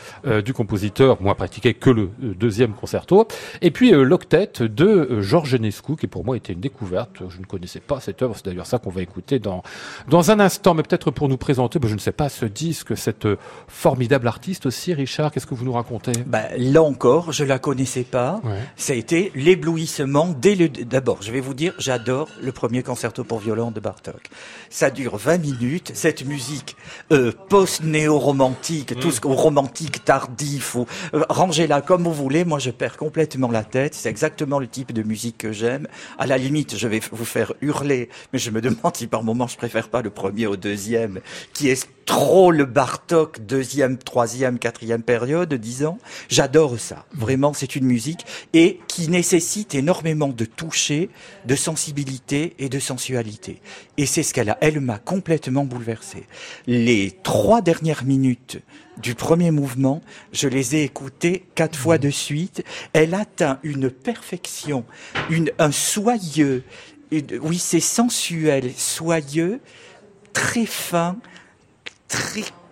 du 0.44 0.54
compositeur, 0.54 1.22
moins 1.22 1.36
pratiqué 1.36 1.76
que 1.76 1.92
le 1.92 2.10
deuxième 2.20 2.74
concerto. 2.74 3.28
Et 3.62 3.70
puis 3.70 3.92
l'octet 3.92 4.50
de 4.60 4.86
euh, 4.86 5.22
Georges 5.22 5.56
Qui 5.82 6.08
pour 6.08 6.26
moi 6.26 6.36
était 6.38 6.54
une 6.54 6.60
découverte. 6.60 7.22
Je 7.30 7.40
ne 7.40 7.46
connaissais 7.46 7.80
pas 7.80 8.00
cette 8.00 8.22
œuvre, 8.22 8.36
c'est 8.36 8.46
d'ailleurs 8.46 8.66
ça 8.66 8.80
qu'on 8.80 8.90
va 8.90 9.02
écouter 9.02 9.40
dans, 9.40 9.64
dans 10.10 10.32
un 10.32 10.40
instant, 10.40 10.74
mais 10.74 10.84
peut-être 10.84 11.12
pour 11.12 11.30
nous 11.30 11.38
présenter, 11.38 11.80
ben, 11.80 11.88
je 11.88 11.94
ne 11.94 12.00
sais 12.00 12.12
pas, 12.12 12.30
ce 12.30 12.46
disque, 12.46 12.98
cette 12.98 13.26
euh, 13.26 13.38
formidable 13.68 14.28
artiste 14.28 14.66
aussi, 14.66 14.94
Richard, 14.94 15.32
qu'est-ce 15.32 15.46
que 15.46 15.56
vous 15.56 15.66
nous 15.66 15.74
racontez? 15.74 16.14
Bah, 16.26 16.44
là 16.58 16.82
encore, 16.82 17.32
je 17.32 17.44
la 17.44 17.60
connaissais 17.60 18.04
pas. 18.04 18.42
Ouais. 18.44 18.60
Ça 18.76 18.94
a 18.94 18.96
été 18.96 19.32
l'éblouissement 19.36 20.28
dès 20.28 20.56
le. 20.56 20.70
D'abord, 20.70 21.22
je 21.22 21.32
vais 21.32 21.40
vous 21.40 21.54
dire, 21.54 21.74
j'adore 21.78 22.30
le 22.42 22.52
premier 22.52 22.84
concerto 22.84 23.24
pour 23.24 23.40
violon 23.40 23.72
de 23.72 23.80
Bartok. 23.80 24.30
Ça 24.70 24.90
dure 24.90 25.18
20 25.18 25.38
minutes. 25.38 25.92
Cette 25.94 26.26
musique 26.26 26.76
euh, 27.12 27.32
post-néo-romantique, 27.50 29.00
tout 29.00 29.12
ce 29.12 29.22
qu'on 29.22 29.36
romantique 29.36 30.04
tardif, 30.04 30.76
ou 30.76 30.86
euh, 31.14 31.24
rangez-la 31.30 31.82
comme 31.82 32.04
vous 32.04 32.14
voulez. 32.14 32.46
Moi, 32.46 32.60
je 32.60 32.72
perds 32.72 32.98
complètement 32.98 33.52
la 33.52 33.64
tête. 33.64 33.94
C'est 33.94 34.10
exactement 34.10 34.60
le 34.60 34.68
type 34.68 34.94
de 34.94 35.04
musique 35.04 35.38
que 35.38 35.52
j'aime. 35.52 35.65
À 36.18 36.28
la 36.28 36.38
limite, 36.38 36.78
je 36.78 36.88
vais 36.88 37.02
vous 37.12 37.26
faire 37.26 37.54
hurler, 37.62 38.10
mais 38.34 38.40
je 38.40 38.52
me 38.52 38.62
demande 38.66 38.96
si 38.96 39.08
par 39.08 39.24
moment 39.24 39.48
je 39.48 39.58
préfère 39.58 39.90
pas 39.90 40.02
le 40.02 40.10
premier 40.10 40.48
au 40.48 40.56
deuxième, 40.56 41.22
qui 41.54 41.70
est 41.70 41.88
trop 42.06 42.52
le 42.52 42.66
Bartok 42.66 43.46
deuxième, 43.46 43.98
troisième, 43.98 44.60
quatrième 44.60 45.02
période, 45.02 45.54
disons. 45.56 45.98
J'adore 46.30 46.80
ça. 46.80 47.06
Vraiment, 47.14 47.54
c'est 47.54 47.76
une 47.76 47.86
musique 47.86 48.26
et 48.54 48.80
qui 48.88 49.10
nécessite 49.10 49.74
énormément 49.76 50.30
de 50.30 50.46
toucher, 50.46 51.10
de 51.46 51.56
sensibilité 51.56 52.54
et 52.60 52.70
de 52.70 52.80
sensualité. 52.80 53.60
Et 53.98 54.06
c'est 54.06 54.24
ce 54.24 54.34
qu'elle 54.34 54.50
a. 54.52 54.58
Elle 54.62 54.80
m'a 54.82 55.00
complètement 55.00 55.66
bouleversé. 55.66 56.28
Les 56.68 57.12
trois 57.24 57.62
dernières 57.62 58.04
minutes 58.04 58.60
du 59.02 59.16
premier 59.16 59.52
mouvement, 59.52 60.02
je 60.32 60.48
les 60.48 60.76
ai 60.76 60.84
écoutées 60.84 61.46
quatre 61.56 61.78
fois 61.78 61.98
de 61.98 62.10
suite. 62.10 62.64
Elle 62.94 63.14
atteint 63.16 63.60
une 63.64 63.90
perfection, 63.90 64.86
une, 65.30 65.52
un 65.60 65.72
soyeux. 65.72 66.64
une- 67.12 67.40
oui, 67.42 67.58
c'est 67.58 67.80
sensuel, 67.80 68.72
soyeux, 68.78 69.60
très 70.34 70.66
fin, 70.66 71.18
très 72.16 72.65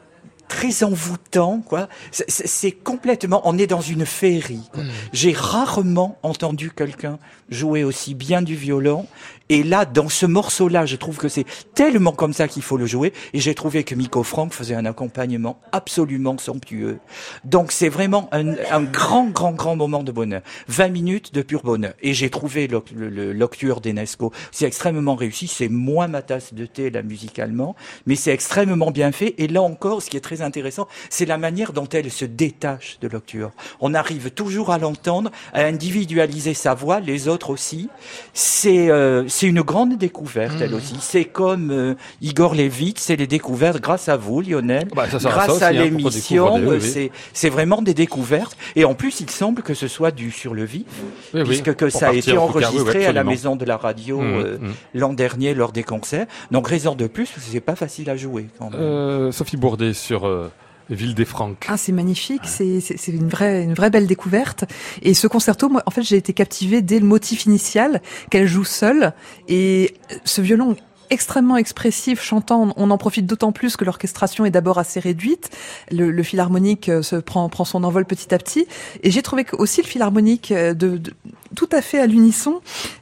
très 0.53 0.83
envoûtant 0.83 1.61
quoi. 1.65 1.89
C'est- 2.11 2.71
complètement 2.83 3.41
on 3.45 3.57
est 3.57 3.67
dans 3.67 3.81
une 3.81 4.05
féerie 4.05 4.69
quoi. 4.71 4.83
j'ai 5.11 5.33
rarement 5.33 6.17
entendu 6.21 6.71
quelqu'un 6.71 7.17
jouer 7.49 7.83
aussi 7.83 8.13
bien 8.13 8.41
du 8.41 8.55
violon. 8.55 9.07
Et 9.49 9.61
là 9.63 9.85
dans 9.85 10.09
ce 10.09 10.25
morceau 10.25 10.67
là 10.69 10.85
je 10.85 10.95
trouve 10.95 11.17
que 11.17 11.27
c'est 11.27 11.45
tellement 11.75 12.11
comme 12.13 12.33
ça 12.33 12.47
qu'il 12.47 12.61
faut 12.61 12.77
le 12.77 12.85
jouer. 12.85 13.13
Et 13.33 13.39
j'ai 13.39 13.55
trouvé 13.55 13.83
que 13.83 13.95
Miko 13.95 14.21
Frank 14.23 14.53
faisait 14.53 14.75
un 14.75 14.85
accompagnement 14.85 15.59
absolument 15.71 16.37
somptueux. 16.37 16.99
Donc 17.43 17.71
c'est 17.71 17.89
vraiment 17.89 18.29
un, 18.31 18.53
un 18.71 18.81
grand 18.83 19.25
grand 19.25 19.51
grand 19.53 19.75
moment 19.75 20.03
de 20.03 20.11
bonheur. 20.11 20.41
20 20.67 20.89
minutes 20.89 21.33
de 21.33 21.41
pur 21.41 21.63
bonheur. 21.63 21.93
Et 22.01 22.13
j'ai 22.13 22.29
trouvé 22.29 22.67
l'octueur 22.67 23.81
d'Enesco. 23.81 24.31
C'est 24.51 24.65
extrêmement 24.65 25.15
réussi. 25.15 25.47
C'est 25.47 25.67
moins 25.69 26.07
ma 26.07 26.21
tasse 26.21 26.53
de 26.53 26.65
thé 26.65 26.89
là 26.89 27.01
musicalement. 27.01 27.75
Mais 28.05 28.15
c'est 28.15 28.31
extrêmement 28.31 28.91
bien 28.91 29.11
fait. 29.11 29.35
Et 29.39 29.47
là 29.47 29.61
encore, 29.61 30.01
ce 30.01 30.09
qui 30.09 30.17
est 30.17 30.21
très 30.21 30.41
intéressant, 30.43 30.87
c'est 31.09 31.25
la 31.25 31.37
manière 31.37 31.73
dont 31.73 31.87
elle 31.87 32.11
se 32.11 32.25
détache 32.25 32.97
de 33.01 33.07
l'octuor. 33.07 33.51
On 33.79 33.93
arrive 33.93 34.31
toujours 34.31 34.71
à 34.71 34.77
l'entendre, 34.77 35.31
à 35.53 35.63
individualiser 35.63 36.53
sa 36.53 36.73
voix, 36.73 36.99
les 36.99 37.27
autres 37.27 37.49
aussi. 37.49 37.89
C'est 38.33 38.89
euh, 38.89 39.27
c'est 39.27 39.47
une 39.47 39.61
grande 39.61 39.97
découverte, 39.97 40.61
elle 40.61 40.73
aussi. 40.73 40.95
C'est 40.99 41.25
comme 41.25 41.71
euh, 41.71 41.95
Igor 42.21 42.55
Levit, 42.55 42.95
c'est 42.97 43.15
les 43.15 43.27
découvertes 43.27 43.81
grâce 43.81 44.09
à 44.09 44.17
vous, 44.17 44.41
Lionel. 44.41 44.87
Bah, 44.95 45.09
ça 45.09 45.17
grâce 45.17 45.47
ça 45.47 45.53
aussi, 45.53 45.63
à 45.63 45.67
hein, 45.67 45.71
l'émission, 45.71 46.57
euh, 46.57 46.79
oui. 46.81 47.11
c'est 47.33 47.49
vraiment 47.49 47.81
des 47.81 47.93
découvertes. 47.93 48.57
Et 48.75 48.85
en 48.85 48.93
plus, 48.95 49.19
il 49.19 49.29
semble 49.29 49.61
que 49.61 49.73
ce 49.73 49.87
soit 49.87 50.11
du 50.11 50.31
sur 50.31 50.53
le 50.53 50.63
vif, 50.63 50.85
Oui, 51.33 51.41
oui, 51.41 51.43
puisque 51.43 51.75
que 51.75 51.89
ça 51.89 52.09
a 52.09 52.13
été 52.13 52.33
cas, 52.33 52.37
enregistré 52.37 53.05
à 53.05 53.11
la 53.11 53.23
maison 53.23 53.55
de 53.55 53.65
la 53.65 53.77
radio 53.77 54.13
Mmh, 54.21 54.33
euh, 54.33 54.57
mmh. 54.59 54.73
l'an 54.95 55.13
dernier 55.13 55.53
lors 55.53 55.71
des 55.71 55.83
concerts. 55.83 56.27
Donc 56.51 56.67
raison 56.67 56.95
de 56.95 57.07
plus, 57.07 57.29
c'est 57.37 57.59
pas 57.59 57.75
facile 57.75 58.09
à 58.09 58.17
jouer 58.17 58.47
quand 58.57 58.69
même. 58.71 59.31
Sophie 59.31 59.57
Bourdet 59.57 59.93
sur 59.93 60.25
euh, 60.33 60.49
Wildefrank. 60.89 61.65
Ah, 61.69 61.77
c'est 61.77 61.91
magnifique, 61.93 62.41
c'est 62.45 62.79
c'est- 62.81 62.97
c'est 62.97 63.11
une 63.13 63.29
vraie, 63.29 63.63
une 63.63 63.73
vraie 63.73 63.89
belle 63.89 64.07
découverte. 64.07 64.65
Et 65.01 65.13
ce 65.13 65.27
concerto, 65.27 65.69
moi, 65.69 65.81
en 65.85 65.91
fait, 65.91 66.03
j'ai 66.03 66.17
été 66.17 66.33
captivée 66.33 66.81
dès 66.81 66.99
le 66.99 67.05
motif 67.05 67.45
initial 67.45 68.01
qu'elle 68.29 68.47
joue 68.47 68.65
seule. 68.65 69.13
Et 69.47 69.93
ce 70.25 70.41
violon 70.41 70.75
extrêmement 71.13 71.57
expressif, 71.57 72.21
chantant, 72.21 72.73
on 72.75 72.91
en 72.91 72.97
profite 72.97 73.25
d'autant 73.25 73.51
plus 73.51 73.77
que 73.77 73.85
l'orchestration 73.85 74.45
est 74.45 74.51
d'abord 74.51 74.77
assez 74.79 74.99
réduite. 74.99 75.49
Le, 75.91 76.11
le 76.11 76.23
philharmonique 76.23 76.89
euh, 76.89 77.01
se 77.01 77.15
prend, 77.15 77.47
prend 77.49 77.65
son 77.65 77.83
envol 77.83 78.05
petit 78.05 78.33
à 78.33 78.37
petit. 78.37 78.67
Et 79.03 79.11
j'ai 79.11 79.21
trouvé 79.21 79.43
que 79.45 79.55
aussi 79.55 79.81
le 79.81 79.87
philharmonique 79.87 80.51
euh, 80.51 80.73
de, 80.73 80.97
de- 80.97 81.13
tout 81.55 81.69
à 81.71 81.83
fait 81.83 81.99
à 81.99 82.07
l'unisson, 82.07 82.61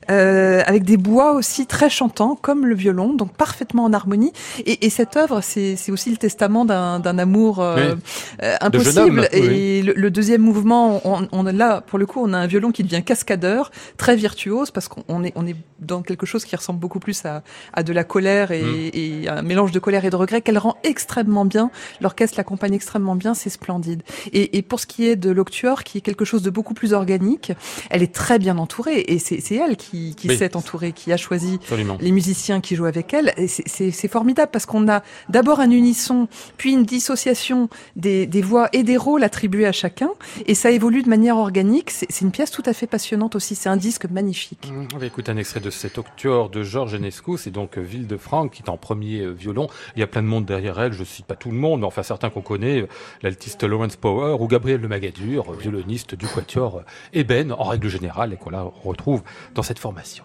euh, 0.09 0.61
avec 0.65 0.83
des 0.83 0.97
bois 0.97 1.31
aussi 1.33 1.65
très 1.67 1.89
chantants, 1.89 2.35
comme 2.35 2.65
le 2.65 2.75
violon, 2.75 3.13
donc 3.13 3.33
parfaitement 3.33 3.85
en 3.85 3.93
harmonie. 3.93 4.33
Et, 4.65 4.85
et 4.85 4.89
cette 4.89 5.15
œuvre, 5.15 5.39
c'est 5.41 5.77
aussi 5.89 6.09
le 6.11 6.17
testament 6.17 6.65
d'un 6.65 7.17
amour 7.17 7.59
euh, 7.61 7.95
Oui. 7.95 8.69
De 8.71 8.79
jeune 8.79 8.97
homme, 8.97 9.19
impossible. 9.19 9.29
oui. 9.33 9.39
Et 9.39 9.81
le, 9.83 9.93
le 9.93 10.11
deuxième 10.11 10.41
mouvement, 10.41 10.99
on, 11.05 11.27
on 11.31 11.43
là, 11.43 11.79
pour 11.79 11.97
le 11.97 12.05
coup, 12.05 12.19
on 12.21 12.33
a 12.33 12.37
un 12.37 12.47
violon 12.47 12.71
qui 12.71 12.83
devient 12.83 13.03
cascadeur, 13.03 13.71
très 13.95 14.17
virtuose, 14.17 14.69
parce 14.69 14.89
qu'on 14.89 15.23
est, 15.23 15.31
on 15.35 15.47
est 15.47 15.55
dans 15.79 16.01
quelque 16.01 16.25
chose 16.25 16.43
qui 16.43 16.55
ressemble 16.57 16.79
beaucoup 16.79 16.99
plus 16.99 17.23
à, 17.25 17.43
à 17.73 17.83
de 17.83 17.93
la 17.93 18.00
colère 18.03 18.51
et, 18.51 18.61
Mm. 18.63 18.89
et 18.93 19.27
un 19.29 19.41
mélange 19.41 19.71
de 19.71 19.79
colère 19.79 20.05
et 20.05 20.09
de 20.09 20.15
regret 20.15 20.41
qu'elle 20.41 20.57
rend 20.57 20.77
extrêmement 20.83 21.45
bien. 21.45 21.71
L'orchestre 22.01 22.37
l'accompagne 22.37 22.73
extrêmement 22.73 23.15
bien, 23.15 23.33
c'est 23.33 23.49
splendide. 23.49 24.03
Et, 24.33 24.57
et 24.57 24.61
pour 24.61 24.79
ce 24.79 24.85
qui 24.85 25.07
est 25.07 25.15
de 25.15 25.29
l'octuor, 25.31 25.83
qui 25.83 25.97
est 25.99 26.01
quelque 26.01 26.25
chose 26.25 26.41
de 26.43 26.49
beaucoup 26.49 26.73
plus 26.73 26.93
organique, 26.93 27.51
elle 27.89 28.03
est 28.03 28.13
très 28.13 28.39
bien 28.39 28.57
entourée 28.57 28.99
et 29.07 29.19
c'est 29.19 29.41
elle 29.55 29.77
qui, 29.77 30.15
qui 30.15 30.27
Oui. 30.29 30.37
s'est 30.37 30.55
entourée, 30.55 30.91
qui 30.91 31.11
a 31.11 31.17
choisi 31.17 31.55
Absolument. 31.61 31.97
les 31.99 32.11
musiciens 32.11 32.61
qui 32.61 32.75
jouent 32.75 32.85
avec 32.85 33.13
elle. 33.13 33.33
C'est- 33.47 33.91
formidable 34.11 34.49
parce 34.51 34.65
qu'on 34.65 34.89
a 34.89 35.03
d'abord 35.29 35.59
un 35.61 35.71
unisson, 35.71 36.27
puis 36.57 36.73
une 36.73 36.83
dissociation 36.83 37.69
des, 37.95 38.25
des 38.27 38.41
voix 38.41 38.67
et 38.73 38.83
des 38.83 38.97
rôles 38.97 39.23
attribués 39.23 39.65
à 39.65 39.71
chacun. 39.71 40.09
Et 40.47 40.53
ça 40.55 40.69
évolue 40.71 41.01
de 41.01 41.09
manière 41.09 41.37
organique. 41.37 41.91
C'est 41.91 42.21
une 42.21 42.31
pièce 42.31 42.51
tout 42.51 42.63
à 42.65 42.73
fait 42.73 42.87
passionnante 42.87 43.35
aussi. 43.35 43.55
C'est 43.55 43.69
un 43.69 43.77
disque 43.77 44.05
magnifique. 44.09 44.69
Mmh, 44.71 44.87
On 44.93 44.97
va 44.97 45.05
écouter 45.05 45.31
un 45.31 45.37
extrait 45.37 45.59
de 45.61 45.69
cet 45.69 45.97
octuor 45.97 46.49
de 46.49 46.63
Georges 46.63 46.95
Enescu, 46.95 47.37
c'est 47.37 47.51
donc 47.51 47.77
Ville 47.91 48.07
de 48.07 48.17
Franck 48.17 48.53
qui 48.53 48.63
est 48.63 48.69
en 48.69 48.77
premier 48.77 49.19
euh, 49.19 49.31
violon. 49.31 49.67
Il 49.95 49.99
y 49.99 50.03
a 50.03 50.07
plein 50.07 50.21
de 50.21 50.27
monde 50.27 50.45
derrière 50.45 50.79
elle, 50.79 50.93
je 50.93 51.03
cite 51.03 51.25
pas 51.25 51.35
tout 51.35 51.51
le 51.51 51.57
monde, 51.57 51.81
mais 51.81 51.85
enfin 51.85 52.03
certains 52.03 52.29
qu'on 52.29 52.41
connaît, 52.41 52.81
euh, 52.81 52.87
l'altiste 53.21 53.63
Lawrence 53.63 53.97
Power 53.97 54.37
ou 54.39 54.47
Gabriel 54.47 54.87
Magadur, 54.87 55.51
euh, 55.51 55.55
violoniste 55.55 56.15
du 56.15 56.25
quatuor 56.25 56.83
Eben 57.13 57.51
en 57.51 57.63
règle 57.65 57.89
générale 57.89 58.33
et 58.33 58.37
qu'on 58.37 58.49
la 58.49 58.61
retrouve 58.61 59.23
dans 59.53 59.63
cette 59.63 59.79
formation. 59.79 60.23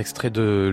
Extrait 0.00 0.30
de 0.30 0.72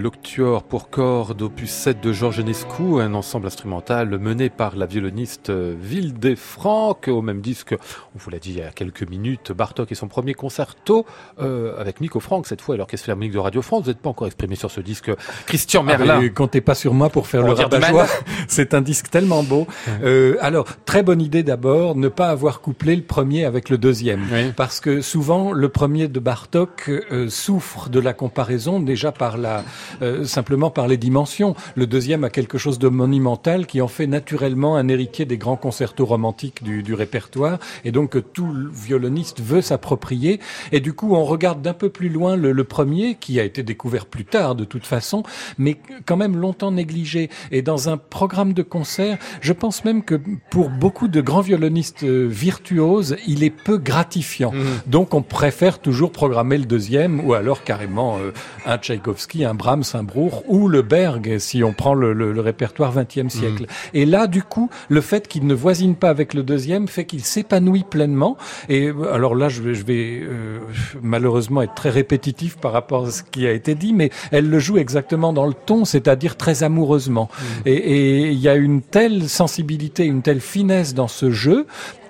Pour 0.69 0.91
cordes, 0.91 1.41
opus 1.41 1.71
7 1.71 1.99
de 1.99 2.13
Georges 2.13 2.39
Enescu, 2.39 3.01
un 3.01 3.15
ensemble 3.15 3.47
instrumental 3.47 4.19
mené 4.19 4.51
par 4.51 4.75
la 4.75 4.85
violoniste 4.85 5.49
Vilde 5.49 6.35
Franck, 6.35 7.07
au 7.07 7.23
même 7.23 7.41
disque, 7.41 7.73
on 7.73 8.19
vous 8.19 8.29
l'a 8.29 8.37
dit 8.37 8.51
il 8.51 8.59
y 8.59 8.61
a 8.61 8.69
quelques 8.69 9.09
minutes, 9.09 9.51
Bartok 9.51 9.91
et 9.91 9.95
son 9.95 10.07
premier 10.07 10.35
concerto, 10.35 11.07
euh, 11.41 11.73
avec 11.79 12.01
Nico 12.01 12.19
Franck, 12.19 12.45
cette 12.45 12.61
fois, 12.61 12.75
à 12.75 12.77
l'Orchestre 12.77 13.05
Philharmonique 13.05 13.33
de 13.33 13.39
Radio 13.39 13.63
France. 13.63 13.85
Vous 13.85 13.89
n'êtes 13.89 13.97
pas 13.97 14.11
encore 14.11 14.27
exprimé 14.27 14.55
sur 14.55 14.69
ce 14.69 14.79
disque. 14.79 15.09
Christian 15.47 15.81
Ah, 15.87 15.97
Merlin. 15.97 16.21
mais 16.21 16.29
comptez 16.29 16.61
pas 16.61 16.75
sur 16.75 16.93
moi 16.93 17.09
pour 17.09 17.25
faire 17.25 17.41
Pour 17.41 17.55
le 17.55 17.55
rabat-joie. 17.55 18.05
C'est 18.47 18.75
un 18.75 18.81
disque 18.81 19.09
tellement 19.09 19.41
beau. 19.41 19.65
Euh, 20.03 20.35
alors, 20.41 20.67
très 20.85 21.01
bonne 21.01 21.21
idée 21.21 21.41
d'abord, 21.41 21.95
ne 21.95 22.09
pas 22.09 22.29
avoir 22.29 22.61
couplé 22.61 22.95
le 22.95 23.01
premier 23.01 23.43
avec 23.45 23.69
le 23.69 23.79
deuxième. 23.79 24.21
Oui. 24.31 24.51
Parce 24.55 24.81
que 24.81 25.01
souvent, 25.01 25.51
le 25.51 25.69
premier 25.69 26.07
de 26.07 26.19
Bartok 26.19 26.89
euh, 26.89 27.27
souffre 27.27 27.89
de 27.89 27.99
la 27.99 28.13
comparaison 28.13 28.79
déjà 28.79 29.11
par 29.11 29.37
la, 29.37 29.63
euh, 30.03 30.25
simplement 30.27 30.69
par 30.69 30.87
les 30.87 30.97
dimensions. 30.97 31.55
Le 31.75 31.87
deuxième 31.87 32.23
a 32.23 32.29
quelque 32.29 32.57
chose 32.57 32.79
de 32.79 32.87
monumental 32.87 33.65
qui 33.65 33.81
en 33.81 33.87
fait 33.87 34.07
naturellement 34.07 34.75
un 34.75 34.87
héritier 34.87 35.25
des 35.25 35.37
grands 35.37 35.57
concertos 35.57 36.05
romantiques 36.05 36.63
du, 36.63 36.83
du 36.83 36.93
répertoire 36.93 37.59
et 37.85 37.91
donc 37.91 38.11
que 38.11 38.19
tout 38.19 38.51
le 38.51 38.69
violoniste 38.69 39.41
veut 39.41 39.61
s'approprier. 39.61 40.39
Et 40.71 40.79
du 40.79 40.93
coup, 40.93 41.15
on 41.15 41.23
regarde 41.23 41.61
d'un 41.61 41.73
peu 41.73 41.89
plus 41.89 42.09
loin 42.09 42.35
le, 42.35 42.51
le 42.51 42.63
premier 42.63 43.15
qui 43.15 43.39
a 43.39 43.43
été 43.43 43.63
découvert 43.63 44.05
plus 44.05 44.25
tard 44.25 44.55
de 44.55 44.65
toute 44.65 44.85
façon, 44.85 45.23
mais 45.57 45.77
quand 46.05 46.17
même 46.17 46.37
longtemps 46.37 46.71
négligé. 46.71 47.29
Et 47.51 47.61
dans 47.61 47.89
un 47.89 47.97
programme 47.97 48.53
de 48.53 48.63
concert, 48.63 49.17
je 49.41 49.53
pense 49.53 49.85
même 49.85 50.03
que 50.03 50.19
pour 50.49 50.69
beaucoup 50.69 51.07
de 51.07 51.21
grands 51.21 51.41
violonistes 51.41 52.03
euh, 52.03 52.27
virtuoses, 52.29 53.15
il 53.27 53.43
est 53.43 53.49
peu 53.49 53.77
gratifiant. 53.77 54.51
Mhm. 54.51 54.65
Donc 54.87 55.13
on 55.13 55.21
préfère 55.21 55.79
toujours 55.79 56.11
programmer 56.11 56.57
le 56.57 56.65
deuxième 56.65 57.25
ou 57.25 57.33
alors 57.33 57.63
carrément 57.63 58.17
euh, 58.17 58.31
un 58.65 58.77
Tchaïkovski, 58.77 59.45
un 59.45 59.53
Brahms, 59.53 59.83
un 59.93 60.03
Ou 60.47 60.67
le 60.67 60.81
Berg 60.81 61.37
si 61.39 61.63
on 61.63 61.73
prend 61.73 61.93
le, 61.93 62.13
le- 62.13 62.31
le 62.33 62.41
répertoire 62.41 62.95
20e 62.95 63.29
siècle. 63.29 63.65
Et 63.93 64.05
là, 64.05 64.27
du 64.27 64.41
coup, 64.43 64.69
le 64.89 65.01
fait 65.01 65.27
qu'il 65.27 65.45
ne 65.45 65.53
voisine 65.53 65.95
pas 65.95 66.09
avec 66.09 66.33
le 66.33 66.43
deuxième 66.43 66.87
fait 66.87 67.05
qu'il 67.05 67.23
s'épanouit 67.23 67.83
pleinement. 67.83 68.37
Et 68.69 68.87
euh, 68.87 69.13
alors 69.13 69.35
là, 69.35 69.47
je 69.49 69.61
vais, 69.61 69.73
je 69.75 69.85
vais 69.85 70.19
euh, 70.23 70.59
malheureusement 71.01 71.61
être 71.61 71.73
très 71.75 71.89
répétitif 71.89 72.57
par 72.57 72.71
rapport 72.71 73.05
à 73.07 73.11
ce 73.11 73.23
qui 73.23 73.45
a 73.47 73.51
été 73.51 73.75
dit, 73.75 73.93
mais 73.93 74.09
elle 74.31 74.49
le 74.49 74.59
joue 74.59 74.77
exactement 74.77 75.33
dans 75.33 75.45
le 75.45 75.53
ton, 75.53 75.85
c'est-à-dire 75.85 76.35
très 76.37 76.63
amoureusement. 76.63 77.29
Et 77.65 77.73
et 77.77 78.29
il 78.31 78.39
y 78.39 78.49
a 78.49 78.55
une 78.55 78.81
telle 78.81 79.29
sensibilité, 79.29 80.05
une 80.05 80.21
telle 80.21 80.41
finesse 80.41 80.93
dans 80.93 81.07
ce 81.07 81.31
jeu 81.31 81.67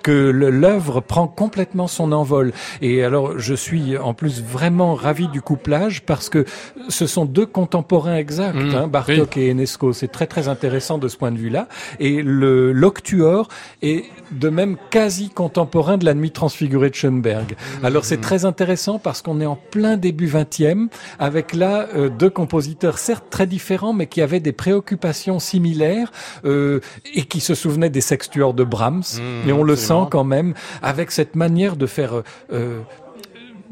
que 0.07 0.29
l'œuvre 0.29 1.01
prend 1.01 1.27
complètement 1.27 1.87
son 1.87 2.13
envol. 2.13 2.53
Et 2.81 3.03
alors, 3.03 3.37
je 3.39 3.53
suis 3.53 3.97
en 3.97 4.13
plus 4.13 4.41
vraiment 4.41 4.95
ravi 4.95 5.27
du 5.27 5.41
couplage 5.41 6.03
parce 6.03 6.29
que 6.29 6.45
ce 6.87 7.07
sont 7.07 7.25
deux 7.25 7.45
contemporains 7.45 8.15
exacts, 8.15 8.55
Mmh, 8.55 8.75
hein, 8.75 8.87
Bartok 8.87 9.35
et 9.35 9.49
Enesco. 9.49 9.91
C'est 9.91 10.07
très 10.07 10.25
très 10.25 10.47
intéressant 10.47 10.97
de 10.97 11.09
ce 11.09 11.17
point 11.17 11.31
de 11.31 11.37
vue-là. 11.37 11.67
Et 11.99 12.21
le 12.21 12.71
l'octuor 12.71 13.49
est 13.81 14.05
de 14.31 14.47
même 14.47 14.77
quasi 14.91 15.29
contemporain 15.29 15.97
de 15.97 16.05
la 16.05 16.13
nuit 16.13 16.31
transfigurée 16.31 16.89
de 16.89 16.95
Schoenberg. 16.95 17.55
Alors 17.83 18.05
c'est 18.05 18.21
très 18.21 18.45
intéressant 18.45 18.99
parce 18.99 19.21
qu'on 19.21 19.41
est 19.41 19.45
en 19.45 19.57
plein 19.71 19.97
début 19.97 20.27
20e 20.27 20.87
avec 21.19 21.53
là 21.53 21.87
euh, 21.95 22.09
deux 22.09 22.29
compositeurs 22.29 22.97
certes 22.97 23.25
très 23.29 23.47
différents 23.47 23.93
mais 23.93 24.07
qui 24.07 24.21
avaient 24.21 24.39
des 24.39 24.53
préoccupations 24.53 25.39
similaires 25.39 26.11
euh, 26.45 26.79
et 27.13 27.25
qui 27.25 27.41
se 27.41 27.55
souvenaient 27.55 27.89
des 27.89 28.01
sextuors 28.01 28.53
de 28.53 28.63
Brahms 28.63 29.03
Mmh, 29.17 29.49
et 29.49 29.53
on 29.53 29.63
le 29.63 29.73
absolument. 29.73 29.96
Quand 30.05 30.23
même 30.23 30.53
avec 30.81 31.11
cette 31.11 31.35
manière 31.35 31.75
de 31.75 31.87
faire 31.87 32.15
euh, 32.15 32.23
euh, 32.53 32.81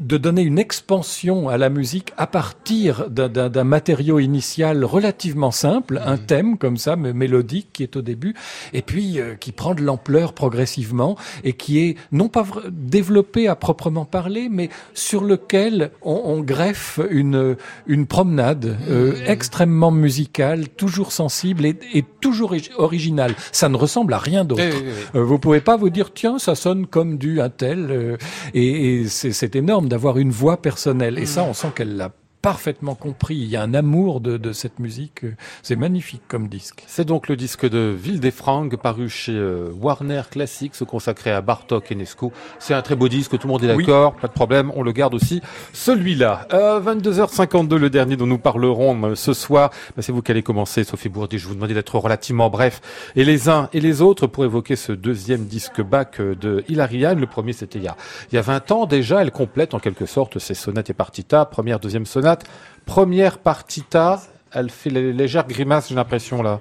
de 0.00 0.16
donner 0.16 0.42
une 0.42 0.58
expansion 0.58 1.48
à 1.48 1.58
la 1.58 1.68
musique 1.68 2.12
à 2.16 2.26
partir 2.26 3.08
d'un- 3.10 3.64
matériau 3.64 4.18
initial 4.18 4.84
relativement 4.84 5.50
simple, 5.50 6.00
un 6.04 6.16
thème 6.16 6.58
comme 6.58 6.76
ça, 6.76 6.96
mais 6.96 7.12
mélodique 7.12 7.68
qui 7.72 7.82
est 7.82 7.96
au 7.96 8.02
début, 8.02 8.34
et 8.72 8.82
puis 8.82 9.18
euh, 9.20 9.34
qui 9.34 9.52
prend 9.52 9.74
de 9.74 9.82
l'ampleur 9.82 10.32
progressivement 10.32 11.16
et 11.44 11.52
qui 11.54 11.78
est 11.80 11.96
non 12.12 12.28
pas 12.28 12.44
développé 12.70 13.48
à 13.48 13.56
proprement 13.56 14.04
parler, 14.04 14.48
mais 14.50 14.68
sur 14.94 15.24
lequel 15.24 15.90
on, 16.02 16.20
on 16.24 16.40
greffe 16.40 17.00
une, 17.10 17.56
une 17.86 18.06
promenade 18.06 18.76
euh, 18.88 19.14
extrêmement 19.26 19.90
musicale, 19.90 20.68
toujours 20.68 21.12
sensible 21.12 21.64
et, 21.66 21.76
et 21.92 22.04
toujours 22.20 22.52
ori- 22.52 22.70
originale. 22.78 23.34
Ça 23.52 23.68
ne 23.68 23.76
ressemble 23.76 24.14
à 24.14 24.18
rien 24.18 24.44
d'autre. 24.44 24.62
Oui. 24.64 24.84
Euh, 25.14 25.24
Vous 25.24 25.38
pouvez 25.38 25.60
pas 25.60 25.76
vous 25.76 25.90
dire 25.90 26.12
tiens 26.14 26.38
ça 26.38 26.54
sonne 26.54 26.86
comme 26.86 27.18
du 27.18 27.40
un 27.40 27.48
tel 27.50 27.88
euh, 27.90 28.16
et, 28.54 29.00
et 29.00 29.08
c'est 29.08 29.32
c'est 29.32 29.56
d'avoir 29.88 30.18
une 30.18 30.30
voix 30.30 30.60
personnelle. 30.60 31.18
Et 31.18 31.26
ça 31.26 31.44
on 31.44 31.54
sent 31.54 31.68
qu'elle 31.74 31.96
l'a 31.96 32.12
parfaitement 32.46 32.94
compris. 32.94 33.34
Il 33.34 33.48
y 33.48 33.56
a 33.56 33.62
un 33.62 33.74
amour 33.74 34.20
de, 34.20 34.36
de 34.36 34.52
cette 34.52 34.78
musique. 34.78 35.24
euh, 35.24 35.34
C'est 35.64 35.74
magnifique 35.74 36.22
comme 36.28 36.46
disque. 36.46 36.84
C'est 36.86 37.04
donc 37.04 37.26
le 37.26 37.34
disque 37.34 37.68
de 37.68 37.92
Ville 38.00 38.20
des 38.20 38.30
Frangues 38.30 38.76
paru 38.76 39.08
chez 39.08 39.32
euh, 39.34 39.70
Warner 39.80 40.22
Classics 40.30 40.84
consacré 40.84 41.32
à 41.32 41.40
Bartok 41.40 41.90
et 41.90 41.96
Nesco. 41.96 42.32
C'est 42.60 42.72
un 42.74 42.82
très 42.82 42.94
beau 42.94 43.08
disque, 43.08 43.36
tout 43.36 43.48
le 43.48 43.52
monde 43.52 43.64
est 43.64 43.74
Oui. 43.74 43.84
d'accord, 43.84 44.14
pas 44.14 44.28
de 44.28 44.32
problème, 44.32 44.70
on 44.76 44.82
le 44.84 44.92
garde 44.92 45.14
aussi. 45.14 45.42
Celui-là, 45.72 46.46
euh, 46.52 46.80
22h52, 46.80 47.74
le 47.78 47.90
dernier 47.90 48.16
dont 48.16 48.26
nous 48.28 48.38
parlerons 48.38 49.10
euh, 49.10 49.14
ce 49.16 49.32
soir. 49.32 49.70
Bah, 49.96 50.02
c'est 50.02 50.12
vous 50.12 50.22
qui 50.22 50.30
allez 50.30 50.44
commencer, 50.44 50.84
Sophie 50.84 51.08
Bourdi. 51.08 51.38
Je 51.38 51.48
vous 51.48 51.54
demandais 51.56 51.74
d'être 51.74 51.98
relativement 51.98 52.48
bref. 52.48 52.80
Et 53.16 53.24
les 53.24 53.48
uns 53.48 53.68
et 53.72 53.80
les 53.80 54.02
autres 54.02 54.28
pour 54.28 54.44
évoquer 54.44 54.76
ce 54.76 54.92
deuxième 54.92 55.46
disque 55.46 55.80
bac 55.82 56.20
euh, 56.20 56.36
de 56.36 56.62
Hilary 56.68 57.04
Hahn. 57.06 57.18
Le 57.18 57.26
premier, 57.26 57.52
c'était 57.52 57.80
il 57.80 57.90
il 58.30 58.34
y 58.34 58.38
a 58.38 58.42
20 58.42 58.70
ans 58.70 58.86
déjà. 58.86 59.20
Elle 59.22 59.32
complète 59.32 59.74
en 59.74 59.80
quelque 59.80 60.06
sorte 60.06 60.38
ses 60.38 60.54
sonates 60.54 60.90
et 60.90 60.94
partitas. 60.94 61.44
Première, 61.44 61.80
deuxième 61.80 62.06
sonate. 62.06 62.35
Première 62.84 63.38
partita, 63.38 64.22
elle 64.52 64.70
fait 64.70 64.90
les 64.90 65.12
légères 65.12 65.46
grimaces, 65.46 65.88
j'ai 65.88 65.94
l'impression 65.94 66.42
là. 66.42 66.60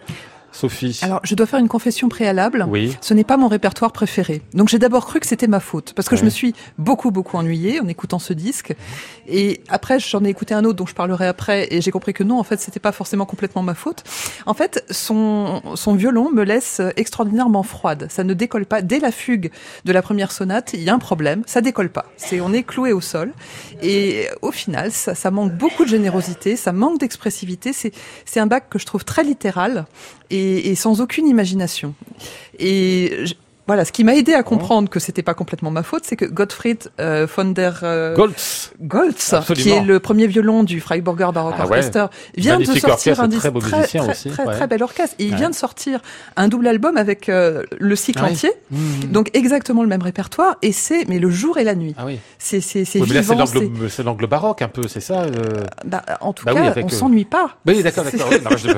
Sophie. 0.55 0.99
Alors, 1.01 1.19
je 1.23 1.35
dois 1.35 1.45
faire 1.45 1.59
une 1.59 1.67
confession 1.67 2.07
préalable. 2.07 2.65
Oui. 2.69 2.95
Ce 3.01 3.13
n'est 3.13 3.25
pas 3.25 3.35
mon 3.35 3.49
répertoire 3.49 3.91
préféré. 3.91 4.41
Donc 4.53 4.69
j'ai 4.69 4.79
d'abord 4.79 5.05
cru 5.05 5.19
que 5.19 5.27
c'était 5.27 5.47
ma 5.47 5.59
faute, 5.59 5.93
parce 5.93 6.07
que 6.07 6.15
je 6.15 6.23
me 6.23 6.29
suis 6.29 6.55
beaucoup 6.77 7.11
beaucoup 7.11 7.35
ennuyée 7.35 7.81
en 7.81 7.87
écoutant 7.87 8.19
ce 8.19 8.31
disque. 8.31 8.73
Et 9.27 9.61
après, 9.67 9.99
j'en 9.99 10.23
ai 10.23 10.29
écouté 10.29 10.53
un 10.53 10.63
autre 10.63 10.77
dont 10.77 10.85
je 10.85 10.95
parlerai 10.95 11.27
après, 11.27 11.67
et 11.71 11.81
j'ai 11.81 11.91
compris 11.91 12.13
que 12.13 12.23
non, 12.23 12.39
en 12.39 12.43
fait, 12.43 12.59
c'était 12.61 12.79
pas 12.79 12.93
forcément 12.93 13.25
complètement 13.25 13.63
ma 13.63 13.73
faute. 13.73 14.03
En 14.45 14.53
fait, 14.53 14.85
son 14.89 15.61
son 15.75 15.93
violon 15.93 16.31
me 16.31 16.43
laisse 16.43 16.81
extraordinairement 16.95 17.63
froide. 17.63 18.07
Ça 18.09 18.23
ne 18.23 18.33
décolle 18.33 18.65
pas. 18.65 18.81
Dès 18.81 18.99
la 18.99 19.11
fugue 19.11 19.51
de 19.83 19.91
la 19.91 20.01
première 20.01 20.31
sonate, 20.31 20.71
il 20.73 20.83
y 20.83 20.89
a 20.89 20.93
un 20.93 20.99
problème. 20.99 21.43
Ça 21.47 21.59
décolle 21.59 21.89
pas. 21.89 22.05
C'est 22.15 22.39
on 22.39 22.53
est 22.53 22.63
cloué 22.63 22.93
au 22.93 23.01
sol. 23.01 23.33
Et 23.81 24.29
au 24.41 24.51
final, 24.51 24.91
ça, 24.91 25.15
ça 25.15 25.31
manque 25.31 25.51
beaucoup 25.51 25.83
de 25.83 25.89
générosité, 25.89 26.55
ça 26.55 26.71
manque 26.71 26.99
d'expressivité. 26.99 27.73
C'est 27.73 27.91
c'est 28.23 28.39
un 28.39 28.47
bac 28.47 28.69
que 28.69 28.79
je 28.79 28.85
trouve 28.85 29.03
très 29.03 29.23
littéral 29.23 29.85
et, 30.29 30.69
et 30.69 30.75
sans 30.75 31.01
aucune 31.01 31.27
imagination. 31.27 31.93
Et 32.59 33.25
je- 33.25 33.33
voilà, 33.67 33.83
ce 33.83 33.91
qui 33.91 34.03
m'a 34.03 34.13
aidé 34.15 34.35
à 34.35 34.43
comprendre 34.43 34.89
que 34.91 34.99
c'était 34.99 35.23
pas 35.23 35.33
complètement 35.33 35.71
ma 35.71 35.81
faute, 35.81 36.03
c'est 36.05 36.15
que 36.15 36.25
Gottfried 36.25 36.91
euh, 36.99 37.25
von 37.35 37.45
der 37.45 37.79
euh, 37.81 38.15
Goltz. 38.15 38.71
Qui 39.55 39.71
est 39.71 39.81
le 39.83 39.99
premier 39.99 40.27
violon 40.27 40.61
du 40.61 40.79
Freiburger 40.79 41.31
Baroque 41.33 41.55
Ah 41.57 41.65
ouais. 41.65 41.81
Vient 42.37 42.59
de 42.59 42.65
sortir 42.65 43.19
un 43.19 43.27
très 43.27 43.49
beau 43.49 43.59
très 43.59 43.87
très, 43.87 44.07
aussi, 44.07 44.29
très, 44.29 44.45
ouais. 44.45 44.53
très 44.53 44.67
bel 44.67 44.83
orchestre. 44.83 45.15
Et 45.17 45.25
il 45.25 45.31
Ouais. 45.31 45.37
vient 45.37 45.49
de 45.49 45.55
sortir 45.55 45.99
un 46.35 46.47
double 46.47 46.67
album 46.67 46.95
avec 46.95 47.27
euh, 47.27 47.63
le 47.79 47.95
cycle 47.95 48.19
Ah 48.21 48.27
oui. 48.27 48.33
entier, 48.33 48.51
Mmh. 48.69 49.05
donc 49.11 49.31
exactement 49.33 49.81
le 49.81 49.89
même 49.89 50.03
répertoire. 50.03 50.57
Et 50.61 50.71
c'est 50.71 51.05
mais 51.07 51.17
le 51.17 51.31
jour 51.31 51.57
et 51.57 51.63
la 51.63 51.73
nuit. 51.73 51.95
Ah 51.97 52.05
oui. 52.05 52.19
C'est 52.37 52.61
c'est 52.61 52.85
Oui, 52.99 53.09
vivant. 53.09 53.33
l'angle, 53.35 53.89
c'est 53.89 54.03
l'angle 54.03 54.27
baroque 54.27 54.61
un 54.61 54.67
peu, 54.67 54.87
c'est 54.87 55.01
ça 55.01 55.25
bah, 55.85 56.03
en 56.21 56.33
tout 56.33 56.45
Bah 56.45 56.51
oui, 56.53 56.61
cas, 56.61 56.67
avec, 56.67 56.85
on 56.85 56.89
euh, 56.89 56.91
s'ennuie 56.91 57.25
pas. 57.25 57.57
Oui, 57.65 57.81
d'accord, 57.81 58.03
d'accord. 58.03 58.29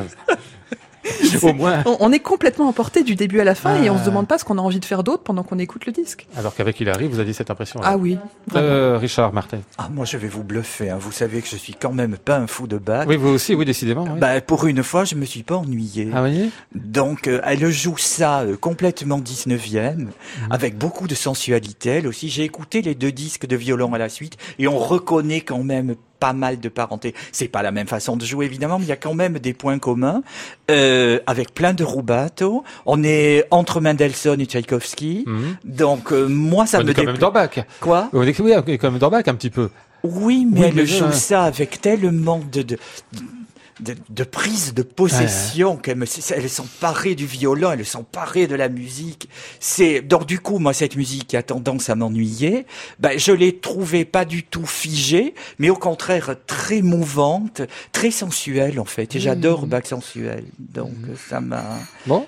Au 1.41 1.53
moins. 1.53 1.83
On, 1.85 1.97
on 1.99 2.11
est 2.11 2.19
complètement 2.19 2.67
emporté 2.67 3.03
du 3.03 3.15
début 3.15 3.39
à 3.39 3.43
la 3.43 3.55
fin 3.55 3.81
et 3.81 3.89
on 3.89 3.95
Ah. 3.95 3.99
se 3.99 4.05
demande 4.05 4.27
pas 4.27 4.37
ce 4.37 4.45
qu'on 4.45 4.57
a 4.57 4.61
envie 4.61 4.79
de 4.79 4.85
faire 4.85 5.03
d'autre 5.03 5.23
pendant 5.23 5.43
qu'on 5.43 5.59
écoute 5.59 5.85
le 5.85 5.91
disque. 5.91 6.27
Alors 6.35 6.55
qu'avec 6.55 6.79
Hilary, 6.79 7.07
vous 7.07 7.19
aviez 7.19 7.33
cette 7.33 7.51
impression. 7.51 7.79
Ah 7.83 7.97
oui. 7.97 8.17
Euh, 8.55 8.97
Richard 8.99 9.33
Martin. 9.33 9.59
Ah, 9.77 9.89
moi, 9.91 10.05
je 10.05 10.17
vais 10.17 10.27
vous 10.27 10.43
bluffer. 10.43 10.89
hein. 10.89 10.97
Vous 10.99 11.11
savez 11.11 11.41
que 11.41 11.47
je 11.47 11.55
suis 11.55 11.73
quand 11.73 11.91
même 11.93 12.17
pas 12.17 12.37
un 12.37 12.47
fou 12.47 12.67
de 12.67 12.77
Bach. 12.77 13.05
Oui, 13.07 13.17
vous 13.17 13.29
aussi, 13.29 13.55
oui, 13.55 13.65
décidément. 13.65 14.03
oui. 14.05 14.19
Bah, 14.19 14.41
pour 14.41 14.65
une 14.67 14.83
fois, 14.83 15.03
je 15.05 15.15
me 15.15 15.25
suis 15.25 15.43
pas 15.43 15.55
ennuyé. 15.55 16.09
Ah 16.13 16.23
oui 16.23 16.49
Donc, 16.75 17.27
euh, 17.27 17.39
elle 17.43 17.69
joue 17.71 17.97
ça 17.97 18.41
euh, 18.41 18.55
complètement 18.57 19.19
19e, 19.19 20.07
avec 20.49 20.77
beaucoup 20.77 21.07
de 21.07 21.15
sensualité. 21.15 21.89
Elle 21.89 22.07
aussi, 22.07 22.29
j'ai 22.29 22.43
écouté 22.43 22.81
les 22.81 22.95
deux 22.95 23.11
disques 23.11 23.45
de 23.47 23.55
violon 23.55 23.93
à 23.93 23.97
la 23.97 24.09
suite, 24.09 24.37
et 24.59 24.67
on 24.67 24.77
reconnaît 24.77 25.41
quand 25.41 25.63
même 25.63 25.95
pas 26.19 26.33
mal 26.33 26.59
de 26.59 26.69
parenté. 26.69 27.13
C'est 27.31 27.47
pas 27.47 27.61
la 27.61 27.71
même 27.71 27.87
façon 27.87 28.17
de 28.17 28.25
jouer, 28.25 28.45
évidemment, 28.45 28.79
mais 28.79 28.85
il 28.85 28.89
y 28.89 28.93
a 28.93 28.97
quand 28.97 29.13
même 29.13 29.39
des 29.39 29.53
points 29.53 29.79
communs, 29.79 30.21
euh, 30.71 31.19
avec 31.27 31.53
plein 31.53 31.73
de 31.73 31.83
rubato. 31.83 32.63
On 32.85 33.03
est 33.03 33.45
entre 33.51 33.81
Mendelssohn 33.81 34.39
et 34.41 34.45
Tchaïkovski. 34.45 35.23
Mhm. 35.25 35.57
Donc, 35.65 36.11
euh, 36.11 36.27
moi, 36.27 36.65
ça 36.65 36.79
On 36.79 36.83
me 36.83 36.91
est 36.91 36.93
quand 36.93 37.03
même 37.03 37.17
dans 37.17 37.31
Bach. 37.31 37.59
Quoi? 37.79 38.09
On 38.13 38.23
est, 38.23 38.39
oui, 38.39 38.53
on 38.55 38.63
est 38.65 38.77
quand 38.77 38.91
même 38.91 38.99
dans 38.99 39.09
Bach 39.09 39.23
un 39.27 39.35
petit 39.35 39.49
peu. 39.49 39.69
Oui, 40.03 40.47
mais 40.49 40.59
Oui, 40.59 40.65
elle 40.69 40.75
mais 40.75 40.85
joue 40.85 41.05
euh, 41.05 41.11
ça 41.11 41.43
avec 41.43 41.81
tellement 41.81 42.39
de, 42.51 42.61
de 42.61 42.77
de, 43.79 43.95
de 44.09 44.23
prise 44.23 44.73
de 44.73 44.81
possession. 44.83 45.77
qu'elle 45.77 45.97
me- 45.97 46.05
c'est- 46.05 46.35
Elle 46.35 46.45
est 46.45 46.59
emparée 46.59 47.15
du 47.15 47.25
violon, 47.25 47.71
elle 47.71 47.81
est 47.81 47.95
emparée 47.95 48.47
de 48.47 48.55
la 48.55 48.69
musique. 48.69 49.29
C'est 49.59 50.01
donc 50.01 50.25
du 50.25 50.39
coup, 50.39 50.59
moi, 50.59 50.73
cette 50.73 50.95
musique 50.95 51.27
qui 51.27 51.37
a 51.37 51.43
tendance 51.43 51.89
à 51.89 51.95
m'ennuyer, 51.95 52.65
ben, 52.99 53.17
je 53.17 53.31
l'ai 53.31 53.57
trouvée 53.57 54.05
pas 54.05 54.25
du 54.25 54.43
tout 54.43 54.65
figée, 54.65 55.33
mais 55.59 55.69
au 55.69 55.75
contraire 55.75 56.35
très 56.47 56.81
mouvante, 56.81 57.61
très 57.91 58.11
sensuelle 58.11 58.79
en 58.79 58.85
fait. 58.85 59.15
Et 59.15 59.19
j'adore 59.19 59.65
Bach 59.67 59.85
sensuel, 59.85 60.43
donc 60.59 60.93
ça 61.29 61.39
m'a. 61.41 61.63
Bon 62.05 62.25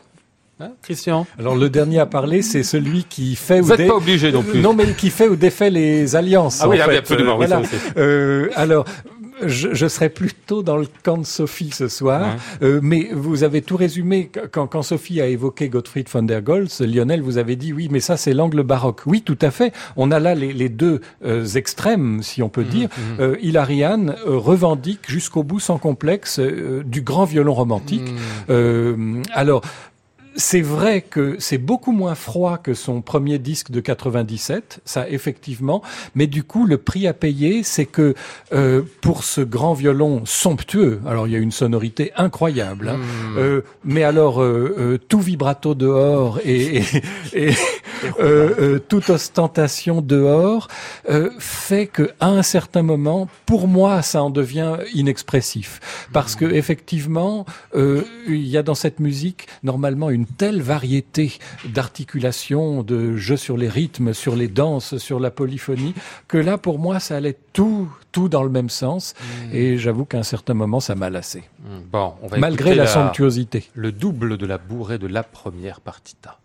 Hein, 0.62 0.72
Christian 0.82 1.26
Alors 1.40 1.56
le 1.56 1.70
dernier 1.70 2.00
à 2.00 2.06
parler, 2.06 2.42
c'est 2.42 2.64
celui 2.64 3.06
qui 3.06 3.38
fait 3.38 3.62
Vous 3.62 3.72
ou 3.72 3.76
n'êtes 3.78 3.88
pas 3.88 3.96
obligé 3.96 4.30
non 4.30 4.44
plus. 4.44 4.60
Non, 4.60 4.74
mais 4.74 4.92
qui 4.94 5.10
fait 5.10 5.30
ou 5.30 5.38
défait 5.38 5.70
les 5.70 6.18
alliances. 6.18 6.60
Ah 6.62 6.68
en 6.68 6.72
oui, 6.72 6.82
ah 6.82 6.86
fait. 6.90 6.98
absolument, 6.98 7.38
oui, 7.38 7.46
voilà. 7.48 7.62
Euh, 7.96 8.50
alors. 8.58 8.84
Je, 9.46 9.74
je 9.74 9.88
serais 9.88 10.10
plutôt 10.10 10.64
dans 10.64 10.78
le 10.78 10.88
camp 11.04 11.18
de 11.18 11.26
Sophie 11.26 11.72
ce 11.72 11.88
soir, 11.88 12.36
Euh, 12.62 12.80
mais 12.84 13.10
vous 13.14 13.44
avez 13.44 13.62
tout 13.62 13.78
résumé. 13.78 14.30
Quand, 14.52 14.68
quand 14.68 14.82
Sophie 14.82 15.22
a 15.22 15.28
évoqué 15.28 15.70
Gottfried 15.70 16.10
von 16.10 16.24
der 16.24 16.42
Goltz, 16.42 16.82
Lionel, 16.82 17.22
vous 17.22 17.38
avez 17.38 17.56
dit 17.56 17.72
oui, 17.74 17.88
mais 17.92 18.00
ça 18.00 18.18
c'est 18.18 18.34
l'angle 18.34 18.64
baroque. 18.64 19.02
Oui, 19.06 19.22
tout 19.22 19.38
à 19.42 19.52
fait. 19.52 19.72
On 19.96 20.12
a 20.12 20.20
là 20.20 20.36
les, 20.36 20.52
les 20.54 20.70
deux 20.70 21.02
euh, 21.26 21.46
extrêmes, 21.46 22.22
si 22.24 22.42
on 22.44 22.50
peut 22.50 22.64
Mhm, 22.64 22.68
dire. 22.70 22.90
Euh, 23.20 23.36
Hilarian 23.42 24.08
euh, 24.08 24.38
revendique 24.38 25.10
jusqu'au 25.10 25.44
bout 25.44 25.60
sans 25.60 25.78
complexe 25.78 26.40
euh, 26.40 26.84
du 26.86 27.02
grand 27.02 27.26
violon 27.26 27.54
romantique. 27.54 28.10
Mhm. 28.12 28.18
Euh, 28.50 29.22
alors. 29.34 29.62
C'est 30.40 30.62
vrai 30.62 31.02
que 31.02 31.36
c'est 31.40 31.58
beaucoup 31.58 31.92
moins 31.92 32.16
froid 32.16 32.58
que 32.58 32.74
son 32.74 33.02
premier 33.02 33.40
disque 33.40 33.72
de 33.72 33.82
97, 33.82 34.80
ça 34.86 35.10
effectivement, 35.10 35.84
mais 36.16 36.28
du 36.28 36.44
coup 36.44 36.66
le 36.66 36.78
prix 36.78 37.08
à 37.08 37.14
payer, 37.14 37.62
c'est 37.64 37.86
que 37.86 38.16
euh, 38.54 38.84
pour 39.02 39.26
ce 39.26 39.42
grand 39.42 39.74
violon 39.74 40.22
somptueux, 40.24 41.02
alors 41.06 41.28
il 41.28 41.34
y 41.34 41.36
a 41.36 41.40
une 41.40 41.52
sonorité 41.52 42.14
incroyable, 42.16 42.88
hein, 42.88 43.00
euh, 43.38 43.64
mais 43.84 44.04
alors 44.04 44.42
euh, 44.42 44.76
euh, 44.80 44.98
tout 44.98 45.20
vibrato 45.20 45.76
dehors 45.76 46.40
et, 46.46 46.78
et, 46.78 46.84
et, 47.34 47.50
euh, 48.20 48.56
euh, 48.60 48.80
toute 48.80 49.10
ostentation 49.10 50.02
dehors 50.02 50.68
euh, 51.10 51.32
fait 51.40 51.88
que 51.88 52.12
à 52.20 52.28
un 52.28 52.44
certain 52.44 52.82
moment, 52.82 53.28
pour 53.46 53.68
moi, 53.68 54.02
ça 54.02 54.24
en 54.24 54.30
devient 54.30 54.78
inexpressif, 54.94 55.80
parce 56.14 56.36
que 56.36 56.46
effectivement, 56.46 57.46
euh, 57.76 58.04
il 58.28 58.48
y 58.48 58.58
a 58.58 58.64
dans 58.64 58.76
cette 58.76 59.00
musique 59.00 59.48
normalement 59.64 60.10
une 60.10 60.26
telle 60.38 60.62
variété 60.62 61.34
d'articulations, 61.94 62.84
de 62.84 63.16
jeux 63.18 63.38
sur 63.38 63.58
les 63.58 63.68
rythmes, 63.70 64.14
sur 64.14 64.36
les 64.36 64.48
danses, 64.48 64.98
sur 64.98 65.20
la 65.20 65.32
polyphonie, 65.32 65.94
que 66.28 66.38
là, 66.38 66.58
pour 66.58 66.80
moi, 66.80 67.00
ça 67.00 67.18
allait 67.18 67.38
tout, 67.54 67.90
tout 68.12 68.30
dans 68.30 68.44
le 68.44 68.50
même 68.50 68.70
sens. 68.70 69.14
Et 69.52 69.78
j'avoue 69.78 70.06
qu'à 70.06 70.20
un 70.20 70.24
certain 70.24 70.54
moment, 70.54 70.80
ça 70.80 70.96
m'a 70.96 71.10
lassé, 71.10 71.44
Hmm, 71.60 71.80
Bon, 71.92 72.14
on 72.22 72.28
va 72.28 72.38
malgré 72.38 72.74
la 72.76 72.88
somptuosité. 72.88 73.70
le 73.74 73.92
double 73.92 74.38
de 74.38 74.46
la 74.46 74.58
bourrée 74.58 74.98
de 74.98 75.08
la 75.08 75.24
première 75.24 75.82
partita. 75.82 76.40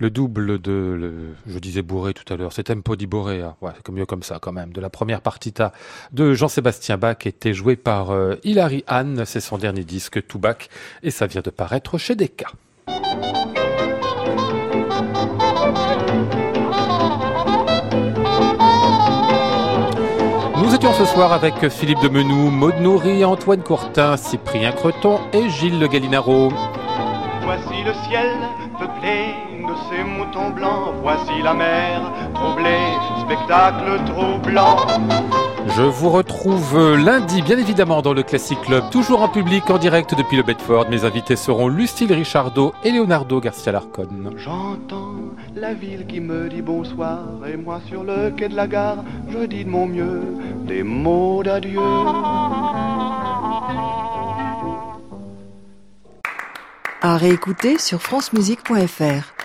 Le 0.00 0.10
double 0.10 0.60
de, 0.60 1.34
je 1.46 1.58
disais 1.58 1.82
bourré 1.82 2.14
tout 2.14 2.30
à 2.32 2.36
l'heure, 2.36 2.52
c'est 2.52 2.64
Tempo 2.64 2.96
di 2.96 3.06
Borea, 3.06 3.56
c'est 3.76 3.92
mieux 3.92 4.06
comme 4.06 4.22
ça 4.22 4.38
quand 4.40 4.50
même, 4.50 4.72
de 4.72 4.80
la 4.80 4.88
première 4.88 5.20
partita 5.20 5.72
de 6.12 6.32
Jean-Sébastien 6.32 6.96
Bach 6.96 7.26
était 7.26 7.52
joué 7.52 7.76
par 7.76 8.10
euh, 8.10 8.36
Hilary 8.42 8.82
Hahn, 8.86 9.24
c'est 9.26 9.40
son 9.40 9.58
dernier 9.58 9.84
disque 9.84 10.26
Tout 10.26 10.38
Bach 10.38 10.68
et 11.02 11.10
ça 11.10 11.26
vient 11.26 11.42
de 11.42 11.50
paraître 11.50 11.98
chez 11.98 12.14
Decca. 12.16 12.48
Nous 20.56 20.74
étions 20.74 20.94
ce 20.94 21.04
soir 21.04 21.32
avec 21.32 21.68
Philippe 21.68 22.00
de 22.00 22.08
Menou, 22.08 22.50
Maud 22.50 22.76
Nourri, 22.80 23.22
Antoine 23.24 23.62
Courtin, 23.62 24.16
Cyprien 24.16 24.72
Creton 24.72 25.20
et 25.34 25.50
Gilles 25.50 25.78
Le 25.78 25.88
Galinaro. 25.88 26.50
Voici 27.42 27.82
le 27.84 27.92
ciel 28.08 28.30
ces 29.88 30.02
moutons 30.04 30.50
blancs. 30.50 30.94
Voici 31.02 31.42
la 31.42 31.54
mer 31.54 32.02
troublée, 32.34 32.94
spectacle 33.24 34.04
troublant. 34.06 34.76
Je 35.76 35.82
vous 35.82 36.10
retrouve 36.10 36.96
lundi, 36.96 37.42
bien 37.42 37.58
évidemment, 37.58 38.02
dans 38.02 38.12
le 38.12 38.22
Classic 38.22 38.60
Club, 38.62 38.90
toujours 38.90 39.22
en 39.22 39.28
public, 39.28 39.70
en 39.70 39.78
direct 39.78 40.14
depuis 40.16 40.36
le 40.36 40.42
Bedford. 40.42 40.88
Mes 40.90 41.04
invités 41.04 41.36
seront 41.36 41.68
Lucille 41.68 42.12
Richardot 42.12 42.72
et 42.82 42.90
Leonardo 42.90 43.40
Garcia 43.40 43.72
Larcon. 43.72 44.08
J'entends 44.36 45.14
la 45.54 45.74
ville 45.74 46.06
qui 46.06 46.20
me 46.20 46.48
dit 46.48 46.62
bonsoir 46.62 47.20
et 47.46 47.56
moi 47.56 47.80
sur 47.88 48.04
le 48.04 48.30
quai 48.30 48.48
de 48.48 48.56
la 48.56 48.66
gare, 48.66 49.04
je 49.28 49.44
dis 49.46 49.64
de 49.64 49.70
mon 49.70 49.86
mieux 49.86 50.22
des 50.64 50.82
mots 50.82 51.42
d'adieu. 51.42 51.80
À 57.02 57.16
réécouter 57.16 57.78
sur 57.78 58.00
francemusique.fr. 58.02 59.39